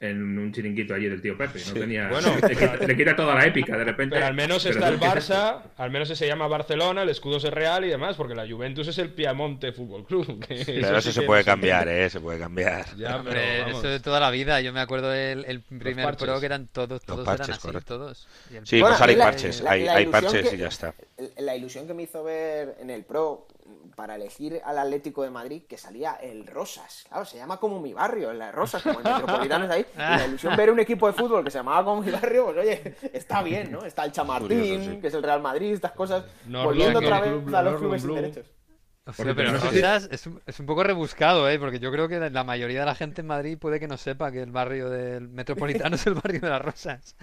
en 0.00 0.38
un 0.38 0.52
chiringuito 0.52 0.94
allí 0.94 1.08
del 1.08 1.20
tío 1.20 1.36
Pepe. 1.36 1.58
No 1.58 1.64
Sí. 1.64 1.72
tenía, 1.72 2.08
Bueno, 2.08 2.28
le, 2.40 2.48
quita, 2.54 2.76
le 2.76 2.96
quita 2.96 3.16
toda 3.16 3.34
la 3.34 3.44
épica 3.46 3.76
de 3.76 3.82
repente. 3.84 4.14
Pero 4.14 4.26
al 4.26 4.34
menos 4.34 4.62
Pero 4.62 4.74
está 4.74 4.88
el. 4.90 5.00
Barça, 5.00 5.62
al 5.76 5.90
menos 5.90 6.08
se 6.08 6.26
llama 6.26 6.46
Barcelona, 6.46 7.02
el 7.02 7.08
escudo 7.08 7.38
es 7.38 7.44
Real 7.44 7.84
y 7.84 7.88
demás, 7.88 8.14
porque 8.16 8.36
la 8.36 8.46
Juventus 8.48 8.86
es 8.86 8.98
el 8.98 9.10
Piamonte 9.12 9.72
Fútbol 9.72 10.04
Club. 10.06 10.38
que 10.48 10.62
Pero 10.64 10.98
eso 10.98 11.00
sí 11.00 11.12
se 11.12 11.22
puede 11.22 11.42
cambiar, 11.42 11.88
¿eh? 11.88 12.08
Se 12.10 12.20
puede 12.20 12.38
cambiar. 12.38 12.86
Ya, 12.96 13.16
Hombre, 13.16 13.40
pero 13.64 13.76
eso 13.78 13.88
de 13.88 13.98
toda 13.98 14.20
la 14.20 14.30
vida. 14.30 14.60
Yo 14.60 14.72
me 14.72 14.80
acuerdo 14.80 15.10
del 15.10 15.44
el 15.46 15.62
primer 15.62 16.16
pro 16.16 16.38
que 16.38 16.46
eran 16.46 16.68
todos, 16.68 17.02
todos 17.04 17.24
parches, 17.24 17.48
eran 17.48 17.58
así, 17.58 17.66
correcto. 17.66 17.98
todos. 17.98 18.28
El- 18.54 18.66
Sí, 18.66 18.80
Bueno, 18.80 18.92
pues 18.96 19.00
ahora 19.00 19.10
hay 19.12 19.18
la- 19.18 19.24
parches, 19.24 19.60
la- 19.62 19.70
hay, 19.72 19.84
la 19.84 19.94
hay 19.96 20.06
parches 20.06 20.48
que- 20.48 20.54
y 20.54 20.58
ya 20.58 20.68
está. 20.68 20.94
La 21.38 21.56
ilusión 21.56 21.88
que 21.88 21.94
me 21.94 22.04
hizo 22.04 22.22
ver 22.22 22.76
en 22.80 22.90
el 22.90 23.04
Pro 23.04 23.48
para 23.96 24.14
elegir 24.14 24.60
al 24.64 24.78
Atlético 24.78 25.22
de 25.22 25.30
Madrid 25.30 25.62
que 25.68 25.76
salía 25.76 26.12
el 26.22 26.46
Rosas. 26.46 27.04
Claro, 27.08 27.24
se 27.24 27.36
llama 27.36 27.58
como 27.58 27.80
mi 27.80 27.92
barrio, 27.92 28.30
el 28.30 28.52
Rosas, 28.52 28.82
como 28.82 28.98
el 29.00 29.04
Metropolitano 29.12 29.64
es 29.64 29.70
ahí. 29.70 29.86
Y 29.94 29.98
la 29.98 30.26
ilusión 30.26 30.56
ver 30.56 30.70
un 30.70 30.80
equipo 30.80 31.06
de 31.06 31.12
fútbol 31.12 31.44
que 31.44 31.50
se 31.50 31.58
llamaba 31.58 31.84
como 31.84 32.02
mi 32.02 32.10
barrio, 32.10 32.46
pues 32.46 32.58
oye, 32.58 32.94
está 33.12 33.42
bien, 33.42 33.72
¿no? 33.72 33.84
Está 33.84 34.04
el 34.04 34.12
Chamartín, 34.12 34.48
Curioso, 34.58 34.90
sí. 34.92 35.00
que 35.00 35.06
es 35.08 35.14
el 35.14 35.22
Real 35.22 35.42
Madrid, 35.42 35.72
estas 35.72 35.92
cosas. 35.92 36.24
Volviendo 36.46 36.98
otra 37.00 37.20
vez 37.20 37.30
club- 37.42 37.54
a 37.54 37.62
los 37.62 37.76
clubes 37.80 38.02
sin 38.02 38.14
derechos. 38.14 38.46
Pero 39.16 39.34
no 39.52 39.58
sé 39.58 39.70
si- 39.70 39.80
Rosas 39.80 40.08
es, 40.12 40.26
un- 40.26 40.40
es 40.46 40.60
un 40.60 40.66
poco 40.66 40.84
rebuscado, 40.84 41.48
¿eh? 41.48 41.58
Porque 41.58 41.78
yo 41.80 41.90
creo 41.90 42.08
que 42.08 42.20
la 42.30 42.44
mayoría 42.44 42.80
de 42.80 42.86
la 42.86 42.94
gente 42.94 43.22
en 43.22 43.26
Madrid 43.26 43.56
puede 43.58 43.80
que 43.80 43.88
no 43.88 43.96
sepa 43.96 44.30
que 44.30 44.42
el 44.42 44.50
barrio 44.52 44.90
del 44.90 45.28
Metropolitano 45.28 45.96
es 45.96 46.06
el 46.06 46.12
barrio 46.14 46.40
de 46.40 46.50
las 46.50 46.60
Rosas. 46.62 47.16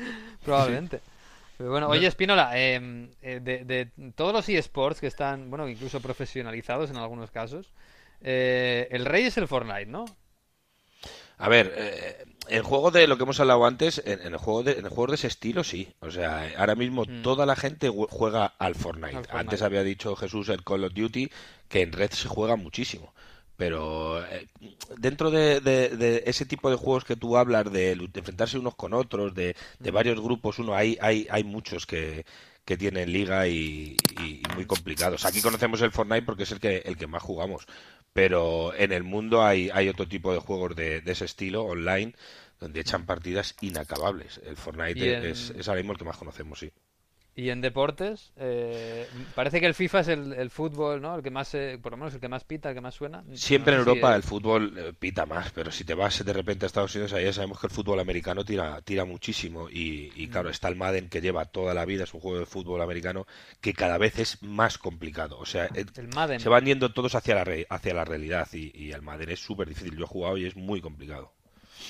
Probablemente. 0.44 1.02
Pero 1.58 1.70
bueno, 1.72 1.88
oye, 1.88 2.08
Espínola, 2.08 2.52
eh, 2.60 3.10
eh, 3.22 3.40
de, 3.42 3.64
de 3.64 4.12
todos 4.16 4.34
los 4.34 4.48
eSports 4.50 5.00
que 5.00 5.08
están, 5.08 5.50
bueno, 5.50 5.68
incluso 5.70 6.02
profesionalizados 6.02 6.90
en 6.90 6.98
algunos 6.98 7.32
casos, 7.32 7.72
eh, 8.22 8.88
el 8.92 9.06
rey 9.06 9.26
es 9.26 9.38
el 9.38 9.48
Fortnite, 9.48 9.86
¿no? 9.86 10.06
A 11.38 11.50
ver, 11.50 11.74
eh, 11.78 12.26
el 12.48 12.62
juego 12.62 12.92
de 12.92 13.08
lo 13.08 13.18
que 13.18 13.24
hemos 13.24 13.40
hablado 13.42 13.66
antes, 13.66 14.02
en, 14.06 14.22
en 14.22 14.34
el 14.34 14.38
juego 14.38 14.64
de, 14.64 14.74
en 14.74 14.86
el 14.86 14.90
juego 14.90 15.08
de 15.08 15.16
ese 15.16 15.28
estilo, 15.28 15.64
sí. 15.66 15.92
O 16.00 16.10
sea, 16.12 16.50
ahora 16.58 16.76
mismo 16.76 17.04
Mm. 17.06 17.24
toda 17.24 17.46
la 17.46 17.56
gente 17.58 17.90
jue- 17.90 18.08
juega 18.10 18.46
al 18.46 18.76
Fortnite. 18.76 19.08
Al 19.08 19.24
Fortnite. 19.26 19.38
Antes 19.40 19.62
había 19.62 19.84
dicho 19.84 20.16
Jesús 20.16 20.48
el 20.50 20.64
Call 20.64 20.84
of 20.86 20.94
Duty, 20.94 21.30
que 21.68 21.82
en 21.82 21.92
red 21.92 22.12
se 22.12 22.28
juega 22.30 22.56
muchísimo. 22.56 23.14
Pero 23.58 24.24
eh, 24.26 24.48
dentro 24.98 25.32
de, 25.32 25.62
de- 25.62 25.90
de 25.90 26.24
ese 26.26 26.46
tipo 26.46 26.70
de 26.70 26.76
juegos 26.76 27.06
que 27.06 27.16
tú 27.16 27.38
hablas, 27.38 27.72
de, 27.72 27.92
enfrentarse 27.92 28.58
unos 28.60 28.76
con 28.76 28.94
otros, 28.94 29.34
de, 29.34 29.56
varios 29.92 30.20
grupos, 30.20 30.60
uno 30.60 30.76
hay, 30.76 30.98
hay, 31.02 31.28
hay 31.30 31.44
muchos 31.44 31.86
que, 31.86 32.26
que 32.66 32.78
tienen 32.78 33.12
liga 33.12 33.48
y, 33.48 33.96
muy 34.56 34.66
complicados. 34.66 35.26
Aquí 35.26 35.42
conocemos 35.42 35.82
el 35.82 35.92
Fortnite 35.92 36.24
porque 36.24 36.44
es 36.44 36.52
el 36.52 36.60
que, 36.60 36.78
el 36.80 36.98
que 36.98 37.08
más 37.08 37.24
jugamos. 37.24 37.66
Pero 38.14 38.74
en 38.76 38.92
el 38.92 39.04
mundo 39.04 39.44
hay, 39.44 39.70
hay 39.74 39.90
otro 39.90 40.08
tipo 40.08 40.34
de 40.34 40.40
juegos 40.40 40.76
de, 40.76 41.02
de 41.02 41.12
ese 41.12 41.26
estilo, 41.26 41.64
online, 41.64 42.14
donde 42.60 42.80
echan 42.80 43.06
partidas 43.06 43.56
inacabables. 43.62 44.40
El 44.46 44.56
Fortnite 44.56 45.30
es, 45.30 45.52
es 45.52 45.68
ahora 45.68 45.80
mismo 45.82 45.94
el 45.94 45.98
que 46.00 46.06
más 46.06 46.18
conocemos, 46.18 46.60
sí. 46.60 46.72
Y 47.36 47.50
en 47.50 47.60
deportes, 47.62 48.32
eh, 48.38 49.10
parece 49.34 49.60
que 49.60 49.66
el 49.68 49.74
FIFA 49.74 50.00
es 50.02 50.08
el, 50.08 50.34
el 50.34 50.50
fútbol, 50.50 51.02
¿no? 51.02 51.16
El 51.18 51.22
que 51.24 51.32
más, 51.32 51.54
eh, 51.54 51.78
por 51.82 51.92
lo 51.92 51.98
menos 51.98 52.14
el 52.14 52.22
que 52.22 52.30
más 52.30 52.46
pita, 52.46 52.70
el 52.70 52.76
que 52.76 52.82
más 52.82 52.96
suena. 52.96 53.24
Siempre 53.34 53.74
No 53.74 53.76
en 53.76 53.80
si, 53.80 53.82
Europa 53.82 54.16
el 54.16 54.24
fútbol 54.24 54.74
eh, 54.78 54.94
pita 54.98 55.26
más, 55.26 55.52
pero 55.52 55.70
si 55.72 55.84
te 55.84 55.94
vas 55.94 56.24
de 56.24 56.32
repente 56.34 56.66
a 56.66 56.68
Estados 56.68 56.96
Unidos, 56.96 57.12
ahí 57.14 57.26
ya 57.26 57.34
sabemos 57.34 57.60
que 57.60 57.68
el 57.68 57.74
fútbol 57.74 58.00
americano 58.00 58.46
tira, 58.46 58.82
tira 58.82 59.04
muchísimo. 59.06 59.70
Y, 59.70 60.12
y 60.16 60.28
Mm. 60.28 60.30
claro, 60.30 60.50
está 60.50 60.70
el 60.70 60.76
Madden 60.78 61.10
que 61.10 61.20
lleva 61.22 61.46
toda 61.46 61.74
la 61.74 61.86
vida, 61.86 62.06
es 62.06 62.14
un 62.14 62.22
juego 62.22 62.40
de 62.40 62.46
fútbol 62.46 62.82
americano 62.82 63.28
que 63.62 63.74
cada 63.74 63.98
vez 63.98 64.20
es 64.20 64.42
más 64.42 64.78
complicado. 64.78 65.38
O 65.38 65.46
sea, 65.46 65.66
eh, 65.74 65.86
El 65.96 66.08
Madden. 66.10 66.40
se 66.40 66.50
van 66.50 66.66
yendo 66.66 66.94
todos 66.94 67.14
hacia 67.16 67.36
la, 67.36 67.44
re- 67.44 67.68
hacia 67.70 67.94
la 67.94 68.06
realidad 68.06 68.48
y, 68.54 68.72
y 68.74 68.92
el 68.94 69.02
Madden 69.02 69.30
es 69.32 69.40
súper 69.42 69.68
difícil. 69.68 69.98
Yo 69.98 70.06
he 70.06 70.08
jugado 70.08 70.38
y 70.38 70.46
es 70.46 70.56
muy 70.56 70.80
complicado. 70.82 71.34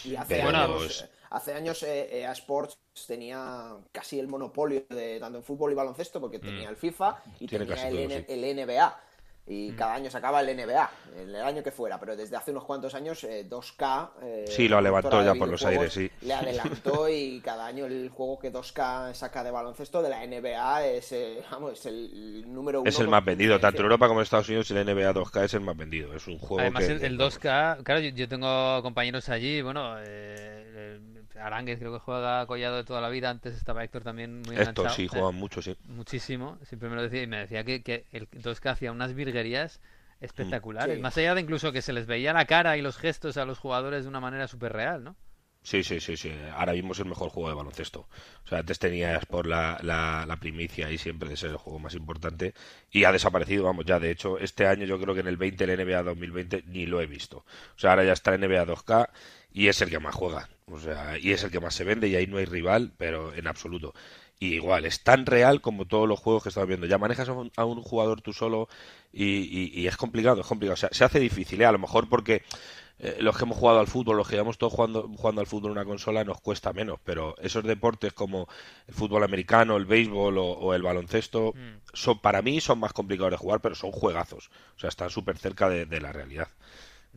Y 0.04 0.16
hace 0.16 0.42
Pero 0.42 0.50
años, 0.50 1.10
hace 1.36 1.54
años 1.54 1.84
eh, 1.84 2.22
EA 2.22 2.32
Sports 2.32 2.78
tenía 3.08 3.76
casi 3.92 4.20
el 4.20 4.28
monopolio 4.28 4.84
de 4.90 5.20
tanto 5.20 5.38
en 5.38 5.44
fútbol 5.44 5.72
y 5.72 5.76
baloncesto 5.76 6.20
porque 6.22 6.40
tenía 6.40 6.70
el 6.70 6.76
FIFA 6.78 7.18
y 7.40 7.46
Mm. 7.46 7.48
Tiene 7.48 7.66
tenía 7.66 7.88
el, 7.88 7.94
todo, 7.96 8.04
N- 8.04 8.26
sí. 8.28 8.34
el 8.34 8.56
NBA. 8.68 9.00
Y 9.48 9.74
cada 9.74 9.94
año 9.94 10.10
sacaba 10.10 10.42
el 10.42 10.58
NBA, 10.58 10.90
el 11.20 11.36
año 11.36 11.62
que 11.62 11.70
fuera, 11.72 12.00
pero 12.00 12.16
desde 12.16 12.36
hace 12.36 12.50
unos 12.50 12.64
cuantos 12.64 12.96
años 12.96 13.24
eh, 13.26 13.46
2K... 13.48 14.10
eh, 14.24 14.46
Sí, 14.48 14.68
lo 14.68 14.82
levantó 14.82 15.24
ya 15.24 15.36
por 15.36 15.48
los 15.48 15.64
aires, 15.64 15.94
sí. 15.94 16.10
Le 16.22 16.34
adelantó 16.34 17.08
y 17.08 17.42
cada 17.42 17.68
año 17.68 17.86
el 17.86 18.10
juego 18.10 18.40
que 18.40 18.52
2K 18.52 19.14
saca 19.14 19.44
de 19.44 19.52
baloncesto 19.52 20.02
de 20.02 20.10
la 20.10 20.26
NBA 20.26 20.88
es, 20.88 21.12
eh, 21.12 21.44
vamos, 21.52 21.74
es 21.74 21.86
el 21.86 22.52
número 22.52 22.82
uno. 22.82 22.90
Es 22.90 23.00
el 23.00 23.08
más 23.08 23.24
vendido, 23.24 23.60
tanto 23.60 23.82
en. 23.82 23.84
Europa 23.84 24.08
como 24.08 24.22
en 24.22 24.24
Estados 24.24 24.50
Unidos, 24.50 24.72
el 24.72 24.84
NBA 24.84 25.14
2K 25.14 25.44
es 25.44 25.54
el 25.54 25.62
más 25.62 25.78
vendido. 25.78 26.12
Es 26.16 26.26
un 26.26 26.40
juego 26.40 26.62
Además, 26.62 26.86
que... 26.88 26.94
el, 26.94 27.04
el 27.04 27.18
2K, 27.20 27.84
claro, 27.84 28.00
yo, 28.02 28.10
yo 28.16 28.28
tengo 28.28 28.82
compañeros 28.82 29.30
allí, 29.30 29.62
bueno, 29.62 29.96
eh, 30.00 30.04
eh, 30.08 31.00
Arangues 31.38 31.80
creo 31.80 31.92
que 31.94 32.00
juega 32.00 32.46
Collado 32.48 32.78
de 32.78 32.84
toda 32.84 33.02
la 33.02 33.10
vida, 33.10 33.30
antes 33.30 33.56
estaba 33.56 33.84
Héctor 33.84 34.04
también 34.04 34.42
muy 34.42 34.56
Esto 34.56 34.84
enganchado, 34.84 34.90
sí, 34.90 35.06
eh, 35.06 35.08
juegan 35.10 35.36
mucho, 35.36 35.62
sí. 35.62 35.76
muchísimo, 35.86 36.58
siempre 36.64 36.90
me 36.90 36.96
lo 36.96 37.02
decía 37.04 37.24
y 37.24 37.28
me 37.28 37.38
decía 37.40 37.64
que, 37.64 37.84
que 37.84 38.06
el 38.12 38.30
2K 38.30 38.72
hacía 38.72 38.92
unas 38.92 39.14
virguerías 39.14 39.82
espectaculares, 40.22 40.96
Sí. 40.96 41.02
más 41.02 41.18
allá 41.18 41.36
de 41.36 41.42
incluso 41.42 41.72
que 41.72 41.82
se 41.82 41.94
les 41.94 42.06
veía 42.08 42.34
la 42.34 42.46
cara 42.46 42.78
y 42.78 42.82
los 42.82 42.98
gestos 42.98 43.38
a 43.38 43.46
los 43.46 43.60
jugadores 43.60 44.04
de 44.04 44.10
una 44.10 44.20
manera 44.20 44.48
súper 44.48 44.74
real, 44.74 45.04
¿no? 45.04 45.16
Sí, 45.62 45.84
sí, 45.84 46.00
sí, 46.00 46.16
sí. 46.16 46.32
Ahora 46.54 46.74
mismo 46.74 46.92
es 46.94 47.00
el 47.00 47.06
mejor 47.08 47.30
juego 47.32 47.50
de 47.50 47.56
baloncesto. 47.56 48.02
O 48.44 48.48
sea, 48.48 48.60
antes 48.60 48.78
tenías 48.78 49.26
por 49.26 49.48
la, 49.48 49.80
la, 49.82 50.24
la 50.28 50.38
primicia 50.40 50.92
y 50.92 51.00
siempre 51.00 51.28
de 51.28 51.36
ser 51.38 51.50
el 51.50 51.58
juego 51.58 51.80
más 51.80 51.96
importante 51.96 52.54
y 52.92 53.04
ha 53.04 53.12
desaparecido, 53.12 53.64
vamos, 53.64 53.84
ya 53.84 54.00
de 54.00 54.12
hecho, 54.12 54.38
este 54.38 54.68
año 54.68 54.86
yo 54.86 55.00
creo 55.02 55.16
que 55.16 55.22
en 55.22 55.28
el 55.28 55.38
20, 55.38 55.64
el 55.64 55.84
NBA 55.86 56.04
2020, 56.04 56.64
ni 56.68 56.86
lo 56.86 57.02
he 57.02 57.08
visto. 57.08 57.38
O 57.40 57.80
sea, 57.80 57.90
ahora 57.92 58.04
ya 58.04 58.14
está 58.14 58.36
el 58.36 58.42
NBA 58.42 58.64
2K 58.68 59.10
y 59.54 59.68
es 59.68 59.82
el 59.82 59.90
que 59.90 59.98
más 60.00 60.14
juega. 60.14 60.48
O 60.68 60.80
sea, 60.80 61.18
y 61.20 61.32
es 61.32 61.44
el 61.44 61.52
que 61.52 61.60
más 61.60 61.76
se 61.76 61.84
vende 61.84 62.08
y 62.08 62.16
ahí 62.16 62.26
no 62.28 62.38
hay 62.38 62.46
rival, 62.46 62.92
pero 62.98 63.34
en 63.36 63.48
absoluto. 63.48 63.94
Y 64.40 64.56
igual, 64.56 64.86
es 64.86 65.02
tan 65.04 65.26
real 65.26 65.62
como 65.62 65.86
todos 65.86 66.08
los 66.10 66.20
juegos 66.20 66.44
que 66.44 66.50
estamos 66.50 66.68
viendo. 66.68 66.88
Ya 66.88 66.98
manejas 66.98 67.30
a 67.30 67.34
un, 67.34 67.52
a 67.56 67.66
un 67.66 67.82
jugador 67.82 68.22
tú 68.22 68.34
solo 68.34 68.68
y, 69.14 69.26
y- 69.26 69.72
y 69.80 69.88
es 69.88 69.96
complicado, 69.96 70.42
es 70.42 70.48
complicado. 70.48 70.74
O 70.74 70.78
sea, 70.78 70.90
se 70.92 71.04
hace 71.06 71.20
difícil, 71.20 71.62
¿eh? 71.62 71.66
A 71.66 71.72
lo 71.72 71.78
mejor 71.80 72.10
porque 72.10 72.42
eh, 73.00 73.18
los 73.20 73.38
que 73.38 73.44
hemos 73.44 73.58
jugado 73.58 73.80
al 73.80 73.88
fútbol, 73.88 74.18
los 74.18 74.28
que 74.28 74.34
llevamos 74.36 74.58
todos 74.58 74.74
jugando, 74.74 75.04
jugando 75.16 75.42
al 75.42 75.48
fútbol 75.48 75.72
en 75.72 75.78
una 75.78 75.86
consola, 75.86 76.24
nos 76.24 76.42
cuesta 76.42 76.74
menos. 76.74 77.00
Pero 77.04 77.36
esos 77.40 77.64
deportes 77.64 78.14
como 78.14 78.48
el 78.88 78.94
fútbol 78.96 79.24
americano, 79.24 79.78
el 79.78 79.86
béisbol 79.86 80.38
o, 80.38 80.46
o 80.46 80.74
el 80.74 80.82
baloncesto, 80.82 81.54
Mm. 81.56 81.80
son 81.94 82.20
para 82.20 82.42
mí 82.42 82.60
son 82.62 82.80
más 82.80 82.92
complicados 82.94 83.32
de 83.32 83.38
jugar, 83.38 83.62
pero 83.62 83.76
son 83.76 83.92
juegazos. 83.92 84.50
O 84.76 84.80
sea, 84.80 84.90
están 84.90 85.10
súper 85.12 85.38
cerca 85.38 85.70
de, 85.70 85.86
de 85.86 86.02
la 86.02 86.12
realidad. 86.12 86.50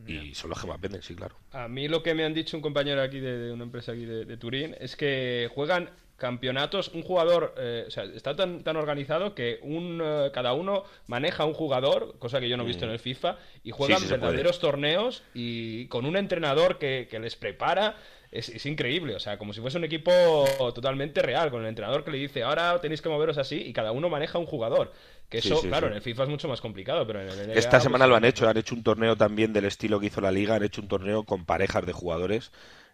Y 0.07 0.33
son 0.33 0.49
los 0.49 0.59
que 0.61 0.67
más 0.67 0.79
venden, 0.81 1.01
sí, 1.01 1.15
claro. 1.15 1.35
A 1.51 1.67
mí 1.67 1.87
lo 1.87 2.01
que 2.01 2.13
me 2.13 2.23
han 2.25 2.33
dicho 2.33 2.57
un 2.57 2.61
compañero 2.61 3.01
aquí 3.01 3.19
de, 3.19 3.37
de 3.37 3.51
una 3.51 3.63
empresa 3.63 3.91
aquí 3.91 4.05
de, 4.05 4.25
de 4.25 4.37
Turín 4.37 4.75
es 4.79 4.95
que 4.95 5.49
juegan 5.53 5.89
campeonatos, 6.17 6.89
un 6.89 7.01
jugador, 7.01 7.55
eh, 7.57 7.85
o 7.87 7.91
sea, 7.91 8.03
está 8.03 8.35
tan, 8.35 8.61
tan 8.63 8.75
organizado 8.75 9.33
que 9.33 9.59
un 9.61 10.01
eh, 10.03 10.31
cada 10.33 10.53
uno 10.53 10.83
maneja 11.07 11.45
un 11.45 11.53
jugador, 11.53 12.15
cosa 12.19 12.39
que 12.41 12.49
yo 12.49 12.57
no 12.57 12.63
he 12.63 12.67
visto 12.67 12.85
en 12.85 12.91
el 12.91 12.99
FIFA, 12.99 13.37
y 13.63 13.71
juegan 13.71 14.01
Mm. 14.01 14.03
sí 14.05 14.09
verdaderos 14.11 14.59
torneos 14.59 15.23
y 15.33 15.85
con 15.87 16.05
un 16.05 16.17
entrenador 16.17 16.77
que, 16.77 17.07
que 17.09 17.19
les 17.19 17.35
prepara. 17.35 17.95
Es, 18.31 18.49
es 18.49 18.65
increíble, 18.65 19.15
o 19.15 19.19
sea, 19.19 19.37
como 19.37 19.53
si 19.53 19.61
fuese 19.61 19.77
un 19.77 19.83
equipo 19.83 20.45
totalmente 20.75 21.21
real, 21.21 21.49
con 21.49 21.61
el 21.61 21.67
entrenador 21.67 22.03
que 22.03 22.11
le 22.11 22.19
dice, 22.19 22.43
ahora 22.43 22.79
tenéis 22.79 23.01
que 23.01 23.09
moveros 23.09 23.37
así, 23.37 23.55
y 23.55 23.73
cada 23.73 23.91
uno 23.91 24.09
maneja 24.09 24.37
un 24.37 24.45
jugador. 24.45 24.91
Que 25.29 25.39
eso, 25.39 25.57
sí, 25.61 25.67
claro, 25.67 25.87
sí. 25.87 25.91
en 25.91 25.97
el 25.97 26.01
FIFA 26.01 26.23
es 26.23 26.29
mucho 26.29 26.47
más 26.47 26.59
complicado, 26.61 27.05
pero 27.05 27.21
en 27.21 27.29
el 27.29 27.47
NBA, 27.47 27.53
Esta 27.53 27.71
pues, 27.71 27.83
semana 27.83 28.07
lo 28.07 28.15
han 28.15 28.25
hecho, 28.25 28.49
han 28.49 28.57
hecho 28.57 28.75
un 28.75 28.83
torneo 28.83 29.15
también 29.15 29.53
del 29.53 29.65
estilo 29.65 29.99
que 29.99 30.07
hizo 30.07 30.21
la 30.21 30.31
liga, 30.31 30.55
han 30.55 30.63
hecho 30.63 30.81
un 30.81 30.87
torneo 30.87 31.23
con 31.23 31.45
parejas 31.45 31.85
de 31.85 31.93
jugadores. 31.93 32.51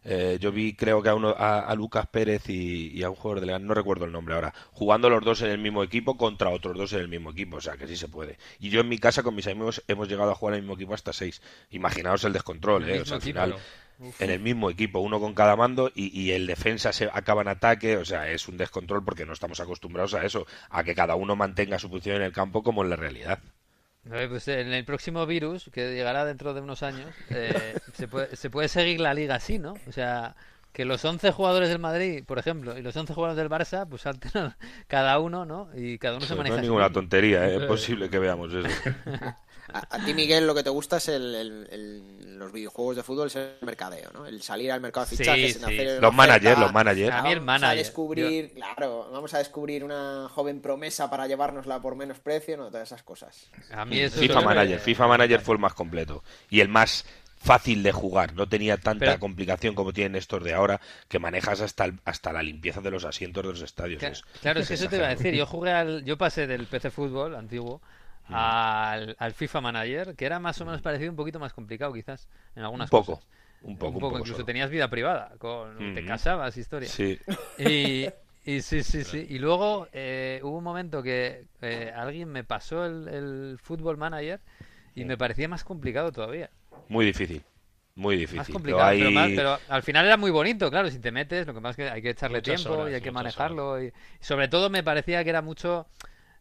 Eh, 0.08 0.38
yo 0.40 0.52
vi, 0.52 0.76
creo 0.76 1.02
que 1.02 1.10
a, 1.10 1.16
uno, 1.16 1.30
a, 1.30 1.62
a 1.62 1.74
Lucas 1.76 2.06
Pérez 2.08 2.48
y, 2.50 2.92
y 2.94 3.02
a 3.02 3.10
un 3.10 3.16
jugador 3.16 3.40
de 3.40 3.48
León, 3.48 3.66
no 3.66 3.74
recuerdo 3.74 4.06
el 4.06 4.12
nombre 4.12 4.36
ahora, 4.36 4.54
jugando 4.72 5.10
los 5.10 5.24
dos 5.24 5.42
en 5.42 5.50
el 5.50 5.58
mismo 5.58 5.82
equipo 5.82 6.16
contra 6.16 6.50
otros 6.50 6.78
dos 6.78 6.94
en 6.94 7.00
el 7.00 7.08
mismo 7.08 7.32
equipo, 7.32 7.58
o 7.58 7.62
sea 7.62 7.76
que 7.76 7.88
sí 7.88 7.98
se 7.98 8.08
puede. 8.08 8.38
Y 8.60 8.70
yo 8.70 8.82
en 8.82 8.90
mi 8.90 9.00
casa 9.00 9.24
con 9.24 9.34
mis 9.34 9.48
amigos 9.48 9.82
hemos 9.88 10.08
llegado 10.08 10.30
a 10.30 10.36
jugar 10.36 10.54
en 10.54 10.58
el 10.58 10.62
mismo 10.64 10.76
equipo 10.76 10.94
hasta 10.94 11.12
seis. 11.12 11.42
Imaginaos 11.72 12.24
el 12.24 12.34
descontrol, 12.34 12.84
El 12.84 12.90
¿eh? 12.90 13.02
O 13.02 13.06
sea, 13.06 13.16
al 13.16 13.22
equipo, 13.24 13.42
final, 13.42 13.56
en 14.20 14.30
el 14.30 14.40
mismo 14.40 14.70
equipo, 14.70 15.00
uno 15.00 15.20
con 15.20 15.34
cada 15.34 15.56
mando 15.56 15.92
y, 15.94 16.20
y 16.20 16.32
el 16.32 16.48
defensa 16.48 16.94
se 16.94 17.10
acaba 17.12 17.42
en 17.42 17.48
ataque, 17.48 17.98
o 17.98 18.06
sea, 18.06 18.30
es 18.30 18.48
un 18.48 18.58
descontrol 18.58 19.04
porque 19.04 19.26
no 19.26 19.34
estamos 19.34 19.60
acostumbrados 19.60 20.14
a 20.14 20.26
eso, 20.26 20.46
a 20.70 20.84
que 20.84 20.96
cada 20.96 21.16
uno 21.16 21.36
mantenga 21.36 21.80
su 21.80 21.90
posición 21.90 22.18
en 22.18 22.24
el 22.24 22.34
campo 22.34 22.64
como 22.64 22.84
en 22.84 22.90
la 22.90 22.96
realidad. 22.96 23.40
Pues 24.08 24.48
en 24.48 24.72
el 24.72 24.86
próximo 24.86 25.26
virus, 25.26 25.70
que 25.74 25.94
llegará 25.94 26.26
dentro 26.26 26.54
de 26.54 26.62
unos 26.62 26.84
años, 26.84 27.10
eh, 27.32 27.76
se, 27.94 28.08
puede, 28.08 28.36
se 28.36 28.50
puede 28.52 28.68
seguir 28.68 29.00
la 29.00 29.16
liga 29.16 29.36
así, 29.36 29.58
¿no? 29.58 29.74
O 29.88 29.92
sea, 29.92 30.36
que 30.76 30.86
los 30.86 31.04
11 31.04 31.32
jugadores 31.32 31.70
del 31.70 31.80
Madrid, 31.80 32.24
por 32.24 32.38
ejemplo, 32.38 32.78
y 32.78 32.82
los 32.82 32.96
11 32.96 33.14
jugadores 33.14 33.38
del 33.38 33.50
Barça, 33.50 33.88
pues 33.90 34.04
salten 34.04 34.32
cada 34.88 35.18
uno, 35.20 35.46
¿no? 35.46 35.70
Y 35.74 35.98
cada 35.98 36.18
uno 36.18 36.26
se 36.26 36.36
maneja 36.36 36.58
no 36.58 36.62
es 36.62 36.68
ninguna 36.68 36.92
tontería, 36.92 37.48
¿eh? 37.50 37.56
es 37.56 37.64
posible 37.64 38.10
que 38.10 38.20
veamos 38.20 38.54
eso. 38.54 38.68
A, 39.76 39.98
a 39.98 40.06
ti, 40.06 40.14
Miguel, 40.14 40.48
lo 40.48 40.56
que 40.56 40.64
te 40.64 40.70
gusta 40.70 40.98
es 40.98 41.08
el, 41.10 41.36
el- 41.36 41.68
el- 41.72 42.40
los 42.40 42.52
videojuegos 42.52 42.96
de 42.98 43.04
fútbol, 43.04 43.28
es 43.28 43.36
el 43.38 43.54
mercadeo, 43.62 44.10
¿no? 44.14 44.26
El 44.26 44.42
salir 44.42 44.72
al 44.72 44.82
mercado 44.82 45.06
de 45.06 45.10
Sí, 45.12 45.18
fichajes, 45.18 45.54
sí. 45.54 45.60
en 45.60 45.66
hacer 45.66 46.02
Los 46.02 46.14
managers, 46.14 46.60
los 46.60 46.74
managers. 46.74 47.14
A 47.16 47.22
mí 47.22 47.30
el 47.30 47.36
Vamos 47.40 47.46
manager. 47.46 47.70
a 47.70 47.76
descubrir, 47.76 48.54
claro, 48.54 49.10
vamos 49.12 49.34
a 49.34 49.38
descubrir 49.38 49.84
una 49.84 50.28
joven 50.30 50.60
promesa 50.62 51.10
para 51.10 51.28
llevárnosla 51.28 51.82
por 51.82 51.96
menos 51.96 52.20
precio, 52.20 52.58
no, 52.58 52.68
todas 52.68 52.88
esas 52.90 53.04
cosas. 53.04 53.48
A 53.72 53.86
mí 53.86 54.00
eso 54.00 54.16
es 54.16 54.22
FIFA 54.22 54.40
que- 54.40 54.46
Manager, 54.46 54.80
FIFA 54.80 55.08
Manager 55.08 55.42
fue 55.42 55.56
el 55.56 55.62
más 55.62 55.74
completo 55.74 56.24
y 56.50 56.60
el 56.62 56.68
más 56.70 57.06
fácil 57.38 57.84
de 57.84 57.92
jugar, 57.92 58.34
no 58.34 58.48
tenía 58.50 58.78
tanta 58.78 59.20
complicación 59.20 59.76
como 59.76 59.94
tienen 59.94 60.16
estos 60.16 60.44
de 60.44 60.54
ahora, 60.54 60.82
que 61.08 61.20
manejas 61.20 61.62
hasta, 61.62 61.92
hasta 62.04 62.34
la 62.34 62.42
limpieza 62.42 62.82
de 62.82 62.90
los 62.92 63.06
asientos 63.06 63.44
de 63.44 63.50
los 63.52 63.62
estadios. 63.62 64.02
Claro, 64.42 64.62
es, 64.62 64.68
que 64.68 64.74
eso 64.74 64.90
te 64.90 64.96
iba 64.98 65.06
a 65.08 65.16
decir, 65.16 65.34
yo 65.36 65.46
jugué 65.46 65.72
al, 65.72 66.04
yo 66.06 66.18
pasé 66.18 66.48
del 66.48 66.66
PC 66.66 66.90
Fútbol 66.90 67.36
antiguo 67.36 67.82
al, 68.30 69.34
FIFA 69.34 69.62
Manager, 69.62 70.16
que 70.16 70.26
era 70.26 70.40
más 70.40 70.60
o 70.62 70.66
menos 70.66 70.82
parecido, 70.82 71.10
un 71.10 71.16
poquito 71.16 71.40
más 71.40 71.54
complicado 71.54 71.94
quizás, 71.94 72.28
en 72.56 72.64
algunas 72.64 72.88
un 72.88 73.00
poco. 73.00 73.14
Cosas. 73.14 73.28
Un 73.62 73.78
poco, 73.78 73.94
un 73.94 74.00
poco, 74.00 74.20
incluso 74.20 74.46
tenías 74.46 74.70
vida 74.70 74.90
privada, 74.90 75.34
con, 75.40 75.96
te 75.96 76.06
casabas, 76.06 76.56
historia. 76.56 76.88
Sí. 76.88 77.18
Y, 77.58 78.06
y 78.46 78.62
sí, 78.62 78.84
sí, 78.84 79.04
sí. 79.04 79.26
Y 79.28 79.40
luego 79.40 79.88
eh, 79.92 80.40
hubo 80.44 80.58
un 80.58 80.64
momento 80.64 81.02
que 81.02 81.46
eh, 81.62 81.92
alguien 81.96 82.30
me 82.30 82.44
pasó 82.44 82.86
el, 82.86 83.08
el 83.08 83.60
Football 83.60 83.98
Manager 83.98 84.40
y 84.94 85.04
me 85.06 85.18
parecía 85.18 85.48
más 85.48 85.64
complicado 85.64 86.12
todavía. 86.12 86.52
Muy 86.90 87.06
difícil. 87.06 87.44
Muy 87.96 88.18
difícil. 88.18 88.40
Más 88.40 88.50
complicado, 88.50 88.92
pero, 89.36 89.58
al 89.70 89.82
final 89.82 90.06
era 90.06 90.18
muy 90.18 90.30
bonito, 90.30 90.70
claro, 90.70 90.92
si 90.92 91.00
te 91.00 91.12
metes, 91.12 91.48
lo 91.48 91.54
que 91.54 91.62
más 91.62 91.72
es 91.72 91.78
que 91.78 91.90
hay 91.90 92.02
que 92.02 92.10
echarle 92.10 92.42
tiempo 92.42 92.90
y 92.90 92.94
hay 92.94 93.02
que 93.02 93.12
manejarlo. 93.12 93.82
Y, 93.82 93.94
sobre 94.20 94.50
todo 94.50 94.70
me 94.70 94.84
parecía 94.84 95.24
que 95.24 95.30
era 95.30 95.42
mucho, 95.42 95.88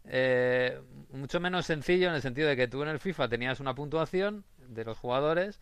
eh, 0.07 0.81
mucho 1.11 1.41
menos 1.41 1.67
sencillo 1.67 2.09
en 2.09 2.15
el 2.15 2.23
sentido 2.23 2.49
de 2.49 2.57
que 2.57 2.69
tú 2.69 2.83
en 2.83 2.89
el 2.89 2.99
FIFA 2.99 3.29
tenías 3.29 3.61
una 3.61 3.75
puntuación 3.75 4.45
de 4.69 4.85
los 4.85 4.99
jugadores, 4.99 5.61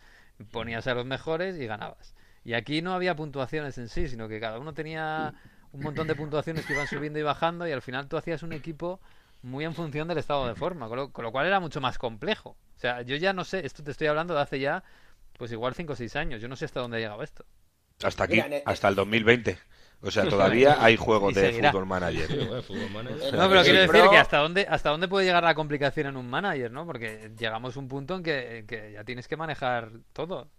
ponías 0.51 0.87
a 0.87 0.93
los 0.93 1.05
mejores 1.05 1.57
y 1.57 1.65
ganabas. 1.65 2.15
Y 2.43 2.53
aquí 2.53 2.81
no 2.81 2.93
había 2.93 3.15
puntuaciones 3.15 3.77
en 3.77 3.87
sí, 3.87 4.07
sino 4.07 4.27
que 4.27 4.39
cada 4.39 4.59
uno 4.59 4.73
tenía 4.73 5.33
un 5.71 5.81
montón 5.81 6.07
de 6.07 6.15
puntuaciones 6.15 6.65
que 6.65 6.73
iban 6.73 6.87
subiendo 6.87 7.19
y 7.19 7.23
bajando 7.23 7.67
y 7.67 7.71
al 7.71 7.81
final 7.81 8.07
tú 8.07 8.17
hacías 8.17 8.43
un 8.43 8.53
equipo 8.53 8.99
muy 9.41 9.65
en 9.65 9.73
función 9.73 10.07
del 10.07 10.17
estado 10.17 10.47
de 10.47 10.55
forma, 10.55 10.87
con 10.87 10.97
lo, 10.97 11.11
con 11.11 11.23
lo 11.23 11.31
cual 11.31 11.47
era 11.47 11.59
mucho 11.59 11.81
más 11.81 11.97
complejo. 11.97 12.51
O 12.75 12.79
sea, 12.79 13.01
yo 13.01 13.15
ya 13.15 13.33
no 13.33 13.43
sé, 13.43 13.65
esto 13.65 13.83
te 13.83 13.91
estoy 13.91 14.07
hablando 14.07 14.33
de 14.33 14.41
hace 14.41 14.59
ya 14.59 14.83
pues 15.37 15.51
igual 15.51 15.73
5 15.73 15.93
o 15.93 15.95
6 15.95 16.15
años. 16.15 16.41
Yo 16.41 16.47
no 16.47 16.55
sé 16.55 16.65
hasta 16.65 16.79
dónde 16.79 16.97
ha 16.97 16.99
llegado 16.99 17.23
esto. 17.23 17.45
Hasta 18.03 18.25
aquí, 18.25 18.41
hasta 18.65 18.87
el 18.87 18.95
2020. 18.95 19.57
O 20.03 20.11
sea, 20.11 20.27
todavía 20.27 20.77
hay 20.83 20.97
juegos 20.97 21.33
de 21.33 21.53
Football 21.53 21.85
Manager. 21.85 22.29
no, 23.33 23.49
pero 23.49 23.63
quiero 23.63 23.79
decir 23.79 24.09
que 24.09 24.17
hasta 24.17 24.37
dónde, 24.37 24.67
hasta 24.69 24.89
dónde 24.89 25.07
puede 25.07 25.25
llegar 25.25 25.43
la 25.43 25.55
complicación 25.55 26.07
en 26.07 26.17
un 26.17 26.29
manager, 26.29 26.71
¿no? 26.71 26.85
Porque 26.85 27.31
llegamos 27.37 27.75
a 27.75 27.79
un 27.79 27.87
punto 27.87 28.15
en 28.15 28.23
que, 28.23 28.65
que 28.67 28.91
ya 28.93 29.03
tienes 29.03 29.27
que 29.27 29.37
manejar 29.37 29.91
todo 30.11 30.49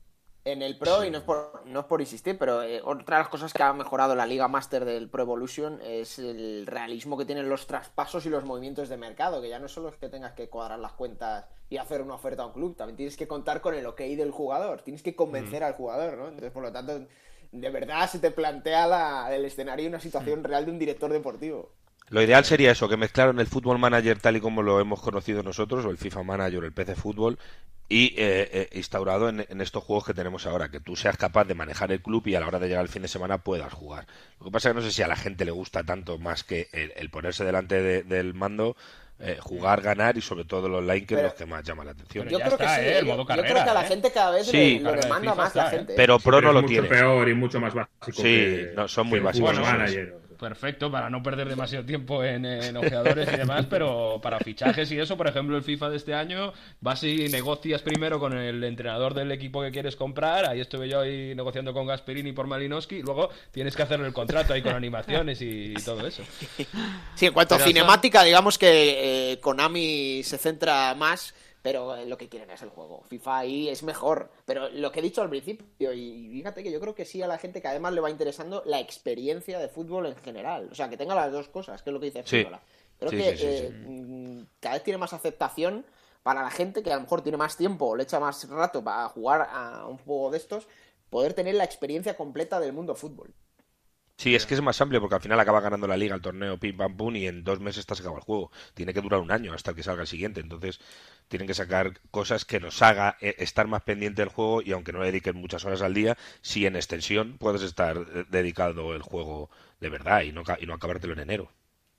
en 0.45 0.61
el 0.61 0.77
Pro, 0.77 1.05
y 1.05 1.11
no 1.11 1.19
es 1.19 1.25
por, 1.25 1.63
no 1.65 1.81
es 1.81 1.87
por 1.87 2.03
insistir, 2.03 2.37
pero 2.39 2.63
eh, 2.63 2.83
otra 2.85 3.17
de 3.17 3.23
las 3.23 3.31
cosas 3.31 3.53
que 3.53 3.63
ha 3.63 3.73
mejorado 3.73 4.15
la 4.15 4.27
Liga 4.27 4.47
Master 4.47 4.85
del 4.85 5.09
Pro 5.09 5.23
Evolution 5.23 5.81
es 5.83 6.19
el 6.19 6.67
realismo 6.67 7.17
que 7.17 7.25
tienen 7.25 7.49
los 7.49 7.67
traspasos 7.67 8.27
y 8.27 8.29
los 8.29 8.45
movimientos 8.45 8.91
de 8.91 8.99
mercado, 8.99 9.41
que 9.41 9.49
ya 9.49 9.59
no 9.59 9.69
solo 9.69 9.89
es 9.89 9.97
que 9.97 10.11
tengas 10.11 10.35
que 10.35 10.51
cuadrar 10.51 10.79
las 10.79 10.93
cuentas 10.93 11.47
y 11.71 11.79
hacer 11.79 12.03
una 12.03 12.15
oferta 12.15 12.43
a 12.43 12.47
un 12.47 12.53
club, 12.53 12.77
también 12.77 12.97
tienes 12.97 13.17
que 13.17 13.27
contar 13.27 13.63
con 13.63 13.75
el 13.75 13.87
ok 13.87 14.01
del 14.01 14.31
jugador, 14.31 14.83
tienes 14.83 15.03
que 15.03 15.17
convencer 15.17 15.63
mm. 15.63 15.65
al 15.65 15.73
jugador, 15.73 16.19
¿no? 16.19 16.29
Entonces, 16.29 16.53
por 16.53 16.63
lo 16.63 16.73
tanto, 16.73 17.07
de 17.55 17.71
verdad 17.71 18.11
se 18.11 18.19
te 18.19 18.31
plantea 18.31 18.87
la, 18.87 19.35
el 19.35 19.45
escenario 19.45 19.85
y 19.85 19.89
una 19.89 20.01
situación 20.01 20.41
mm. 20.41 20.45
real 20.45 20.65
de 20.67 20.71
un 20.73 20.79
director 20.79 21.13
deportivo. 21.13 21.71
Lo 22.11 22.23
ideal 22.23 22.45
sería 22.45 22.73
eso, 22.73 22.89
que 22.89 22.99
mezclaron 22.99 23.41
el 23.41 23.47
Football 23.47 23.79
Manager 23.79 24.19
tal 24.19 24.37
y 24.37 24.41
como 24.41 24.63
lo 24.63 24.79
hemos 24.79 25.01
conocido 25.01 25.43
nosotros, 25.43 25.85
o 25.87 25.91
el 25.91 25.97
FIFA 25.97 26.23
Manager, 26.23 26.63
o 26.63 26.67
el 26.67 26.73
PC 26.73 26.97
Fútbol, 26.97 27.39
y 27.89 28.09
eh, 28.17 28.49
eh, 28.53 28.69
instaurado 28.73 29.29
en, 29.29 29.61
estos 29.61 29.85
juegos 29.85 30.05
que 30.05 30.15
tenemos 30.15 30.47
ahora, 30.47 30.69
que 30.69 30.81
tú 30.81 30.97
seas 30.97 31.17
capaz 31.17 31.45
de 31.45 31.55
manejar 31.55 31.93
el 31.93 32.03
club 32.03 32.27
y 32.27 32.35
a 32.35 32.41
la 32.41 32.47
hora 32.47 32.59
de 32.59 32.69
llegar 32.69 32.83
al 32.83 32.89
fin 32.89 33.03
de 33.03 33.09
semana 33.09 33.39
puedas 33.39 33.73
jugar. 33.73 34.07
Lo 34.39 34.47
que 34.47 34.53
pasa 34.53 34.69
es 34.69 34.75
que 34.75 34.81
no 34.81 34.87
sé 34.87 34.93
si 34.93 35.03
a 35.03 35.09
la 35.09 35.17
gente 35.17 35.45
le 35.45 35.51
gusta 35.51 35.85
tanto 35.85 36.19
más 36.19 36.45
que 36.45 36.69
el, 36.73 37.11
ponerse 37.11 37.45
delante 37.45 38.05
del 38.05 38.35
mando, 38.35 38.77
eh, 39.21 39.39
jugar, 39.41 39.81
ganar 39.81 40.17
y 40.17 40.21
sobre 40.21 40.45
todo 40.45 40.69
los 40.69 40.81
online 40.81 41.07
que 41.07 41.15
es 41.15 41.23
lo 41.23 41.35
que 41.35 41.47
más 41.47 41.62
llama 41.62 41.85
la 41.85 41.93
atención. 41.93 42.29
Yo 42.29 42.39
creo 42.41 42.59
que 42.59 42.69
sí, 42.69 43.07
yo, 43.07 43.25
creo 43.25 43.45
que 43.45 43.71
a 43.71 43.75
la 43.75 43.85
gente 43.85 44.11
cada 44.11 44.33
vez 44.33 44.53
le, 44.53 44.81
lo 44.81 44.93
demanda 44.93 45.35
más 45.35 45.55
la 45.55 45.71
gente. 45.71 45.95
Pero 45.97 46.19
Pro 46.19 46.41
no 46.41 46.53
lo 46.53 46.62
mucho 46.62 46.73
tiene. 46.73 46.89
peor 46.89 47.29
y 47.29 47.35
mucho 47.35 47.61
más 47.61 47.75
básico. 47.75 48.12
Sí, 48.12 48.67
no, 48.75 48.89
son 48.89 49.07
muy 49.07 49.21
básicos 49.21 49.57
perfecto 50.45 50.91
para 50.91 51.09
no 51.09 51.23
perder 51.23 51.49
demasiado 51.49 51.87
tiempo 51.87 52.23
en, 52.23 52.45
en 52.45 52.77
ojeadores 52.77 53.27
y 53.33 53.37
demás, 53.37 53.65
pero 53.71 54.21
para 54.23 54.39
fichajes 54.41 54.93
y 54.93 54.99
eso, 54.99 55.17
por 55.17 55.27
ejemplo, 55.27 55.57
el 55.57 55.63
FIFA 55.63 55.89
de 55.89 55.97
este 55.97 56.13
año, 56.13 56.53
vas 56.81 57.03
y 57.03 57.29
negocias 57.31 57.81
primero 57.81 58.21
con 58.21 58.37
el 58.37 58.63
entrenador 58.63 59.15
del 59.15 59.33
equipo 59.33 59.63
que 59.63 59.71
quieres 59.71 59.97
comprar, 59.97 60.45
ahí 60.45 60.61
estuve 60.61 60.89
yo 60.89 61.01
ahí 61.01 61.35
negociando 61.35 61.73
con 61.73 61.87
Gasperini 61.87 62.33
por 62.33 62.47
Malinowski, 62.47 62.97
y 62.97 63.03
luego 63.03 63.31
tienes 63.53 63.75
que 63.75 63.83
hacerle 63.83 64.07
el 64.07 64.13
contrato 64.13 64.53
ahí 64.53 64.61
con 64.61 64.75
animaciones 64.75 65.41
y, 65.41 65.73
todo 65.85 66.07
eso. 66.07 66.23
Sí, 67.15 67.27
en 67.27 67.33
cuanto 67.33 67.55
a 67.55 67.59
cinemática, 67.59 68.23
digamos 68.23 68.59
que 68.59 69.33
eh, 69.33 69.41
Konami 69.41 70.23
se 70.25 70.37
centra 70.37 70.95
más 70.95 71.35
pero 71.65 71.97
lo 72.05 72.19
que 72.19 72.29
quieren 72.29 72.51
es 72.51 72.61
el 72.61 72.69
juego. 72.69 73.03
FIFA 73.09 73.39
ahí 73.39 73.71
es 73.71 73.83
mejor. 73.83 74.31
Pero 74.45 74.69
lo 74.69 74.93
que 74.93 75.01
he 75.01 75.03
dicho 75.03 75.23
al 75.23 75.31
principio, 75.31 75.95
y 75.95 76.29
fíjate 76.31 76.62
que 76.62 76.71
yo 76.71 76.79
creo 76.79 76.95
que 76.95 77.07
sí 77.07 77.23
a 77.23 77.27
la 77.27 77.39
gente 77.39 77.62
que 77.62 77.69
además 77.69 77.95
le 77.95 78.03
va 78.03 78.11
interesando 78.11 78.62
la 78.67 78.81
experiencia 78.81 79.59
de 79.59 79.69
fútbol 79.69 80.05
en 80.05 80.17
general. 80.17 80.69
O 80.71 80.75
sea, 80.75 80.91
que 80.91 80.99
tenga 80.99 81.15
las 81.15 81.33
dos 81.33 81.49
cosas, 81.49 81.81
que 81.81 81.89
es 81.89 81.95
lo 81.95 82.01
que 82.01 82.11
dice 82.11 82.23
sí. 82.27 82.47
Creo 82.99 83.11
que 83.11 83.35
eh, 83.41 83.71
mm, 83.71 84.43
cada 84.61 84.75
vez 84.75 84.85
tiene 84.85 84.99
más 84.99 85.15
aceptación 85.15 85.87
para 86.23 86.43
la 86.43 86.51
gente 86.51 86.83
que 86.83 86.93
a 86.93 86.97
lo 86.97 87.01
mejor 87.01 87.23
tiene 87.23 87.39
más 87.39 87.57
tiempo 87.57 87.87
o 87.87 87.97
le 87.97 88.03
echa 88.03 88.21
más 88.21 88.47
rato 88.51 88.85
para 88.85 89.09
jugar 89.09 89.49
a 89.51 89.87
un 89.87 89.97
juego 89.97 90.33
de 90.33 90.37
estos, 90.37 90.69
poder 91.09 91.33
tener 91.33 91.55
la 91.55 91.65
experiencia 91.65 92.15
completa 92.15 92.61
del 92.61 92.75
mundo 92.75 92.95
fútbol. 92.95 93.33
Sí, 94.17 94.35
es 94.35 94.47
que 94.47 94.55
es 94.55 94.62
más 94.62 94.81
amplio 94.81 95.01
porque 95.01 95.17
al 95.17 95.21
final 95.21 95.41
acaba 95.41 95.61
ganando 95.61 95.87
la 95.89 95.97
liga, 95.97 96.15
el 96.15 96.23
torneo, 96.23 96.59
pim 96.59 96.77
pam 96.77 96.97
pum, 96.97 97.17
y 97.17 97.27
en 97.27 97.43
dos 97.43 97.61
meses 97.61 97.81
está 97.81 97.95
acaba 97.95 98.17
el 98.19 98.23
juego. 98.23 98.51
Tiene 98.75 98.95
que 98.95 99.01
durar 99.01 99.21
un 99.21 99.31
año 99.33 99.53
hasta 99.53 99.75
que 99.75 99.83
salga 99.83 100.03
el 100.03 100.09
siguiente. 100.09 100.41
Entonces, 100.41 100.81
tienen 101.29 101.49
que 101.49 101.55
sacar 101.55 102.01
cosas 102.11 102.45
que 102.45 102.61
nos 102.61 102.81
haga 102.83 103.17
eh, 103.21 103.35
estar 103.39 103.67
más 103.67 103.83
pendiente 103.83 104.23
del 104.23 104.29
juego 104.29 104.62
y 104.62 104.73
aunque 104.73 104.93
no 104.93 105.01
le 105.01 105.07
dediquen 105.07 105.37
muchas 105.37 105.65
horas 105.65 105.83
al 105.83 105.95
día, 105.95 106.17
si 106.43 106.65
en 106.67 106.77
extensión 106.77 107.39
puedes 107.39 107.62
estar 107.62 107.97
eh, 107.97 108.25
dedicado 108.31 108.95
el 108.95 109.03
juego 109.03 109.51
de 109.81 109.89
verdad 109.89 110.23
y 110.23 110.33
no, 110.33 110.43
y 110.61 110.67
no 110.67 110.75
acabártelo 110.75 111.12
en 111.15 111.21
enero. 111.21 111.51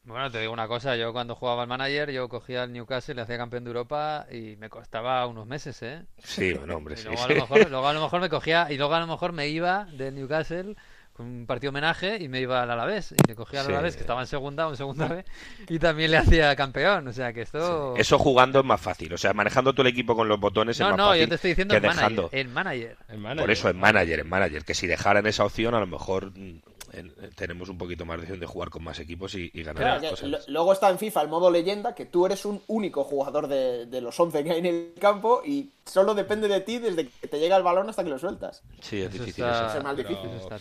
Bueno, 0.03 0.29
te 0.29 0.39
digo 0.39 0.53
una 0.53 0.67
cosa, 0.67 0.95
yo 0.95 1.11
cuando 1.13 1.35
jugaba 1.35 1.63
al 1.63 1.67
manager, 1.67 2.11
yo 2.11 2.29
cogía 2.29 2.61
al 2.61 2.71
Newcastle, 2.71 3.15
le 3.15 3.21
hacía 3.23 3.37
campeón 3.37 3.63
de 3.63 3.71
Europa 3.71 4.27
y 4.31 4.55
me 4.57 4.69
costaba 4.69 5.25
unos 5.25 5.47
meses, 5.47 5.81
¿eh? 5.81 6.05
Sí, 6.19 6.53
bueno, 6.53 6.77
hombre, 6.77 6.95
sí. 6.97 7.07
Luego 7.07 7.23
a, 7.23 7.27
lo 7.27 7.35
mejor, 7.35 7.57
luego 7.71 7.87
a 7.87 7.93
lo 7.93 8.01
mejor 8.01 8.21
me 8.21 8.29
cogía, 8.29 8.67
y 8.69 8.77
luego 8.77 8.93
a 8.93 8.99
lo 8.99 9.07
mejor 9.07 9.31
me 9.31 9.47
iba 9.47 9.85
del 9.85 10.13
Newcastle 10.13 10.75
un 11.17 11.45
partido 11.45 11.69
homenaje 11.69 12.17
y 12.21 12.27
me 12.27 12.41
iba 12.41 12.63
al 12.63 12.71
Alavés. 12.71 13.13
Y 13.13 13.27
le 13.27 13.35
cogía 13.35 13.61
al 13.61 13.67
Alavés 13.67 13.95
que 13.95 14.01
estaba 14.01 14.21
en 14.21 14.27
segunda 14.27 14.67
o 14.67 14.71
en 14.71 14.77
segunda 14.77 15.07
B 15.07 15.25
y 15.69 15.79
también 15.79 16.11
le 16.11 16.17
hacía 16.17 16.55
campeón. 16.55 17.07
O 17.07 17.13
sea 17.13 17.33
que 17.33 17.41
esto 17.41 17.95
eso 17.95 18.19
jugando 18.19 18.59
es 18.59 18.65
más 18.65 18.81
fácil. 18.81 19.13
O 19.13 19.17
sea 19.17 19.33
manejando 19.33 19.73
todo 19.73 19.83
el 19.83 19.89
equipo 19.89 20.15
con 20.15 20.27
los 20.27 20.39
botones 20.39 20.79
no, 20.79 20.85
es 20.85 20.91
más 20.91 20.97
no, 20.97 21.07
fácil 21.07 21.21
yo 21.21 21.29
te 21.29 21.35
estoy 21.35 21.51
diciendo 21.51 21.73
que 21.73 21.77
el 21.77 21.83
dejando. 21.83 22.29
manager, 22.49 22.97
el 23.07 23.17
manager. 23.19 23.43
por 23.43 23.51
eso 23.51 23.69
en 23.69 23.77
manager 23.77 24.19
en 24.19 24.29
manager. 24.29 24.65
Que 24.65 24.73
si 24.73 24.87
dejaran 24.87 25.25
esa 25.27 25.45
opción 25.45 25.73
a 25.75 25.79
lo 25.79 25.87
mejor 25.87 26.31
mm, 26.37 26.59
tenemos 27.35 27.69
un 27.69 27.77
poquito 27.77 28.05
más 28.05 28.17
de 28.17 28.23
opción 28.23 28.39
de 28.39 28.45
jugar 28.45 28.69
con 28.69 28.83
más 28.83 28.99
equipos 28.99 29.35
y, 29.35 29.49
ganar 29.63 30.01
luego 30.47 30.73
está 30.73 30.89
en 30.89 30.99
FIFA 30.99 31.21
el 31.23 31.27
modo 31.27 31.49
leyenda 31.49 31.95
que 31.95 32.05
tú 32.05 32.25
eres 32.25 32.45
un 32.45 32.61
único 32.67 33.03
jugador 33.03 33.47
de, 33.47 33.85
de 33.85 34.01
los 34.01 34.19
11 34.19 34.43
que 34.43 34.51
hay 34.51 34.59
en 34.59 34.65
el 34.65 34.93
campo 34.99 35.41
y 35.43 35.71
solo 35.85 36.13
depende 36.13 36.47
de 36.47 36.61
ti 36.61 36.79
desde 36.79 37.07
que 37.07 37.27
te 37.27 37.39
llega 37.39 37.57
el 37.57 37.63
balón 37.63 37.89
hasta 37.89 38.03
que 38.03 38.09
lo 38.09 38.19
sueltas. 38.19 38.61
Sí 38.81 39.01
es 39.01 39.11
difícil 39.11 39.45
eso, 39.45 39.77
es 39.77 39.83
más 39.83 39.97
difícil. 39.97 40.29
pero 40.29 40.55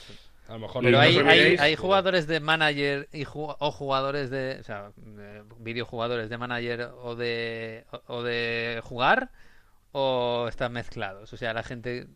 hay, 0.49 1.19
hay, 1.19 1.57
hay, 1.59 1.77
jugadores 1.77 2.27
de 2.27 2.41
manager 2.41 3.09
y 3.13 3.25
o 3.27 3.71
jugadores 3.73 4.31
de. 4.31 4.59
O 4.61 4.65
sea, 4.65 4.93
videojugadores 5.59 6.29
de 6.29 6.39
manager 6.39 6.91
o 7.03 7.15
de, 7.17 7.85
o 8.07 8.23
de 8.23 8.81
jugar 8.83 9.31
o 9.93 10.47
están 10.49 10.73
mezclados. 10.73 11.33
O 11.33 11.37
sea, 11.37 11.55
la 11.55 11.63
gente 11.63 12.09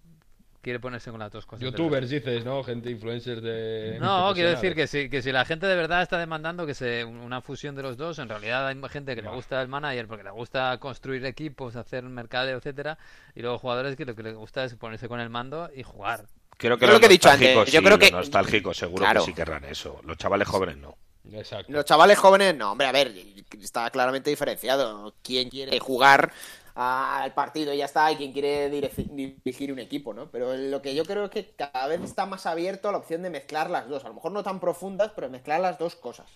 quiere 0.61 0.81
ponerse 0.81 1.11
con 1.11 1.21
las 1.21 1.33
dos 1.33 1.47
cosas. 1.47 1.63
Youtubers 1.63 2.11
dices, 2.11 2.45
¿no? 2.45 2.63
Gente 2.65 2.91
influencers 2.91 3.41
de... 3.41 3.99
No, 4.01 4.33
quiero 4.35 4.51
decir 4.51 4.75
que 4.75 4.87
si, 4.87 5.09
que 5.09 5.23
si 5.23 5.33
la 5.33 5.45
gente 5.45 5.67
de 5.67 5.77
verdad 5.77 6.03
está 6.03 6.19
demandando 6.19 6.67
que 6.67 6.75
se 6.75 7.05
una 7.05 7.41
fusión 7.41 7.75
de 7.75 7.83
los 7.83 7.97
dos, 7.97 8.19
en 8.19 8.29
realidad 8.29 8.67
hay 8.67 8.77
gente 8.91 9.15
que 9.15 9.23
le 9.23 9.31
gusta 9.31 9.63
el 9.63 9.69
manager 9.69 10.07
porque 10.09 10.25
le 10.25 10.31
gusta 10.31 10.77
construir 10.79 11.25
equipos, 11.25 11.77
hacer 11.77 12.03
mercadeo, 12.03 12.59
etcétera, 12.59 12.99
y 13.35 13.43
luego 13.43 13.59
jugadores 13.59 13.97
que 13.97 14.05
lo 14.05 14.15
que 14.15 14.25
les 14.25 14.35
gusta 14.35 14.65
es 14.65 14.75
ponerse 14.75 15.09
con 15.09 15.21
el 15.21 15.31
mando 15.31 15.71
y 15.75 15.85
jugar. 15.85 16.27
Creo 16.59 16.77
que, 16.77 16.89
lo 16.89 16.99
que 16.99 17.07
he 17.07 17.09
dicho 17.09 17.31
antes. 17.31 17.71
Yo 17.71 17.83
creo 17.83 17.99
que 17.99 18.11
nostálgicos 18.11 18.77
seguro 18.77 19.07
que 19.13 19.21
sí 19.21 19.33
querrán 19.33 19.65
eso. 19.65 20.01
Los 20.05 20.19
chavales 20.19 20.49
jóvenes 20.49 20.77
no. 20.77 20.99
Exacto. 21.33 21.73
Los 21.73 21.85
chavales 21.85 22.19
jóvenes 22.19 22.57
no, 22.57 22.73
hombre, 22.73 22.87
a 22.89 22.93
ver, 22.93 23.15
está 23.63 23.89
claramente 23.91 24.29
diferenciado. 24.29 25.15
¿Quién 25.23 25.51
quiere 25.51 25.79
jugar 25.79 26.33
al 26.75 27.33
partido 27.35 27.73
y 27.73 27.79
ya 27.79 27.85
está, 27.85 28.11
y 28.13 28.17
quien 28.17 28.33
quiere 28.33 28.71
dirigir 28.71 29.73
un 29.73 29.79
equipo, 29.79 30.15
¿no? 30.15 30.31
Pero 30.31 30.57
lo 30.57 30.83
que 30.83 30.95
yo 30.95 31.05
creo 31.05 31.27
es 31.27 31.31
que 31.31 31.51
cada 31.57 31.87
vez 31.87 32.03
está 32.03 32.27
más 32.27 32.47
abierto 32.47 32.89
a 32.89 32.93
la 32.93 32.99
opción 32.99 33.23
de 33.23 33.31
mezclar 33.31 33.71
las 33.71 33.89
dos. 33.89 34.05
A 34.05 34.09
lo 34.09 34.15
mejor 34.15 34.33
no 34.33 34.43
tan 34.43 34.61
profundas, 34.61 35.13
pero 35.15 35.29
mezclar 35.29 35.61
las 35.61 35.79
dos 35.79 35.97
cosas. 35.97 36.27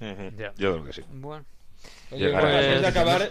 Yo 0.00 0.72
creo 0.72 0.84
que 0.84 0.92
sí. 0.92 1.02
Bueno. 1.10 1.44
Oye, 2.10 2.30
pues, 2.30 2.80
de 2.82 2.86
acabar... 2.86 3.30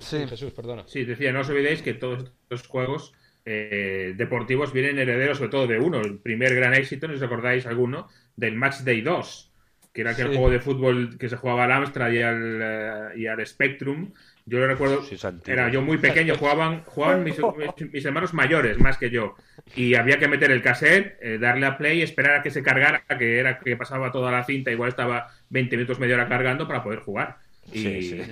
Sí. 0.00 0.26
Jesús, 0.28 0.52
perdona. 0.52 0.84
Sí, 0.86 1.04
decía, 1.04 1.32
no 1.32 1.40
os 1.40 1.48
olvidéis 1.48 1.82
que 1.82 1.94
todos 1.94 2.24
estos 2.42 2.66
juegos 2.66 3.12
eh, 3.50 4.12
deportivos 4.16 4.72
vienen 4.72 4.98
herederos 4.98 5.38
sobre 5.38 5.50
todo 5.50 5.66
de 5.66 5.78
uno. 5.78 6.00
El 6.00 6.18
primer 6.18 6.54
gran 6.54 6.74
éxito, 6.74 7.08
no 7.08 7.14
os 7.14 7.22
acordáis 7.22 7.66
alguno, 7.66 8.08
del 8.36 8.54
Match 8.56 8.80
Day 8.80 9.00
2, 9.00 9.52
que 9.92 10.02
era 10.02 10.10
aquel 10.10 10.28
juego 10.28 10.50
de 10.50 10.60
fútbol 10.60 11.16
que 11.18 11.28
se 11.28 11.36
jugaba 11.36 11.64
al 11.64 11.72
Amstrad 11.72 12.10
y 12.12 12.22
al, 12.22 12.60
eh, 12.62 13.08
y 13.16 13.26
al 13.26 13.44
Spectrum, 13.46 14.12
Yo 14.44 14.58
lo 14.60 14.66
recuerdo, 14.66 15.02
Sí, 15.04 15.16
era 15.46 15.68
yo 15.70 15.82
muy 15.82 15.98
pequeño, 15.98 16.34
jugaban, 16.36 16.82
jugaban 16.84 17.22
mis, 17.24 17.36
mis- 17.38 17.92
mis 17.92 18.04
hermanos 18.06 18.32
mayores 18.32 18.78
más 18.78 18.96
que 18.96 19.10
yo. 19.10 19.34
Y 19.76 19.94
había 19.94 20.18
que 20.18 20.26
meter 20.28 20.50
el 20.50 20.62
cassette, 20.62 21.18
eh, 21.20 21.36
darle 21.38 21.66
a 21.66 21.76
play 21.76 22.00
esperar 22.00 22.36
a 22.36 22.42
que 22.42 22.50
se 22.50 22.62
cargara, 22.62 23.02
que 23.18 23.38
era 23.38 23.58
que 23.58 23.76
pasaba 23.76 24.10
toda 24.10 24.30
la 24.32 24.44
cinta, 24.44 24.70
igual 24.70 24.88
estaba 24.88 25.28
20 25.50 25.76
minutos, 25.76 25.98
media 26.00 26.14
hora 26.14 26.28
cargando 26.28 26.66
para 26.66 26.82
poder 26.82 27.00
jugar. 27.00 27.36
Y, 27.70 27.78
Sí, 27.82 28.02
sí. 28.02 28.22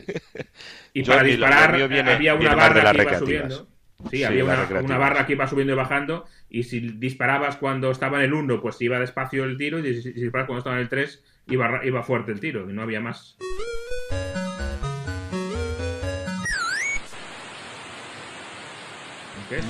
y 0.94 1.02
Yo, 1.02 1.12
para 1.12 1.22
disparar 1.24 1.88
viene- 1.88 2.10
había 2.10 2.34
una 2.34 2.50
de 2.50 2.56
barra 2.56 2.82
las 2.82 2.92
que 2.92 3.02
iba 3.02 3.10
recreativas. 3.10 3.18
subiendo. 3.52 3.68
Sí, 4.11 4.18
Sí, 4.18 4.24
había 4.24 4.44
una, 4.44 4.99
barra 4.99 5.26
que 5.26 5.32
iba 5.32 5.47
subiendo 5.49 5.72
y 5.72 5.76
bajando. 5.76 6.26
Y 6.51 6.64
si 6.64 6.80
disparabas 6.80 7.57
cuando 7.57 7.90
estaba 7.90 8.18
en 8.18 8.24
el 8.24 8.34
1, 8.34 8.61
pues 8.61 8.80
iba 8.82 8.99
despacio 9.01 9.44
el 9.44 9.57
tiro. 9.57 9.78
Y 9.78 10.01
si 10.03 10.12
disparabas 10.12 10.47
cuando 10.47 10.59
estaba 10.59 10.76
en 10.76 10.82
el 10.82 10.88
3, 10.88 11.24
iba, 11.49 11.80
iba 11.84 12.03
fuerte 12.03 12.32
el 12.32 12.40
tiro. 12.40 12.68
Y 12.70 12.72
no 12.72 12.82
había 12.82 13.01
más. 13.01 13.36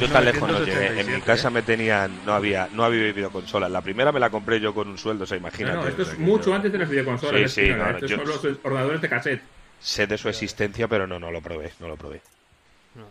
Yo 0.01 0.09
tan 0.11 0.24
lejos 0.24 0.49
no 0.51 0.59
llegué. 0.61 0.87
En 0.87 0.97
mi 0.97 1.03
1987, 1.05 1.22
casa 1.27 1.49
¿eh? 1.49 1.51
me 1.51 1.62
tenían, 1.62 2.11
no 2.24 2.33
había, 2.33 2.68
no 2.72 2.85
había 2.85 3.12
videoconsolas. 3.12 3.70
La 3.70 3.83
primera 3.83 4.11
me 4.11 4.20
la 4.20 4.31
compré 4.31 4.59
yo 4.59 4.74
con 4.74 4.89
un 4.89 4.97
sueldo, 4.97 5.24
o 5.24 5.27
sea, 5.27 5.37
No, 5.37 5.43
imagínate. 5.49 5.77
no, 5.77 5.87
esto 5.87 6.03
o 6.03 6.05
es 6.05 6.11
sea, 6.11 6.18
mucho 6.18 6.47
yo 6.51 6.55
antes 6.55 6.72
de 6.72 6.79
las 6.79 6.89
videoconsolas. 6.89 7.35
Sí, 7.37 7.43
de 7.43 7.49
sí, 7.49 7.61
Spinola, 7.72 7.85
no, 7.85 7.91
no, 7.91 7.97
Estos 7.99 8.11
yo- 8.11 8.16
son 8.16 8.27
los 8.29 8.59
ordenadores 8.64 9.01
de 9.03 9.09
cassette. 9.09 9.43
Sé 9.79 10.07
de 10.07 10.16
su 10.16 10.29
existencia, 10.31 10.89
pero 10.89 11.07
no, 11.07 11.18
no 11.18 11.31
lo 11.31 11.43
probé, 11.43 11.72
no 11.81 11.89
lo 11.89 11.97
probé. 11.97 12.22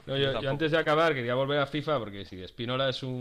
No, 0.06 0.18
yo, 0.18 0.42
yo 0.42 0.50
antes 0.50 0.72
de 0.72 0.78
acabar 0.78 1.14
quería 1.14 1.36
volver 1.36 1.60
a 1.60 1.66
FIFA 1.68 2.00
porque 2.00 2.26
si 2.26 2.42
Espinola 2.42 2.90
es 2.90 3.04
un 3.04 3.16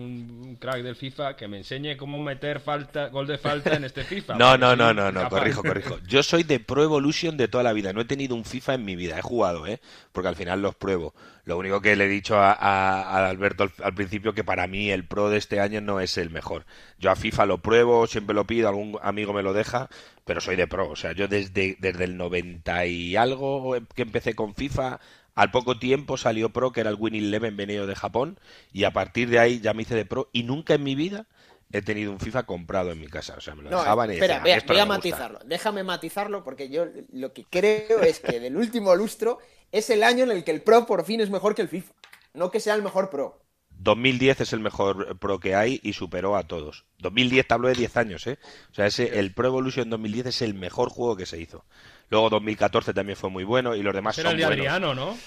un 0.44 0.56
crack 0.56 0.82
del 0.82 0.96
FIFA, 0.96 1.36
que 1.36 1.46
me 1.48 1.58
enseñe 1.58 1.96
cómo 1.96 2.22
meter 2.22 2.60
falta, 2.60 3.08
gol 3.08 3.26
de 3.26 3.38
falta 3.38 3.74
en 3.74 3.84
este 3.84 4.02
FIFA. 4.04 4.34
No, 4.34 4.56
no, 4.56 4.74
no, 4.76 4.92
no, 4.94 5.10
no, 5.12 5.28
corrijo, 5.28 5.62
corrijo. 5.62 5.98
Yo 6.06 6.22
soy 6.22 6.42
de 6.42 6.60
Pro 6.60 6.82
Evolution 6.82 7.36
de 7.36 7.48
toda 7.48 7.64
la 7.64 7.72
vida. 7.72 7.92
No 7.92 8.00
he 8.00 8.04
tenido 8.04 8.34
un 8.34 8.44
FIFA 8.44 8.74
en 8.74 8.84
mi 8.84 8.96
vida. 8.96 9.18
He 9.18 9.22
jugado, 9.22 9.66
¿eh? 9.66 9.80
Porque 10.12 10.28
al 10.28 10.36
final 10.36 10.62
los 10.62 10.74
pruebo. 10.74 11.14
Lo 11.44 11.58
único 11.58 11.80
que 11.82 11.94
le 11.96 12.04
he 12.06 12.08
dicho 12.08 12.36
a, 12.38 12.52
a- 12.52 13.02
a 13.02 13.28
Alberto 13.28 13.64
al, 13.64 13.72
al 13.82 13.94
principio 13.94 14.32
que 14.32 14.44
para 14.44 14.66
mí 14.66 14.90
el 14.90 15.04
Pro 15.06 15.28
de 15.28 15.36
este 15.38 15.60
año 15.60 15.80
no 15.80 16.00
es 16.00 16.16
el 16.16 16.30
mejor. 16.30 16.64
Yo 16.98 17.10
a 17.10 17.16
FIFA 17.16 17.46
lo 17.46 17.58
pruebo, 17.58 18.06
siempre 18.06 18.34
lo 18.34 18.46
pido, 18.46 18.68
algún 18.68 18.98
amigo 19.02 19.32
me 19.34 19.42
lo 19.42 19.52
deja, 19.52 19.88
pero 20.24 20.40
soy 20.40 20.56
de 20.56 20.66
Pro. 20.66 20.88
O 20.88 20.96
sea, 20.96 21.12
yo 21.12 21.28
desde, 21.28 21.76
desde 21.80 22.04
el 22.04 22.16
90 22.16 22.86
y 22.86 23.16
algo 23.16 23.76
que 23.94 24.02
empecé 24.02 24.34
con 24.34 24.54
FIFA, 24.54 25.00
al 25.34 25.50
poco 25.50 25.78
tiempo 25.78 26.16
salió 26.16 26.50
Pro, 26.50 26.72
que 26.72 26.80
era 26.80 26.90
el 26.90 26.96
Win 26.98 27.14
Eleven 27.14 27.56
venido 27.56 27.86
de 27.86 27.94
Japón, 27.94 28.38
y 28.72 28.84
a 28.84 28.92
partir 28.92 29.28
de 29.30 29.38
ahí 29.38 29.60
ya 29.60 29.74
me 29.74 29.82
hice 29.82 29.94
de 29.94 30.04
Pro 30.06 30.28
y 30.32 30.42
nunca 30.44 30.74
en 30.74 30.82
mi 30.84 30.94
vida 30.94 31.26
he 31.72 31.82
tenido 31.82 32.12
un 32.12 32.20
FIFA 32.20 32.44
comprado 32.44 32.92
en 32.92 33.00
mi 33.00 33.08
casa. 33.08 33.34
O 33.36 33.40
sea, 33.40 33.54
me 33.56 33.62
lo 33.64 33.70
No, 33.70 33.78
dejaban 33.80 34.10
y 34.10 34.14
espera, 34.14 34.34
decían, 34.34 34.42
voy 34.42 34.50
a, 34.52 34.56
"Esto 34.56 34.72
voy 34.72 34.76
no 34.76 34.82
a 34.82 34.86
me 34.86 34.94
gusta". 34.94 35.10
matizarlo. 35.10 35.38
Déjame 35.44 35.82
matizarlo 35.82 36.44
porque 36.44 36.68
yo 36.68 36.86
lo 37.12 37.32
que 37.32 37.44
creo 37.50 38.00
es 38.02 38.20
que 38.20 38.38
del 38.38 38.56
último 38.56 38.94
lustro 38.94 39.38
es 39.72 39.90
el 39.90 40.04
año 40.04 40.22
en 40.24 40.30
el 40.30 40.44
que 40.44 40.52
el 40.52 40.62
Pro 40.62 40.86
por 40.86 41.04
fin 41.04 41.20
es 41.20 41.30
mejor 41.30 41.54
que 41.56 41.62
el 41.62 41.68
FIFA. 41.68 41.92
No 42.34 42.50
que 42.50 42.60
sea 42.60 42.74
el 42.74 42.82
mejor 42.82 43.10
Pro. 43.10 43.40
2010 43.76 44.40
es 44.40 44.52
el 44.52 44.60
mejor 44.60 45.18
Pro 45.18 45.40
que 45.40 45.54
hay 45.56 45.80
y 45.82 45.94
superó 45.94 46.36
a 46.36 46.44
todos. 46.44 46.84
2010 46.98 47.46
te 47.48 47.54
hablo 47.54 47.68
de 47.68 47.74
10 47.74 47.96
años, 47.96 48.26
¿eh? 48.28 48.38
O 48.70 48.74
sea, 48.74 48.86
ese, 48.86 49.18
el 49.18 49.34
Pro 49.34 49.48
Evolution 49.48 49.90
2010 49.90 50.26
es 50.26 50.42
el 50.42 50.54
mejor 50.54 50.90
juego 50.90 51.16
que 51.16 51.26
se 51.26 51.40
hizo. 51.40 51.64
Luego 52.10 52.30
2014 52.30 52.94
también 52.94 53.16
fue 53.16 53.30
muy 53.30 53.44
bueno 53.44 53.74
y 53.74 53.82
los 53.82 53.94
demás 53.94 54.18
era 54.18 54.30
son 54.30 54.32
el 54.32 54.38
de 54.38 54.44
buenos. 54.46 54.68
Adriano, 54.68 54.94
¿no? 54.94 55.18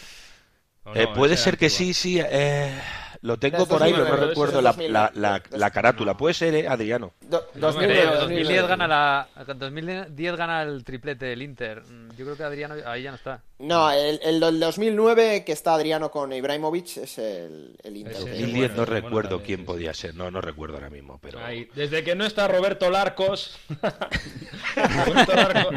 ¿O 0.83 0.95
Eh, 0.95 1.07
no? 1.07 1.13
puede 1.13 1.37
ser 1.37 1.57
que 1.57 1.65
antiguo. 1.65 1.69
sí, 1.69 1.93
sí. 1.93 2.19
eh, 2.19 2.81
lo 3.21 3.37
tengo 3.37 3.65
por 3.65 3.81
ahí, 3.83 3.91
pero 3.91 4.03
no 4.05 4.09
2009, 4.11 4.29
recuerdo 4.29 4.61
la, 4.61 4.69
2009. 4.71 4.93
la, 4.93 5.11
la, 5.49 5.57
la 5.57 5.71
carátula. 5.71 6.15
Puede 6.17 6.33
ser, 6.33 6.53
¿eh, 6.55 6.67
Adriano? 6.67 7.13
Do- 7.21 7.45
No, 7.55 7.67
2009, 7.67 8.01
Creo, 8.01 8.19
2009. 8.21 8.43
2010 8.61 8.67
gana 8.67 8.87
la 8.87 9.27
2010 9.55 10.35
gana 10.37 10.61
el 10.63 10.83
triplete 10.83 11.25
del 11.25 11.41
Inter. 11.41 11.81
Mm, 11.83 12.09
Yo 12.17 12.25
creo 12.25 12.37
que 12.37 12.43
Adriano 12.43 12.75
ahí 12.85 13.03
ya 13.03 13.11
no 13.11 13.15
está. 13.17 13.41
No, 13.59 13.91
el, 13.91 14.19
el 14.23 14.39
del 14.39 14.59
2009 14.59 15.43
que 15.43 15.51
está 15.51 15.73
Adriano 15.73 16.11
con 16.11 16.31
Ibrahimovic 16.31 16.97
es 16.97 17.17
el, 17.17 17.75
el 17.83 17.97
Inter. 17.97 18.13
Ese 18.15 18.25
que- 18.25 18.31
es 18.31 18.39
2010 18.41 18.51
bueno, 18.53 18.67
no 18.67 18.85
bueno 18.85 19.01
recuerdo 19.01 19.29
también, 19.37 19.45
quién 19.45 19.59
sí, 19.59 19.65
podía 19.65 19.93
ser. 19.93 20.15
No, 20.15 20.29
no 20.31 20.41
recuerdo 20.41 20.75
ahora 20.75 20.89
mismo, 20.89 21.19
pero... 21.21 21.39
Ahí, 21.43 21.67
Desde 21.75 22.03
que 22.03 22.15
no 22.15 22.25
está 22.25 22.47
Roberto 22.47 22.89
Larcos. 22.89 23.57
Roberto 24.75 25.33
Larcos, 25.35 25.73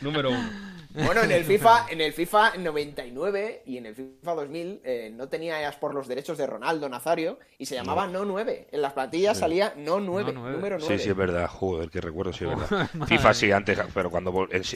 número 0.00 0.30
uno. 0.30 0.71
Bueno, 0.94 1.22
en 1.22 1.32
el 1.32 1.44
FIFA, 1.46 1.86
en 1.90 2.00
el 2.00 2.12
FIFA 2.12 2.56
99 2.58 3.62
y 3.66 3.76
en 3.78 3.86
el 3.86 3.94
FIFA 3.94 4.34
2000 4.34 4.80
eh, 4.84 5.12
no 5.14 5.28
tenías 5.28 5.76
por 5.76 5.94
los 5.94 6.08
derechos 6.08 6.38
de 6.38 6.46
Ronaldo 6.46 6.88
Nazario 6.88 7.38
y 7.58 7.66
se 7.66 7.74
llamaba 7.74 8.06
no, 8.06 8.24
9. 8.24 8.68
En 8.72 8.82
las 8.82 8.92
plantillas 8.92 9.38
salía 9.38 9.74
no 9.76 10.00
9, 10.00 10.32
No 10.32 10.40
9. 10.40 10.56
número 10.56 10.78
9. 10.78 10.98
Sí, 10.98 11.02
sí, 11.04 11.10
es 11.10 11.16
verdad. 11.16 11.48
Joder, 11.48 11.90
que 11.90 12.00
recuerdo, 12.00 12.32
sí, 12.32 12.44
es 12.44 12.50
verdad. 12.70 12.88
FIFA 13.06 13.34
sí, 13.34 13.52
antes, 13.52 13.78
pero 13.94 14.10
cuando, 14.10 14.32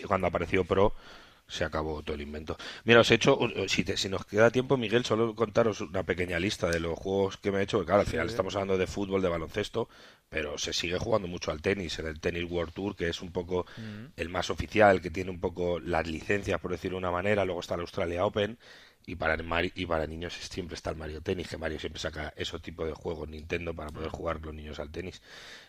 cuando 0.07 0.27
apareció 0.27 0.64
Pro 0.64 0.93
se 1.49 1.62
acabó 1.64 2.03
todo 2.03 2.14
el 2.17 2.23
invento. 2.23 2.57
Mira, 2.83 3.01
os 3.01 3.11
he 3.11 3.14
hecho, 3.14 3.39
si, 3.69 3.85
te- 3.85 3.97
si 3.97 4.09
nos 4.09 4.27
queda 4.27 4.51
tiempo, 4.51 4.77
Miguel, 4.77 5.05
solo 5.05 5.33
contaros 5.37 5.81
una 5.81 6.03
pequeña 6.03 6.41
lista 6.41 6.69
de 6.69 6.81
los 6.81 6.99
juegos 6.99 7.37
que 7.37 7.53
me 7.53 7.61
he 7.61 7.62
hecho. 7.62 7.77
porque, 7.79 7.87
Claro, 7.87 8.01
al 8.01 8.07
final 8.09 8.27
estamos 8.27 8.57
hablando 8.57 8.77
de 8.77 8.89
fútbol, 8.89 9.23
de 9.23 9.29
baloncesto, 9.29 9.89
pero 10.29 10.59
se 10.59 10.72
sigue 10.72 10.99
jugando 10.99 11.29
mucho 11.29 11.51
al 11.51 11.62
tenis, 11.62 11.99
en 11.99 12.07
el 12.07 12.20
Tennis 12.20 12.51
World 12.51 12.72
Tour, 12.72 12.97
que 12.97 13.09
es 13.09 13.22
un 13.22 13.31
poco 13.31 13.66
el 14.16 14.29
más 14.29 14.51
oficial, 14.51 15.01
que 15.01 15.11
tiene 15.11 15.31
un 15.31 15.41
poco 15.41 15.79
las 15.79 16.07
licencias, 16.07 16.61
por 16.61 16.72
decirlo 16.72 16.97
de 16.97 17.01
una 17.01 17.11
manera. 17.11 17.45
Luego 17.45 17.61
está 17.61 17.74
el 17.74 17.83
Australia 17.83 18.24
Open. 18.24 18.59
Y 19.09 19.14
para, 19.14 19.35
el 19.35 19.72
y 19.77 19.87
para 19.87 20.09
niños 20.09 20.35
siempre 20.35 20.74
está 20.74 20.91
el 20.91 20.97
Mario 20.97 21.20
Tennis, 21.20 21.47
que 21.47 21.57
Mario 21.57 21.79
siempre 21.79 22.01
saca 22.01 22.35
ese 22.37 22.59
tipo 22.59 22.85
de 22.85 22.93
juegos 22.93 23.29
Nintendo 23.29 23.72
para 23.72 23.91
poder 23.91 24.11
jugar 24.11 24.41
los 24.41 24.53
niños 24.53 24.81
al 24.81 24.91
tenis. 24.91 25.22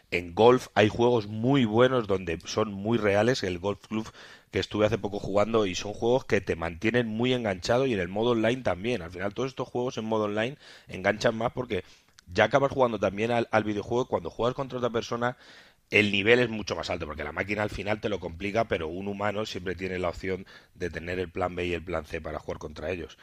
En 0.09 0.33
golf 0.33 0.69
hay 0.73 0.89
juegos 0.89 1.27
muy 1.27 1.65
buenos 1.65 2.07
donde 2.07 2.39
son 2.45 2.73
muy 2.73 2.97
reales. 2.97 3.43
El 3.43 3.59
Golf 3.59 3.85
Club 3.87 4.11
que 4.49 4.57
estuve 4.57 4.87
hace 4.87 4.97
poco 4.97 5.19
jugando 5.19 5.67
y 5.67 5.75
son 5.75 5.93
juegos 5.93 6.25
que 6.25 6.41
te 6.41 6.55
mantienen 6.55 7.07
muy 7.07 7.33
enganchado 7.33 7.85
y 7.85 7.93
en 7.93 7.99
el 7.99 8.07
modo 8.07 8.31
online 8.31 8.63
también. 8.63 9.03
Al 9.03 9.11
final 9.11 9.35
todos 9.35 9.49
estos 9.49 9.67
juegos 9.67 9.99
en 9.99 10.05
modo 10.05 10.23
online 10.23 10.57
enganchan 10.87 11.37
más 11.37 11.51
porque 11.53 11.83
ya 12.31 12.45
acabas 12.45 12.71
jugando 12.71 12.99
también 12.99 13.31
al, 13.31 13.47
al 13.51 13.63
videojuego 13.63 14.07
cuando 14.07 14.29
juegas 14.29 14.55
contra 14.55 14.77
otra 14.77 14.89
persona 14.89 15.37
el 15.89 16.11
nivel 16.11 16.39
es 16.39 16.49
mucho 16.49 16.75
más 16.75 16.89
alto 16.89 17.05
porque 17.05 17.23
la 17.23 17.31
máquina 17.31 17.63
al 17.63 17.69
final 17.69 18.01
te 18.01 18.09
lo 18.09 18.19
complica 18.19 18.65
pero 18.67 18.87
un 18.87 19.07
humano 19.07 19.45
siempre 19.45 19.75
tiene 19.75 19.99
la 19.99 20.09
opción 20.09 20.45
de 20.75 20.89
tener 20.89 21.19
el 21.19 21.29
plan 21.31 21.55
B 21.55 21.65
y 21.65 21.73
el 21.73 21.83
plan 21.83 22.05
C 22.05 22.21
para 22.21 22.39
jugar 22.39 22.59
contra 22.59 22.91
ellos. 22.91 23.17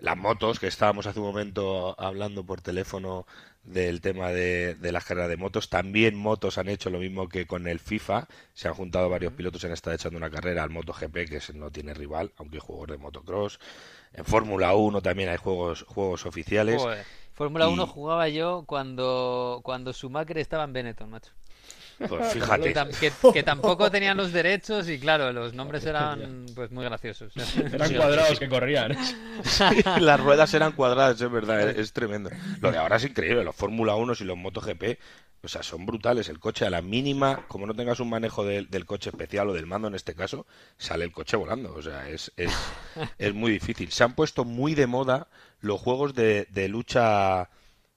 Las 0.00 0.16
motos, 0.16 0.60
que 0.60 0.68
estábamos 0.68 1.06
hace 1.06 1.18
un 1.18 1.26
momento 1.26 2.00
hablando 2.00 2.46
por 2.46 2.60
teléfono 2.60 3.26
del 3.64 4.00
tema 4.00 4.30
de, 4.30 4.76
de 4.76 4.92
las 4.92 5.04
carreras 5.04 5.28
de 5.28 5.36
motos, 5.36 5.70
también 5.70 6.16
motos 6.16 6.56
han 6.56 6.68
hecho 6.68 6.88
lo 6.88 7.00
mismo 7.00 7.28
que 7.28 7.46
con 7.48 7.66
el 7.66 7.80
FIFA, 7.80 8.28
se 8.54 8.68
han 8.68 8.74
juntado 8.74 9.08
varios 9.08 9.32
pilotos 9.32 9.62
y 9.62 9.66
han 9.66 9.72
estado 9.72 9.96
echando 9.96 10.16
una 10.16 10.30
carrera 10.30 10.62
al 10.62 10.70
MotoGP, 10.70 11.28
que 11.28 11.40
no 11.54 11.72
tiene 11.72 11.94
rival, 11.94 12.32
aunque 12.36 12.58
hay 12.58 12.60
juegos 12.60 12.86
de 12.88 12.96
motocross. 12.96 13.58
En 14.12 14.24
Fórmula 14.24 14.74
1 14.74 15.02
también 15.02 15.30
hay 15.30 15.36
juegos, 15.36 15.82
juegos 15.82 16.26
oficiales. 16.26 16.80
Joder. 16.80 17.04
Fórmula 17.38 17.66
Y- 17.68 17.72
1 17.72 17.86
jugaba 17.86 18.28
yo 18.28 18.64
cuando, 18.66 19.60
cuando 19.62 19.92
Schumacher 19.94 20.36
estaba 20.38 20.64
en 20.64 20.72
Benetton, 20.74 21.08
macho. 21.08 21.30
Pues 22.08 22.32
fíjate. 22.32 22.72
Que, 22.72 23.10
que- 23.10 23.32
que 23.32 23.42
tampoco 23.42 23.90
tenían 23.90 24.16
los 24.16 24.32
derechos 24.32 24.88
y 24.88 25.00
claro, 25.00 25.32
los 25.32 25.52
nombres 25.54 25.84
eran 25.84 26.46
pues 26.54 26.70
muy 26.70 26.84
graciosos. 26.84 27.32
Eran 27.72 27.92
cuadrados 27.94 28.38
que 28.38 28.48
corrían. 28.48 28.96
Las 30.00 30.20
ruedas 30.20 30.54
eran 30.54 30.72
cuadradas, 30.72 31.20
es 31.20 31.30
verdad, 31.30 31.68
es, 31.70 31.76
es 31.78 31.92
tremendo. 31.92 32.30
Lo 32.60 32.70
de 32.70 32.78
ahora 32.78 32.96
es 32.96 33.04
increíble, 33.04 33.42
los 33.42 33.56
Fórmula 33.56 33.96
1 33.96 34.12
y 34.20 34.24
los 34.24 34.36
MotoGP, 34.36 34.98
o 35.42 35.48
sea, 35.48 35.62
son 35.62 35.86
brutales. 35.86 36.28
El 36.28 36.38
coche 36.40 36.66
a 36.66 36.70
la 36.70 36.82
mínima, 36.82 37.46
como 37.48 37.66
no 37.66 37.74
tengas 37.74 38.00
un 38.00 38.10
manejo 38.10 38.44
del, 38.44 38.68
del 38.70 38.84
coche 38.86 39.10
especial 39.10 39.48
o 39.48 39.54
del 39.54 39.66
mando 39.66 39.88
en 39.88 39.94
este 39.94 40.14
caso, 40.14 40.46
sale 40.78 41.04
el 41.04 41.12
coche 41.12 41.36
volando. 41.36 41.72
O 41.74 41.82
sea, 41.82 42.08
es, 42.08 42.32
es, 42.36 42.52
es 43.18 43.34
muy 43.34 43.52
difícil. 43.52 43.90
Se 43.92 44.04
han 44.04 44.14
puesto 44.14 44.44
muy 44.44 44.74
de 44.74 44.86
moda 44.86 45.28
los 45.60 45.80
juegos 45.80 46.14
de, 46.14 46.46
de 46.50 46.68
lucha 46.68 47.50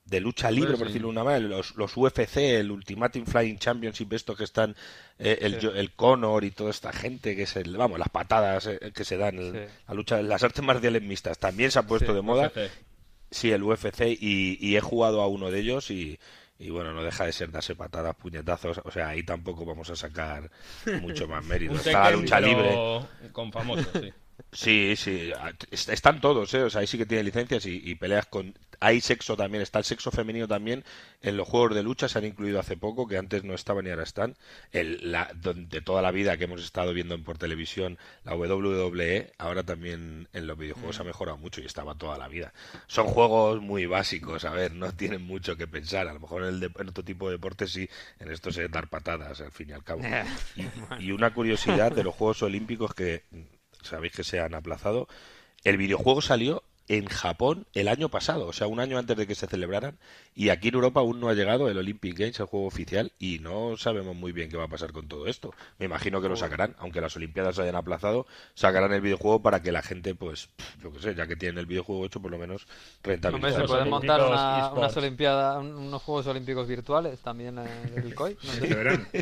de 0.04 0.20
lucha 0.20 0.52
libre, 0.52 0.72
por 0.72 0.80
sí. 0.80 0.86
decirlo 0.86 1.08
de 1.08 1.12
una 1.12 1.24
manera, 1.24 1.48
los, 1.48 1.76
los 1.76 1.96
UFC, 1.96 2.36
el 2.38 2.70
Ultimate 2.72 3.24
Flying 3.24 3.60
Championship, 3.60 4.12
estos 4.12 4.36
que 4.38 4.44
están, 4.44 4.76
eh, 5.20 5.38
el, 5.42 5.62
Jo- 5.62 5.74
el 5.74 5.92
Conor 5.94 6.44
y 6.44 6.52
toda 6.52 6.70
esta 6.72 6.92
gente, 6.92 7.34
que 7.34 7.44
es 7.44 7.56
el, 7.56 7.78
vamos, 7.78 7.98
las 7.98 8.10
patadas 8.10 8.66
eh, 8.68 8.92
que 8.94 9.06
se 9.06 9.16
dan, 9.16 9.38
el- 9.38 9.54
Sí. 9.54 9.74
la 9.88 9.94
lucha, 9.94 10.22
las 10.22 10.44
artes 10.44 10.66
marciales 10.66 11.02
mixtas, 11.02 11.38
también 11.40 11.72
se 11.72 11.80
ha 11.80 11.84
puesto 11.84 12.08
Sí, 12.08 12.14
de 12.14 12.22
moda. 12.22 12.48
UFC. 12.48 12.72
Sí, 13.30 13.52
el 13.52 13.64
UFC 13.64 14.02
y, 14.20 14.58
y 14.60 14.76
he 14.76 14.82
jugado 14.82 15.22
a 15.22 15.28
uno 15.28 15.50
de 15.50 15.60
ellos 15.62 15.90
y, 15.92 16.20
y 16.62 16.70
bueno, 16.70 16.94
no 16.94 17.04
deja 17.04 17.26
de 17.26 17.32
ser 17.32 17.52
darse 17.52 17.76
patadas, 17.76 18.16
puñetazos, 18.16 18.80
o 18.84 18.92
sea, 18.92 19.10
ahí 19.10 19.24
tampoco 19.24 19.66
vamos 19.66 19.90
a 19.90 19.96
sacar 19.96 20.50
mucho 21.02 21.28
más 21.28 21.44
mérito. 21.46 21.74
Está 21.74 22.04
la 22.04 22.12
lucha 22.12 22.40
libre. 22.40 22.78
Con 23.32 23.52
famosos, 23.52 23.90
sí. 23.94 24.14
Sí, 24.54 24.96
sí, 24.98 25.32
est- 25.72 25.90
están 25.90 26.20
todos, 26.20 26.54
¿eh? 26.54 26.64
O 26.64 26.70
sea, 26.70 26.82
ahí 26.82 26.88
sí 26.88 26.98
que 26.98 27.06
tiene 27.06 27.24
licencias 27.24 27.66
y, 27.66 27.82
y 27.84 27.96
peleas 27.96 28.26
con... 28.26 28.54
Hay 28.82 29.00
sexo 29.00 29.38
también, 29.38 29.62
está 29.62 29.78
el 29.80 29.86
sexo 29.86 30.10
femenino 30.12 30.48
también 30.48 30.84
en 31.22 31.38
los 31.38 31.48
juegos 31.48 31.76
de 31.76 31.84
lucha, 31.84 32.10
se 32.10 32.18
han 32.18 32.26
incluido 32.26 32.60
hace 32.60 32.76
poco, 32.76 33.08
que 33.08 33.18
antes 33.18 33.44
no 33.44 33.54
estaban 33.54 33.86
y 33.86 33.92
ahora 33.92 34.04
están. 34.04 34.36
El, 34.72 35.12
la, 35.12 35.32
de 35.36 35.82
toda 35.82 36.02
la 36.02 36.12
vida 36.12 36.36
que 36.38 36.46
hemos 36.46 36.62
estado 36.64 36.92
viendo 36.94 37.22
por 37.24 37.38
televisión, 37.38 37.98
la 38.26 38.36
WWE, 38.36 39.34
ahora 39.38 39.64
también 39.64 40.28
en 40.34 40.48
los 40.48 40.58
videojuegos 40.58 41.00
ha 41.00 41.04
mejorado 41.04 41.38
mucho 41.38 41.62
y 41.62 41.66
estaba 41.66 41.96
toda 41.96 42.18
la 42.18 42.28
vida. 42.28 42.54
Son 42.88 43.06
juegos 43.08 43.62
muy 43.62 43.86
básicos, 43.86 44.44
a 44.46 44.52
ver, 44.52 44.74
no 44.74 44.92
tienen 44.94 45.22
mucho 45.22 45.56
que 45.56 45.68
pensar. 45.68 46.08
A 46.08 46.14
lo 46.14 46.20
mejor 46.20 46.42
en, 46.44 46.50
el 46.50 46.60
de- 46.60 46.72
en 46.80 46.90
otro 46.90 47.04
tipo 47.04 47.28
de 47.28 47.36
deportes 47.36 47.72
sí, 47.72 47.88
en 48.20 48.32
esto 48.32 48.50
es 48.50 48.60
dar 48.72 48.90
patadas, 48.90 49.40
al 49.42 49.52
fin 49.52 49.70
y 49.70 49.74
al 49.74 49.84
cabo. 49.84 50.02
Y, 50.56 50.72
y 50.98 51.12
una 51.12 51.34
curiosidad 51.34 51.92
de 51.92 52.04
los 52.04 52.16
Juegos 52.16 52.42
Olímpicos 52.44 52.94
que 52.94 53.24
mm, 53.32 53.42
sabéis 53.84 54.14
que 54.14 54.24
se 54.24 54.40
han 54.40 54.54
aplazado. 54.54 55.08
el 55.64 55.78
videojuego 55.78 56.22
salió 56.22 56.64
en 56.92 57.06
Japón 57.06 57.68
el 57.74 57.88
año 57.88 58.10
pasado, 58.10 58.48
o 58.48 58.54
sea, 58.54 58.68
un 58.68 58.82
año 58.82 58.98
antes 58.98 59.16
de 59.16 59.26
que 59.26 59.34
se 59.34 59.48
celebraran, 59.48 59.98
y 60.36 60.50
aquí 60.50 60.68
en 60.68 60.76
Europa 60.76 61.00
aún 61.00 61.22
no 61.22 61.30
ha 61.30 61.34
llegado 61.34 61.70
el 61.70 61.78
Olympic 61.78 62.18
Games, 62.18 62.38
el 62.42 62.48
juego 62.48 62.66
oficial, 62.66 63.14
y 63.18 63.40
no 63.40 63.78
sabemos 63.78 64.14
muy 64.14 64.34
bien 64.34 64.50
qué 64.50 64.58
va 64.58 64.66
a 64.66 64.68
pasar 64.68 64.92
con 64.92 65.08
todo 65.08 65.28
esto. 65.28 65.54
Me 65.80 65.86
imagino 65.86 66.22
que 66.22 66.28
lo 66.28 66.36
sacarán, 66.36 66.76
aunque 66.80 67.00
las 67.00 67.16
Olimpiadas 67.16 67.56
se 67.56 67.62
hayan 67.62 67.76
aplazado, 67.76 68.28
sacarán 68.56 68.92
el 68.92 69.00
videojuego 69.00 69.42
para 69.42 69.62
que 69.62 69.72
la 69.72 69.82
gente, 69.82 70.16
pues, 70.16 70.50
yo 70.84 70.92
qué 70.92 71.00
sé, 71.00 71.16
ya 71.16 71.28
que 71.28 71.38
tienen 71.38 71.60
el 71.60 71.66
videojuego 71.66 72.06
hecho, 72.06 72.22
por 72.22 72.32
lo 72.32 72.38
menos 72.38 72.68
rentabilizar. 73.04 73.62
se 73.62 73.68
pueden 73.68 73.90
montar 73.90 74.22
unas 74.26 74.98
Olimpiadas, 74.98 75.64
unos 75.64 76.02
Juegos 76.02 76.28
Olímpicos 76.28 76.68
virtuales 76.68 77.20
también 77.20 77.58
en 77.58 78.04
el 78.04 78.14
COI. 78.16 78.38
No 78.44 79.22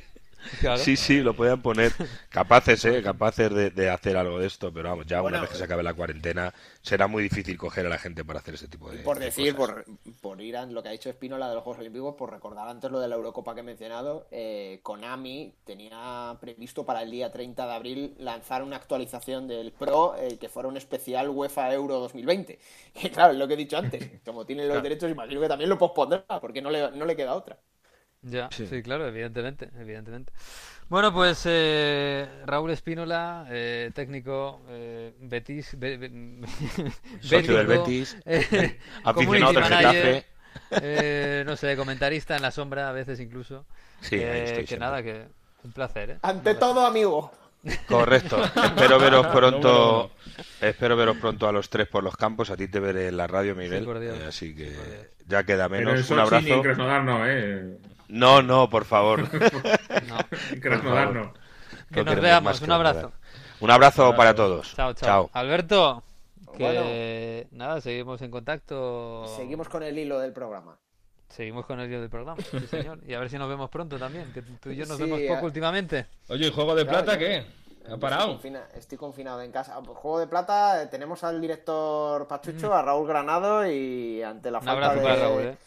Sí, 0.77 0.95
sí, 0.95 1.21
lo 1.21 1.33
pueden 1.33 1.61
poner. 1.61 1.91
Capaces, 2.29 2.83
¿eh? 2.85 3.01
Capaces 3.01 3.75
de, 3.75 3.89
hacer 3.89 4.17
algo 4.17 4.39
de 4.39 4.47
esto, 4.47 4.71
pero 4.73 4.89
vamos, 4.89 5.05
ya 5.05 5.21
una 5.21 5.41
vez 5.41 5.49
que 5.49 5.55
se 5.57 5.63
acabe 5.63 5.83
la 5.83 5.93
cuarentena, 5.93 6.53
será 6.81 7.07
muy 7.07 7.23
difícil 7.23 7.57
coger 7.57 7.85
a 7.85 7.89
la 7.89 7.97
gente 7.97 8.23
para 8.23 8.39
hacer 8.39 8.55
ese 8.55 8.67
tipo 8.67 8.89
de. 8.89 8.99
Por 8.99 9.19
decir, 9.19 9.55
por, 9.55 9.85
por, 10.21 10.41
ir 10.41 10.57
a 10.57 10.65
lo 10.65 10.81
que 10.81 10.89
ha 10.89 10.91
dicho 10.91 11.09
Espinola 11.09 11.49
de 11.49 11.55
los 11.55 11.63
Juegos 11.63 11.79
Olímpicos, 11.79 12.15
por 12.15 12.31
recordar 12.31 12.67
antes 12.67 12.89
lo 12.91 12.99
de 12.99 13.07
la 13.07 13.15
Eurocopa 13.15 13.53
que 13.53 13.61
he 13.61 13.63
mencionado, 13.63 14.27
eh, 14.31 14.79
Konami 14.83 15.53
tenía 15.65 16.37
previsto 16.39 16.85
para 16.85 17.01
el 17.01 17.11
día 17.11 17.31
30 17.31 17.65
de 17.65 17.73
abril 17.73 18.15
lanzar 18.19 18.63
una 18.63 18.77
actualización 18.77 19.47
del 19.47 19.71
Pro 19.71 20.15
eh, 20.17 20.37
que 20.39 20.49
fuera 20.49 20.69
un 20.69 20.77
especial 20.77 21.29
UEFA 21.29 21.73
Euro 21.73 21.99
2020. 21.99 22.59
Y 23.01 23.09
claro, 23.09 23.33
es 23.33 23.39
lo 23.39 23.47
que 23.47 23.53
he 23.53 23.57
dicho 23.57 23.77
antes, 23.77 24.21
como 24.25 24.45
tienen 24.45 24.67
los 24.67 24.83
derechos, 24.83 25.09
imagino 25.09 25.39
que 25.39 25.47
también 25.47 25.69
lo 25.69 25.77
pospondrá, 25.77 26.25
porque 26.41 26.61
no 26.61 26.69
le, 26.69 26.91
no 26.91 27.05
le 27.05 27.15
queda 27.15 27.35
otra. 27.35 27.57
Ya, 28.21 28.49
sí. 28.51 28.81
claro, 28.81 29.07
evidentemente, 29.07 29.69
evidentemente. 29.79 30.33
Bueno, 30.89 31.13
pues 31.13 31.43
eh, 31.45 32.27
Raúl 32.45 32.71
Espínola, 32.71 33.45
eh, 33.49 33.91
técnico 33.93 34.61
eh, 34.67 35.13
Betis, 35.21 35.77
be, 35.77 35.97
socio 37.21 37.57
del 37.57 37.67
Betis, 37.67 38.17
aficionado 39.03 39.53
del 39.53 39.63
Getafe, 39.63 40.25
eh, 40.71 41.43
no 41.45 41.55
sé, 41.55 41.77
comentarista 41.77 42.35
en 42.35 42.41
la 42.41 42.51
sombra 42.51 42.89
a 42.89 42.91
veces 42.91 43.19
incluso. 43.19 43.65
Sí, 44.01 44.15
ahí 44.15 44.65
que 44.65 44.77
nada, 44.77 45.03
que 45.03 45.27
un 45.63 45.71
placer. 45.71 46.09
¿eh? 46.11 46.17
Ante 46.21 46.55
todo, 46.55 46.85
amigo. 46.85 47.31
Correcto. 47.87 48.41
espero 48.43 48.99
veros 48.99 49.27
pronto. 49.27 50.11
Espero 50.61 50.95
veros 50.95 51.17
pronto 51.17 51.47
a 51.47 51.51
los 51.51 51.69
tres 51.69 51.87
por 51.87 52.03
los 52.03 52.15
campos. 52.15 52.49
A 52.49 52.57
ti 52.57 52.67
te 52.67 52.79
veré 52.79 53.07
en 53.07 53.17
la 53.17 53.27
radio, 53.27 53.55
Miguel. 53.55 53.87
así 54.27 54.55
que 54.55 54.75
ya 55.27 55.43
queda 55.43 55.69
menos. 55.69 56.09
un 56.09 56.19
abrazo. 56.19 56.63
no, 57.03 57.27
¿eh? 57.27 57.77
No, 58.09 58.41
no, 58.41 58.69
por 58.69 58.85
favor. 58.85 59.21
no. 60.07 60.17
Que 61.93 62.03
nos 62.03 62.19
veamos. 62.19 62.61
Un 62.61 62.71
abrazo. 62.71 63.11
Un 63.59 63.71
abrazo 63.71 64.15
para 64.15 64.33
todos. 64.33 64.73
Chao, 64.75 64.93
chao. 64.93 65.29
Alberto, 65.33 66.03
que 66.57 67.47
nada, 67.51 67.79
seguimos 67.81 68.21
en 68.21 68.31
contacto. 68.31 69.25
Seguimos 69.37 69.69
con 69.69 69.83
el 69.83 69.97
hilo 69.97 70.19
del 70.19 70.33
programa. 70.33 70.77
Seguimos 71.29 71.67
con 71.67 71.79
el 71.79 71.87
hilo 71.87 72.01
del 72.01 72.09
programa, 72.09 72.41
sí 72.41 72.59
señor. 72.71 72.99
Y 73.07 73.13
a 73.13 73.19
ver 73.19 73.29
si 73.29 73.37
nos 73.37 73.47
vemos 73.47 73.69
pronto 73.69 73.99
también, 73.99 74.33
que 74.33 74.41
tú 74.41 74.71
y 74.71 74.75
yo 74.75 74.87
nos 74.87 74.97
vemos 74.97 75.21
poco 75.27 75.45
últimamente. 75.45 76.07
Oye, 76.27 76.47
¿y 76.47 76.51
Juego 76.51 76.73
de 76.73 76.85
Plata 76.85 77.17
qué? 77.17 77.45
¿Ha 77.87 77.97
parado? 77.97 78.39
Estoy, 78.75 78.97
confinado 78.97 79.41
en 79.41 79.51
casa. 79.51 79.75
Juego 79.75 80.19
de 80.19 80.27
Plata, 80.27 80.83
eh, 80.83 80.87
tenemos 80.87 81.23
al 81.23 81.39
director 81.39 82.27
Pachucho, 82.27 82.69
mm. 82.69 82.73
a 82.73 82.81
Raúl 82.81 83.07
Granado 83.07 83.69
y 83.69 84.21
ante 84.23 84.49
la 84.49 84.61
falta 84.61 84.95
de... 84.95 85.01
para 85.01 85.15
Raúl, 85.15 85.41
¿eh? 85.41 85.57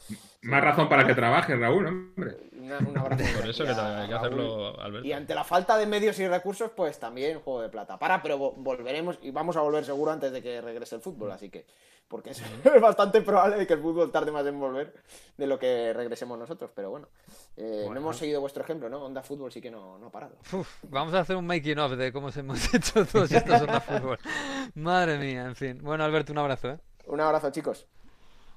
Más 0.43 0.62
razón 0.62 0.88
para 0.88 1.07
que 1.07 1.14
trabaje, 1.14 1.57
Raúl, 1.57 1.86
hombre. 1.86 2.36
Un 2.53 2.97
abrazo. 2.97 3.24
Por 3.38 3.49
eso 3.49 3.64
que 3.64 3.70
hay 3.70 4.09
que 4.09 4.14
hacerlo, 4.14 4.80
Alberto. 4.80 5.07
Y 5.07 5.12
ante 5.12 5.34
la 5.34 5.45
falta 5.45 5.76
de 5.76 5.86
medios 5.86 6.18
y 6.18 6.26
recursos, 6.26 6.70
pues 6.74 6.99
también 6.99 7.40
Juego 7.40 7.62
de 7.62 7.68
Plata. 7.68 7.99
Para, 7.99 8.22
pero 8.22 8.38
volveremos 8.38 9.18
y 9.22 9.30
vamos 9.30 9.57
a 9.57 9.61
volver 9.61 9.84
seguro 9.84 10.11
antes 10.11 10.32
de 10.32 10.43
que 10.43 10.61
regrese 10.61 10.97
el 10.97 11.01
fútbol, 11.01 11.32
así 11.32 11.51
que 11.51 11.66
porque 12.09 12.30
es, 12.30 12.43
bastante 12.80 13.22
probable 13.22 13.66
que 13.66 13.72
el 13.72 13.80
fútbol 13.80 14.12
tarde 14.12 14.30
más 14.30 14.47
en 14.47 14.61
volver 14.61 14.93
de 15.36 15.47
lo 15.47 15.59
que 15.59 15.93
regresemos 15.95 16.38
nosotros, 16.38 16.70
pero 16.74 16.90
bueno, 16.90 17.09
eh, 17.57 17.86
no 17.88 17.97
hemos 17.97 18.18
seguido 18.18 18.40
vuestro 18.40 18.62
ejemplo, 18.62 18.88
¿no? 18.90 19.03
Onda 19.03 19.22
Fútbol 19.22 19.51
sí 19.51 19.62
que 19.62 19.70
no, 19.70 19.99
no 19.99 20.09
ha 20.09 20.11
parado. 20.11 20.36
vamos 20.90 21.14
a 21.14 21.20
hacer 21.20 21.36
un 21.36 21.47
making 21.47 21.78
of 21.78 21.93
de 21.93 22.12
cómo 22.12 22.30
se 22.30 22.40
hemos 22.40 22.72
hecho 22.74 23.07
todos 23.07 23.32
estos 23.32 23.62
Onda 23.62 23.80
Fútbol. 23.80 24.18
Madre 24.74 25.18
mía, 25.18 25.47
en 25.47 25.57
fin. 25.57 25.78
Bueno, 25.82 26.05
Alberto, 26.05 26.32
un 26.32 26.38
abrazo, 26.38 26.72
¿eh? 26.72 26.78
Un 27.07 27.20
abrazo, 27.20 27.51
chicos. 27.51 27.86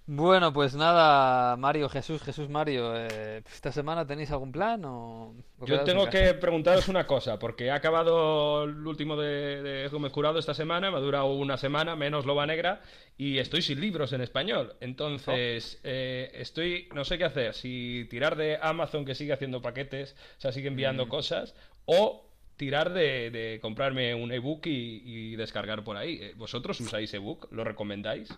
Bueno, 0.08 0.54
pues 0.54 0.76
nada, 0.76 1.58
Mario, 1.58 1.90
Jesús, 1.90 2.22
Jesús 2.22 2.48
Mario, 2.48 2.94
eh, 2.96 3.42
¿esta 3.52 3.72
semana 3.72 4.06
tenéis 4.06 4.30
algún 4.30 4.52
plan 4.52 4.86
o...? 4.86 5.34
Yo 5.66 5.84
tengo 5.84 6.08
que 6.12 6.36
preguntaros 6.36 6.88
una 6.90 7.08
cosa, 7.08 7.40
porque 7.40 7.72
ha 7.72 7.76
acabado 7.76 8.66
el 8.66 8.86
último 8.86 9.16
de, 9.16 9.64
de 9.64 9.88
Gómez 9.88 10.12
Jurado 10.12 10.38
esta 10.38 10.54
semana, 10.54 10.92
me 10.92 10.98
ha 10.98 11.00
durado 11.00 11.34
una 11.34 11.58
semana, 11.58 11.96
menos 11.96 12.28
Loba 12.28 12.46
Negra, 12.46 12.84
y 13.18 13.40
estoy 13.40 13.64
sin 13.64 13.82
libros 13.82 14.14
en 14.14 14.22
español. 14.22 14.76
Entonces, 14.80 15.78
oh. 15.78 15.82
eh, 15.86 16.32
estoy, 16.36 16.88
no 16.94 17.04
sé 17.04 17.18
qué 17.18 17.26
hacer, 17.26 17.56
si 17.56 18.06
tirar 18.08 18.36
de 18.36 18.60
Amazon 18.62 19.06
que 19.06 19.16
sigue 19.16 19.34
haciendo 19.34 19.64
paquetes, 19.64 20.16
o 20.38 20.42
sea, 20.42 20.52
sigue 20.52 20.68
enviando 20.68 21.08
mm. 21.08 21.10
cosas, 21.10 21.56
o 21.86 22.30
tirar 22.58 22.94
de, 22.94 23.58
comprarme 23.60 24.14
un 24.14 24.32
ebook 24.32 24.68
y, 24.68 25.02
y 25.04 25.36
descargar 25.36 25.84
por 25.84 25.98
ahí. 25.98 26.20
Eh, 26.22 26.34
¿Vosotros 26.38 26.80
usáis 26.80 27.12
ebook? 27.16 27.48
¿Lo 27.52 27.64
recomendáis? 27.64 28.30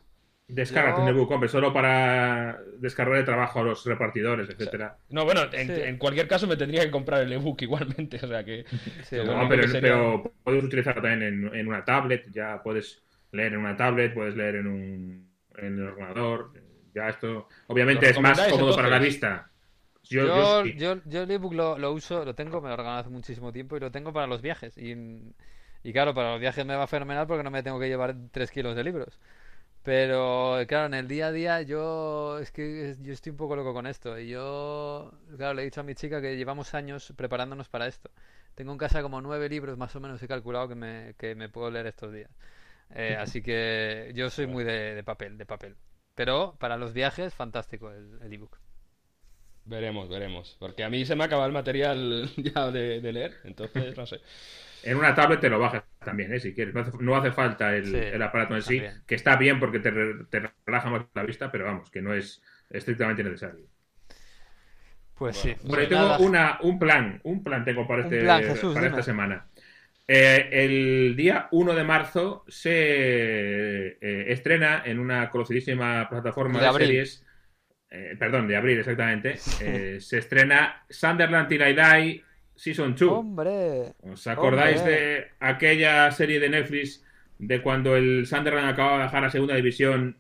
Descarga 0.50 0.98
un 0.98 1.10
ebook, 1.10 1.30
hombre, 1.32 1.50
solo 1.50 1.74
para 1.74 2.58
descargar 2.78 3.18
de 3.18 3.24
trabajo 3.26 3.60
a 3.60 3.64
los 3.64 3.86
repartidores, 3.86 4.50
etcétera. 4.50 4.98
no, 5.10 5.26
bueno, 5.26 5.42
en, 5.52 5.98
cualquier 5.98 6.28
caso 6.30 6.48
me 6.48 6.56
tendría 6.56 6.84
que 6.84 6.92
comprar 6.92 7.22
el 7.22 7.34
ebook 7.34 7.62
igualmente, 7.64 8.18
o 8.24 8.28
sea 8.28 8.46
que... 8.46 8.64
no, 9.26 9.50
pero, 9.50 10.34
puedes 10.44 10.64
utilizarlo 10.64 11.02
también 11.02 11.52
en, 11.54 11.68
una 11.68 11.84
tablet, 11.84 12.32
ya 12.32 12.62
puedes 12.64 13.04
leer 13.34 13.54
en 13.54 13.60
una 13.60 13.76
tablet, 13.76 14.14
puedes 14.14 14.38
leer 14.38 14.56
en 14.56 14.68
un 14.68 15.28
en 15.58 15.80
el 15.80 15.88
ordenador, 15.88 16.54
ya 16.94 17.10
esto... 17.10 17.50
Obviamente 17.68 18.10
es 18.10 18.20
más 18.22 18.40
cómodo 18.48 18.76
para 18.76 18.88
la 18.88 19.00
vista. 19.00 19.50
Yo, 20.04 20.64
yo, 20.66 21.02
yo, 21.06 21.24
el 21.24 21.32
ebook 21.32 21.54
lo, 21.54 21.78
lo, 21.78 21.92
uso, 21.92 22.24
lo 22.24 22.36
tengo, 22.36 22.62
me 22.62 22.70
lo 22.70 22.76
he 22.76 22.78
regalado 22.78 23.02
hace 23.02 23.10
muchísimo 23.10 23.52
tiempo 23.52 23.76
y 23.76 23.82
lo 23.82 23.92
tengo 23.92 24.14
para 24.14 24.28
los 24.28 24.42
viajes. 24.42 24.78
Y, 24.78 24.96
y 25.84 25.94
claro, 25.94 26.14
para 26.14 26.32
los 26.32 26.40
viajes 26.40 26.66
me 26.66 26.76
va 26.76 26.88
fenomenal 26.88 27.28
porque 27.28 27.44
no 27.44 27.52
me 27.52 27.64
tengo 27.64 27.80
que 27.80 27.90
llevar 27.90 28.16
tres 28.32 28.52
kilos 28.52 28.76
de 28.76 28.84
libros. 28.86 29.20
Pero 29.84 30.58
claro, 30.68 30.88
en 30.88 30.94
el 30.96 31.08
día 31.08 31.28
a 31.28 31.32
día 31.32 31.62
yo 31.62 32.40
es 32.40 32.52
que 32.52 32.96
yo 33.02 33.14
estoy 33.14 33.32
un 33.32 33.38
poco 33.38 33.56
loco 33.56 33.74
con 33.74 33.88
esto. 33.88 34.20
Y 34.20 34.28
yo, 34.30 35.12
claro, 35.38 35.54
le 35.54 35.62
he 35.62 35.66
dicho 35.66 35.80
a 35.82 35.84
mi 35.84 35.96
chica 35.96 36.22
que 36.22 36.36
llevamos 36.38 36.74
años 36.74 37.14
preparándonos 37.16 37.70
para 37.70 37.88
esto. 37.88 38.12
Tengo 38.56 38.72
en 38.74 38.78
casa 38.78 39.02
como 39.02 39.22
nueve 39.22 39.48
libros 39.50 39.78
más 39.78 39.96
o 39.96 40.00
menos, 40.02 40.22
he 40.22 40.28
calculado 40.28 40.68
que 40.68 40.76
me, 40.76 41.16
que 41.18 41.36
me 41.36 41.48
puedo 41.50 41.72
leer 41.72 41.88
estos 41.88 42.12
días. 42.14 42.30
Eh, 42.92 43.18
así 43.20 43.42
que 43.44 44.12
yo 44.16 44.30
soy 44.30 44.48
muy 44.48 44.64
de, 44.66 45.04
papel, 45.06 45.38
de 45.38 45.46
papel. 45.46 45.78
Pero 46.16 46.58
para 46.60 46.78
los 46.78 46.94
viajes, 46.94 47.34
fantástico 47.36 47.92
el 47.92 48.34
ebook. 48.34 48.60
veremos, 49.66 50.10
veremos. 50.10 50.56
Porque 50.60 50.84
a 50.84 50.90
mí 50.90 51.06
se 51.06 51.16
me 51.16 51.24
acaba 51.26 51.46
el 51.46 51.52
material 51.52 52.30
ya 52.38 52.72
de, 52.72 53.02
de 53.02 53.14
leer, 53.14 53.38
entonces 53.44 53.96
no 53.98 54.06
sé. 54.06 54.22
En 54.84 54.98
una 54.98 55.14
tablet 55.14 55.40
te 55.40 55.50
lo 55.50 55.60
bajas 55.60 55.84
también, 56.04 56.34
¿eh? 56.34 56.40
si 56.40 56.54
quieres. 56.54 56.74
No 57.00 57.16
hace, 57.16 57.32
falta 57.32 57.76
el, 57.76 58.22
aparato 58.22 58.56
en 58.56 58.62
sí, 58.62 58.82
que 59.06 59.16
está 59.16 59.36
bien 59.36 59.60
porque 59.60 59.80
te, 59.80 59.92
relaja 60.66 60.90
más 60.90 61.06
la 61.14 61.24
vista, 61.24 61.52
pero 61.52 61.66
vamos, 61.66 61.90
que 61.92 62.02
no 62.02 62.14
es 62.14 62.42
estrictamente 62.70 63.24
necesario. 63.24 63.66
Pues 65.16 65.38
sí. 65.38 65.56
Bueno, 65.64 65.88
tengo 65.88 66.18
una, 66.20 66.60
un 66.62 66.78
plan, 66.78 67.20
un 67.24 67.44
plan 67.44 67.66
tengo 67.66 67.88
para, 67.88 68.04
este, 68.04 68.24
para 68.24 68.88
esta 68.88 69.04
semana. 69.04 69.48
Eh, 70.08 70.50
el 70.52 71.16
día 71.18 71.50
1 71.52 71.74
de 71.74 71.84
marzo 71.84 72.46
se 72.48 72.70
eh, 72.72 74.32
estrena 74.32 74.84
en 74.86 75.00
una 75.00 75.30
conocidísima 75.30 76.08
plataforma 76.10 76.62
de, 76.62 76.72
series. 76.72 77.26
Eh, 77.90 78.16
perdón, 78.18 78.48
de 78.48 78.56
abril 78.56 78.80
exactamente. 78.80 79.38
se 80.00 80.18
estrena 80.18 80.86
Sunderland 80.90 81.50
Till 81.50 81.62
I 81.62 81.74
Die 81.74 82.24
Season 82.58 82.96
2. 82.96 83.12
¡Hombre! 83.12 83.94
¿Os 84.02 84.28
acordáis 84.28 84.84
de 84.84 85.28
aquella 85.40 86.12
serie 86.12 86.40
de 86.40 86.50
Netflix 86.50 87.06
de 87.40 87.62
cuando 87.62 87.96
el 87.96 88.26
Sunderland 88.26 88.70
acababa 88.70 88.98
de 88.98 89.04
bajar 89.04 89.26
a 89.26 89.30
segunda 89.30 89.56
división, 89.56 90.18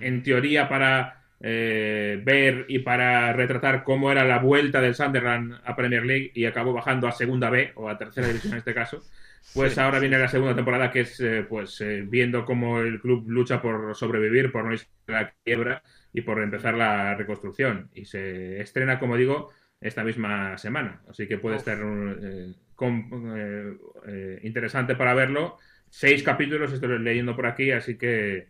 en 0.00 0.22
teoría 0.22 0.68
para 0.68 1.24
eh, 1.40 2.20
ver 2.22 2.66
y 2.68 2.80
para 2.80 3.32
retratar 3.32 3.84
cómo 3.84 4.12
era 4.12 4.24
la 4.24 4.38
vuelta 4.38 4.80
del 4.80 4.94
Sunderland 4.94 5.60
a 5.64 5.74
Premier 5.76 6.04
League 6.04 6.30
y 6.34 6.44
acabó 6.44 6.72
bajando 6.72 7.08
a 7.08 7.12
segunda 7.12 7.48
B 7.48 7.72
o 7.76 7.88
a 7.88 7.96
tercera 7.96 8.26
división 8.28 8.52
en 8.52 8.58
este 8.58 8.74
caso? 8.74 9.02
Pues 9.54 9.78
ahora 9.78 9.98
viene 9.98 10.18
la 10.18 10.28
segunda 10.28 10.54
temporada 10.54 10.90
que 10.90 11.00
es 11.00 11.18
eh, 11.20 11.46
pues 11.48 11.80
eh, 11.80 12.04
viendo 12.06 12.44
cómo 12.44 12.80
el 12.80 13.00
club 13.00 13.24
lucha 13.28 13.62
por 13.62 13.94
sobrevivir, 13.94 14.52
por 14.52 14.64
no 14.64 14.72
irse 14.72 14.88
a 15.06 15.12
la 15.12 15.34
quiebra 15.42 15.82
y 16.12 16.20
por 16.20 16.42
empezar 16.42 16.74
la 16.74 17.14
reconstrucción. 17.14 17.88
Y 17.94 18.04
se 18.04 18.60
estrena, 18.60 18.98
como 18.98 19.16
digo, 19.16 19.50
esta 19.80 20.04
misma 20.04 20.58
semana. 20.58 21.02
Así 21.08 21.26
que 21.28 21.38
puede 21.38 21.56
estar 21.56 21.78
eh, 21.80 22.54
eh, 24.06 24.40
interesante 24.44 24.96
para 24.96 25.14
verlo. 25.14 25.58
Seis 25.90 26.22
capítulos, 26.22 26.72
estoy 26.72 26.98
leyendo 26.98 27.34
por 27.36 27.46
aquí, 27.46 27.70
así 27.72 27.96
que 27.98 28.48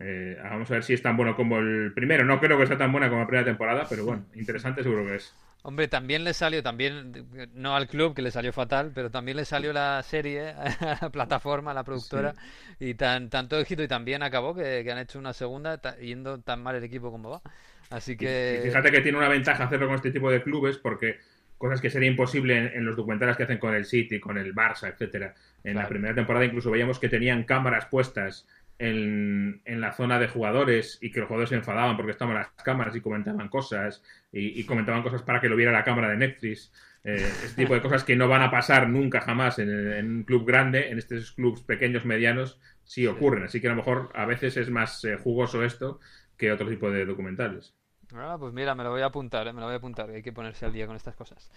Eh, 0.00 0.36
vamos 0.42 0.70
a 0.70 0.74
ver 0.74 0.84
si 0.84 0.92
es 0.94 1.02
tan 1.02 1.16
bueno 1.16 1.36
como 1.36 1.58
el 1.58 1.92
primero. 1.94 2.24
No 2.24 2.40
creo 2.40 2.58
que 2.58 2.66
sea 2.66 2.76
tan 2.78 2.92
buena 2.92 3.08
como 3.08 3.20
la 3.22 3.26
primera 3.28 3.44
temporada, 3.46 3.86
pero 3.88 4.04
bueno, 4.04 4.26
interesante 4.34 4.82
seguro 4.82 5.06
que 5.06 5.16
es. 5.16 5.34
Hombre, 5.62 5.88
también 5.88 6.24
le 6.24 6.34
salió, 6.34 6.62
también, 6.62 7.26
no 7.54 7.74
al 7.74 7.88
club, 7.88 8.14
que 8.14 8.20
le 8.20 8.30
salió 8.30 8.52
fatal, 8.52 8.92
pero 8.94 9.10
también 9.10 9.38
le 9.38 9.46
salió 9.46 9.72
la 9.72 10.02
serie 10.02 10.50
a 10.50 10.98
la 11.02 11.10
plataforma, 11.10 11.70
a 11.70 11.74
la 11.74 11.84
productora, 11.84 12.34
y 12.78 12.94
tan 12.94 13.30
tanto 13.30 13.58
éxito 13.58 13.82
y 13.82 13.88
también 13.88 14.22
acabó 14.22 14.54
que, 14.54 14.86
han 14.90 14.98
hecho 14.98 15.18
una 15.18 15.32
segunda 15.32 15.80
yendo 15.98 16.40
tan 16.42 16.62
mal 16.62 16.76
el 16.76 16.84
equipo 16.84 17.10
como 17.10 17.30
va. 17.30 17.42
Así 17.90 18.16
que... 18.16 18.60
fíjate 18.64 18.90
que 18.90 19.00
tiene 19.00 19.18
una 19.18 19.28
ventaja 19.28 19.64
hacerlo 19.64 19.86
con 19.86 19.96
este 19.96 20.10
tipo 20.10 20.30
de 20.30 20.42
clubes 20.42 20.78
porque 20.78 21.18
cosas 21.58 21.80
que 21.80 21.90
sería 21.90 22.10
imposible 22.10 22.76
en, 22.76 22.84
los 22.84 22.96
documentales 22.96 23.36
que 23.36 23.44
hacen 23.44 23.58
con 23.58 23.74
el 23.74 23.84
City, 23.84 24.20
con 24.20 24.36
el 24.36 24.54
Barça, 24.54 24.88
etcétera. 24.88 25.34
En 25.62 25.76
la 25.76 25.88
primera 25.88 26.14
temporada 26.14 26.44
incluso 26.44 26.70
veíamos 26.70 26.98
que 26.98 27.08
tenían 27.08 27.44
cámaras 27.44 27.86
puestas 27.86 28.46
en, 28.78 29.62
la 29.64 29.92
zona 29.92 30.18
de 30.18 30.28
jugadores 30.28 30.98
y 31.00 31.10
que 31.10 31.20
los 31.20 31.28
jugadores 31.28 31.50
se 31.50 31.56
enfadaban 31.56 31.96
porque 31.96 32.12
estaban 32.12 32.34
las 32.34 32.48
cámaras 32.62 32.94
y 32.96 33.00
comentaban 33.00 33.48
cosas 33.48 34.02
y, 34.32 34.62
comentaban 34.64 35.02
cosas 35.02 35.22
para 35.22 35.40
que 35.40 35.48
lo 35.48 35.56
viera 35.56 35.72
la 35.72 35.84
cámara 35.84 36.10
de 36.10 36.16
Netflix. 36.16 36.72
Eh, 37.04 37.16
este 37.16 37.62
tipo 37.62 37.74
de 37.74 37.82
cosas 37.82 38.02
que 38.02 38.16
no 38.16 38.28
van 38.28 38.42
a 38.42 38.50
pasar 38.50 38.88
nunca 38.88 39.20
jamás 39.20 39.58
en, 39.58 40.06
un 40.06 40.22
club 40.24 40.46
grande, 40.46 40.90
en 40.90 40.98
estos 40.98 41.32
clubes 41.32 41.60
pequeños, 41.62 42.04
medianos, 42.04 42.58
sí 42.82 43.06
ocurren. 43.06 43.44
Así 43.44 43.60
que 43.60 43.68
a 43.68 43.70
lo 43.70 43.76
mejor 43.76 44.10
a 44.14 44.24
veces 44.26 44.56
es 44.56 44.70
más 44.70 45.04
eh, 45.04 45.16
jugoso 45.16 45.62
esto 45.62 46.00
que 46.36 46.52
otro 46.52 46.68
tipo 46.68 46.90
de 46.90 47.04
documentales. 47.04 47.74
Ah, 48.14 48.36
pues 48.38 48.52
mira, 48.52 48.74
me 48.74 48.84
lo 48.84 48.90
voy 48.90 49.02
a 49.02 49.06
apuntar, 49.06 49.46
eh, 49.48 49.52
me 49.52 49.60
lo 49.60 49.66
voy 49.66 49.74
a 49.74 49.78
apuntar, 49.78 50.10
hay 50.10 50.22
que 50.22 50.32
ponerse 50.32 50.66
al 50.66 50.72
día 50.72 50.86
con 50.86 50.94
estas 50.94 51.16
cosas. 51.16 51.50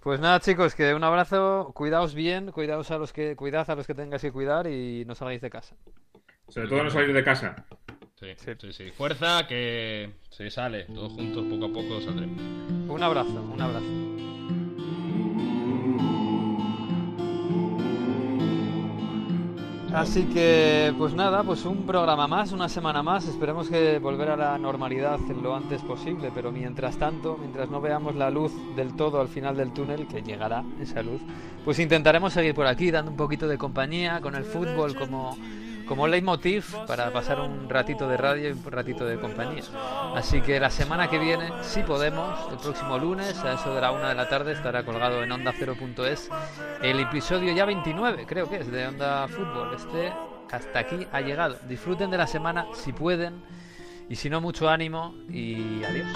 Pues 0.00 0.20
nada, 0.20 0.38
chicos, 0.40 0.74
que 0.74 0.94
un 0.94 1.02
abrazo, 1.02 1.72
cuidaos 1.74 2.14
bien, 2.14 2.52
cuidaos 2.52 2.90
a 2.90 2.98
los 2.98 3.12
que, 3.12 3.36
cuidad 3.36 3.68
a 3.70 3.74
los 3.74 3.86
que 3.86 3.94
tengáis 3.94 4.22
que 4.22 4.32
cuidar 4.32 4.66
y 4.66 5.04
no 5.06 5.14
salgáis 5.14 5.40
de 5.40 5.50
casa. 5.50 5.76
Sobre 6.48 6.68
todo 6.68 6.84
no 6.84 6.90
salir 6.90 7.12
de 7.12 7.24
casa. 7.24 7.64
Sí, 8.16 8.28
sí, 8.36 8.72
sí. 8.72 8.90
Fuerza 8.92 9.46
que 9.46 10.12
se 10.30 10.50
sale. 10.50 10.84
Todos 10.84 11.12
juntos, 11.12 11.44
poco 11.44 11.64
a 11.66 11.72
poco 11.72 12.00
saldremos. 12.00 12.40
Un 12.88 13.02
abrazo, 13.02 13.42
un 13.42 13.60
abrazo. 13.60 14.53
Así 19.94 20.24
que, 20.24 20.92
pues 20.98 21.14
nada, 21.14 21.44
pues 21.44 21.64
un 21.64 21.86
programa 21.86 22.26
más, 22.26 22.50
una 22.50 22.68
semana 22.68 23.04
más. 23.04 23.28
Esperemos 23.28 23.68
que 23.68 24.00
volver 24.00 24.28
a 24.30 24.36
la 24.36 24.58
normalidad 24.58 25.20
lo 25.40 25.54
antes 25.54 25.82
posible, 25.82 26.32
pero 26.34 26.50
mientras 26.50 26.96
tanto, 26.96 27.36
mientras 27.38 27.70
no 27.70 27.80
veamos 27.80 28.16
la 28.16 28.28
luz 28.28 28.52
del 28.74 28.94
todo 28.96 29.20
al 29.20 29.28
final 29.28 29.56
del 29.56 29.72
túnel, 29.72 30.08
que 30.08 30.20
llegará 30.20 30.64
esa 30.80 31.00
luz, 31.00 31.20
pues 31.64 31.78
intentaremos 31.78 32.32
seguir 32.32 32.56
por 32.56 32.66
aquí 32.66 32.90
dando 32.90 33.12
un 33.12 33.16
poquito 33.16 33.46
de 33.46 33.56
compañía 33.56 34.20
con 34.20 34.34
el 34.34 34.42
fútbol 34.42 34.96
como 34.96 35.36
como 35.86 36.06
leitmotiv 36.06 36.74
para 36.86 37.12
pasar 37.12 37.40
un 37.40 37.68
ratito 37.68 38.08
de 38.08 38.16
radio 38.16 38.48
y 38.48 38.52
un 38.52 38.64
ratito 38.64 39.04
de 39.04 39.18
compañía. 39.18 39.62
Así 40.14 40.40
que 40.40 40.58
la 40.60 40.70
semana 40.70 41.08
que 41.08 41.18
viene, 41.18 41.50
si 41.62 41.82
podemos, 41.82 42.50
el 42.50 42.58
próximo 42.58 42.98
lunes, 42.98 43.38
a 43.44 43.54
eso 43.54 43.74
de 43.74 43.80
la 43.80 43.90
una 43.92 44.08
de 44.08 44.14
la 44.14 44.28
tarde, 44.28 44.52
estará 44.52 44.84
colgado 44.84 45.22
en 45.22 45.32
onda 45.32 45.52
0.es 45.52 46.30
el 46.82 47.00
episodio 47.00 47.52
ya 47.52 47.64
29, 47.64 48.26
creo 48.26 48.48
que 48.48 48.56
es, 48.58 48.70
de 48.70 48.86
Onda 48.86 49.28
Fútbol. 49.28 49.74
Este 49.74 50.12
hasta 50.50 50.78
aquí 50.78 51.06
ha 51.12 51.20
llegado. 51.20 51.56
Disfruten 51.68 52.10
de 52.10 52.18
la 52.18 52.26
semana 52.26 52.66
si 52.74 52.92
pueden 52.92 53.42
y 54.08 54.16
si 54.16 54.30
no, 54.30 54.40
mucho 54.40 54.68
ánimo 54.68 55.14
y 55.28 55.82
adiós. 55.84 56.06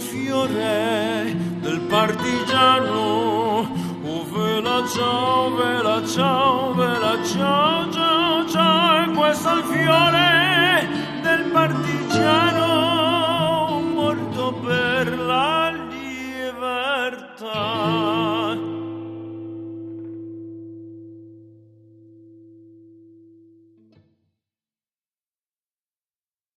Fiore 0.00 0.93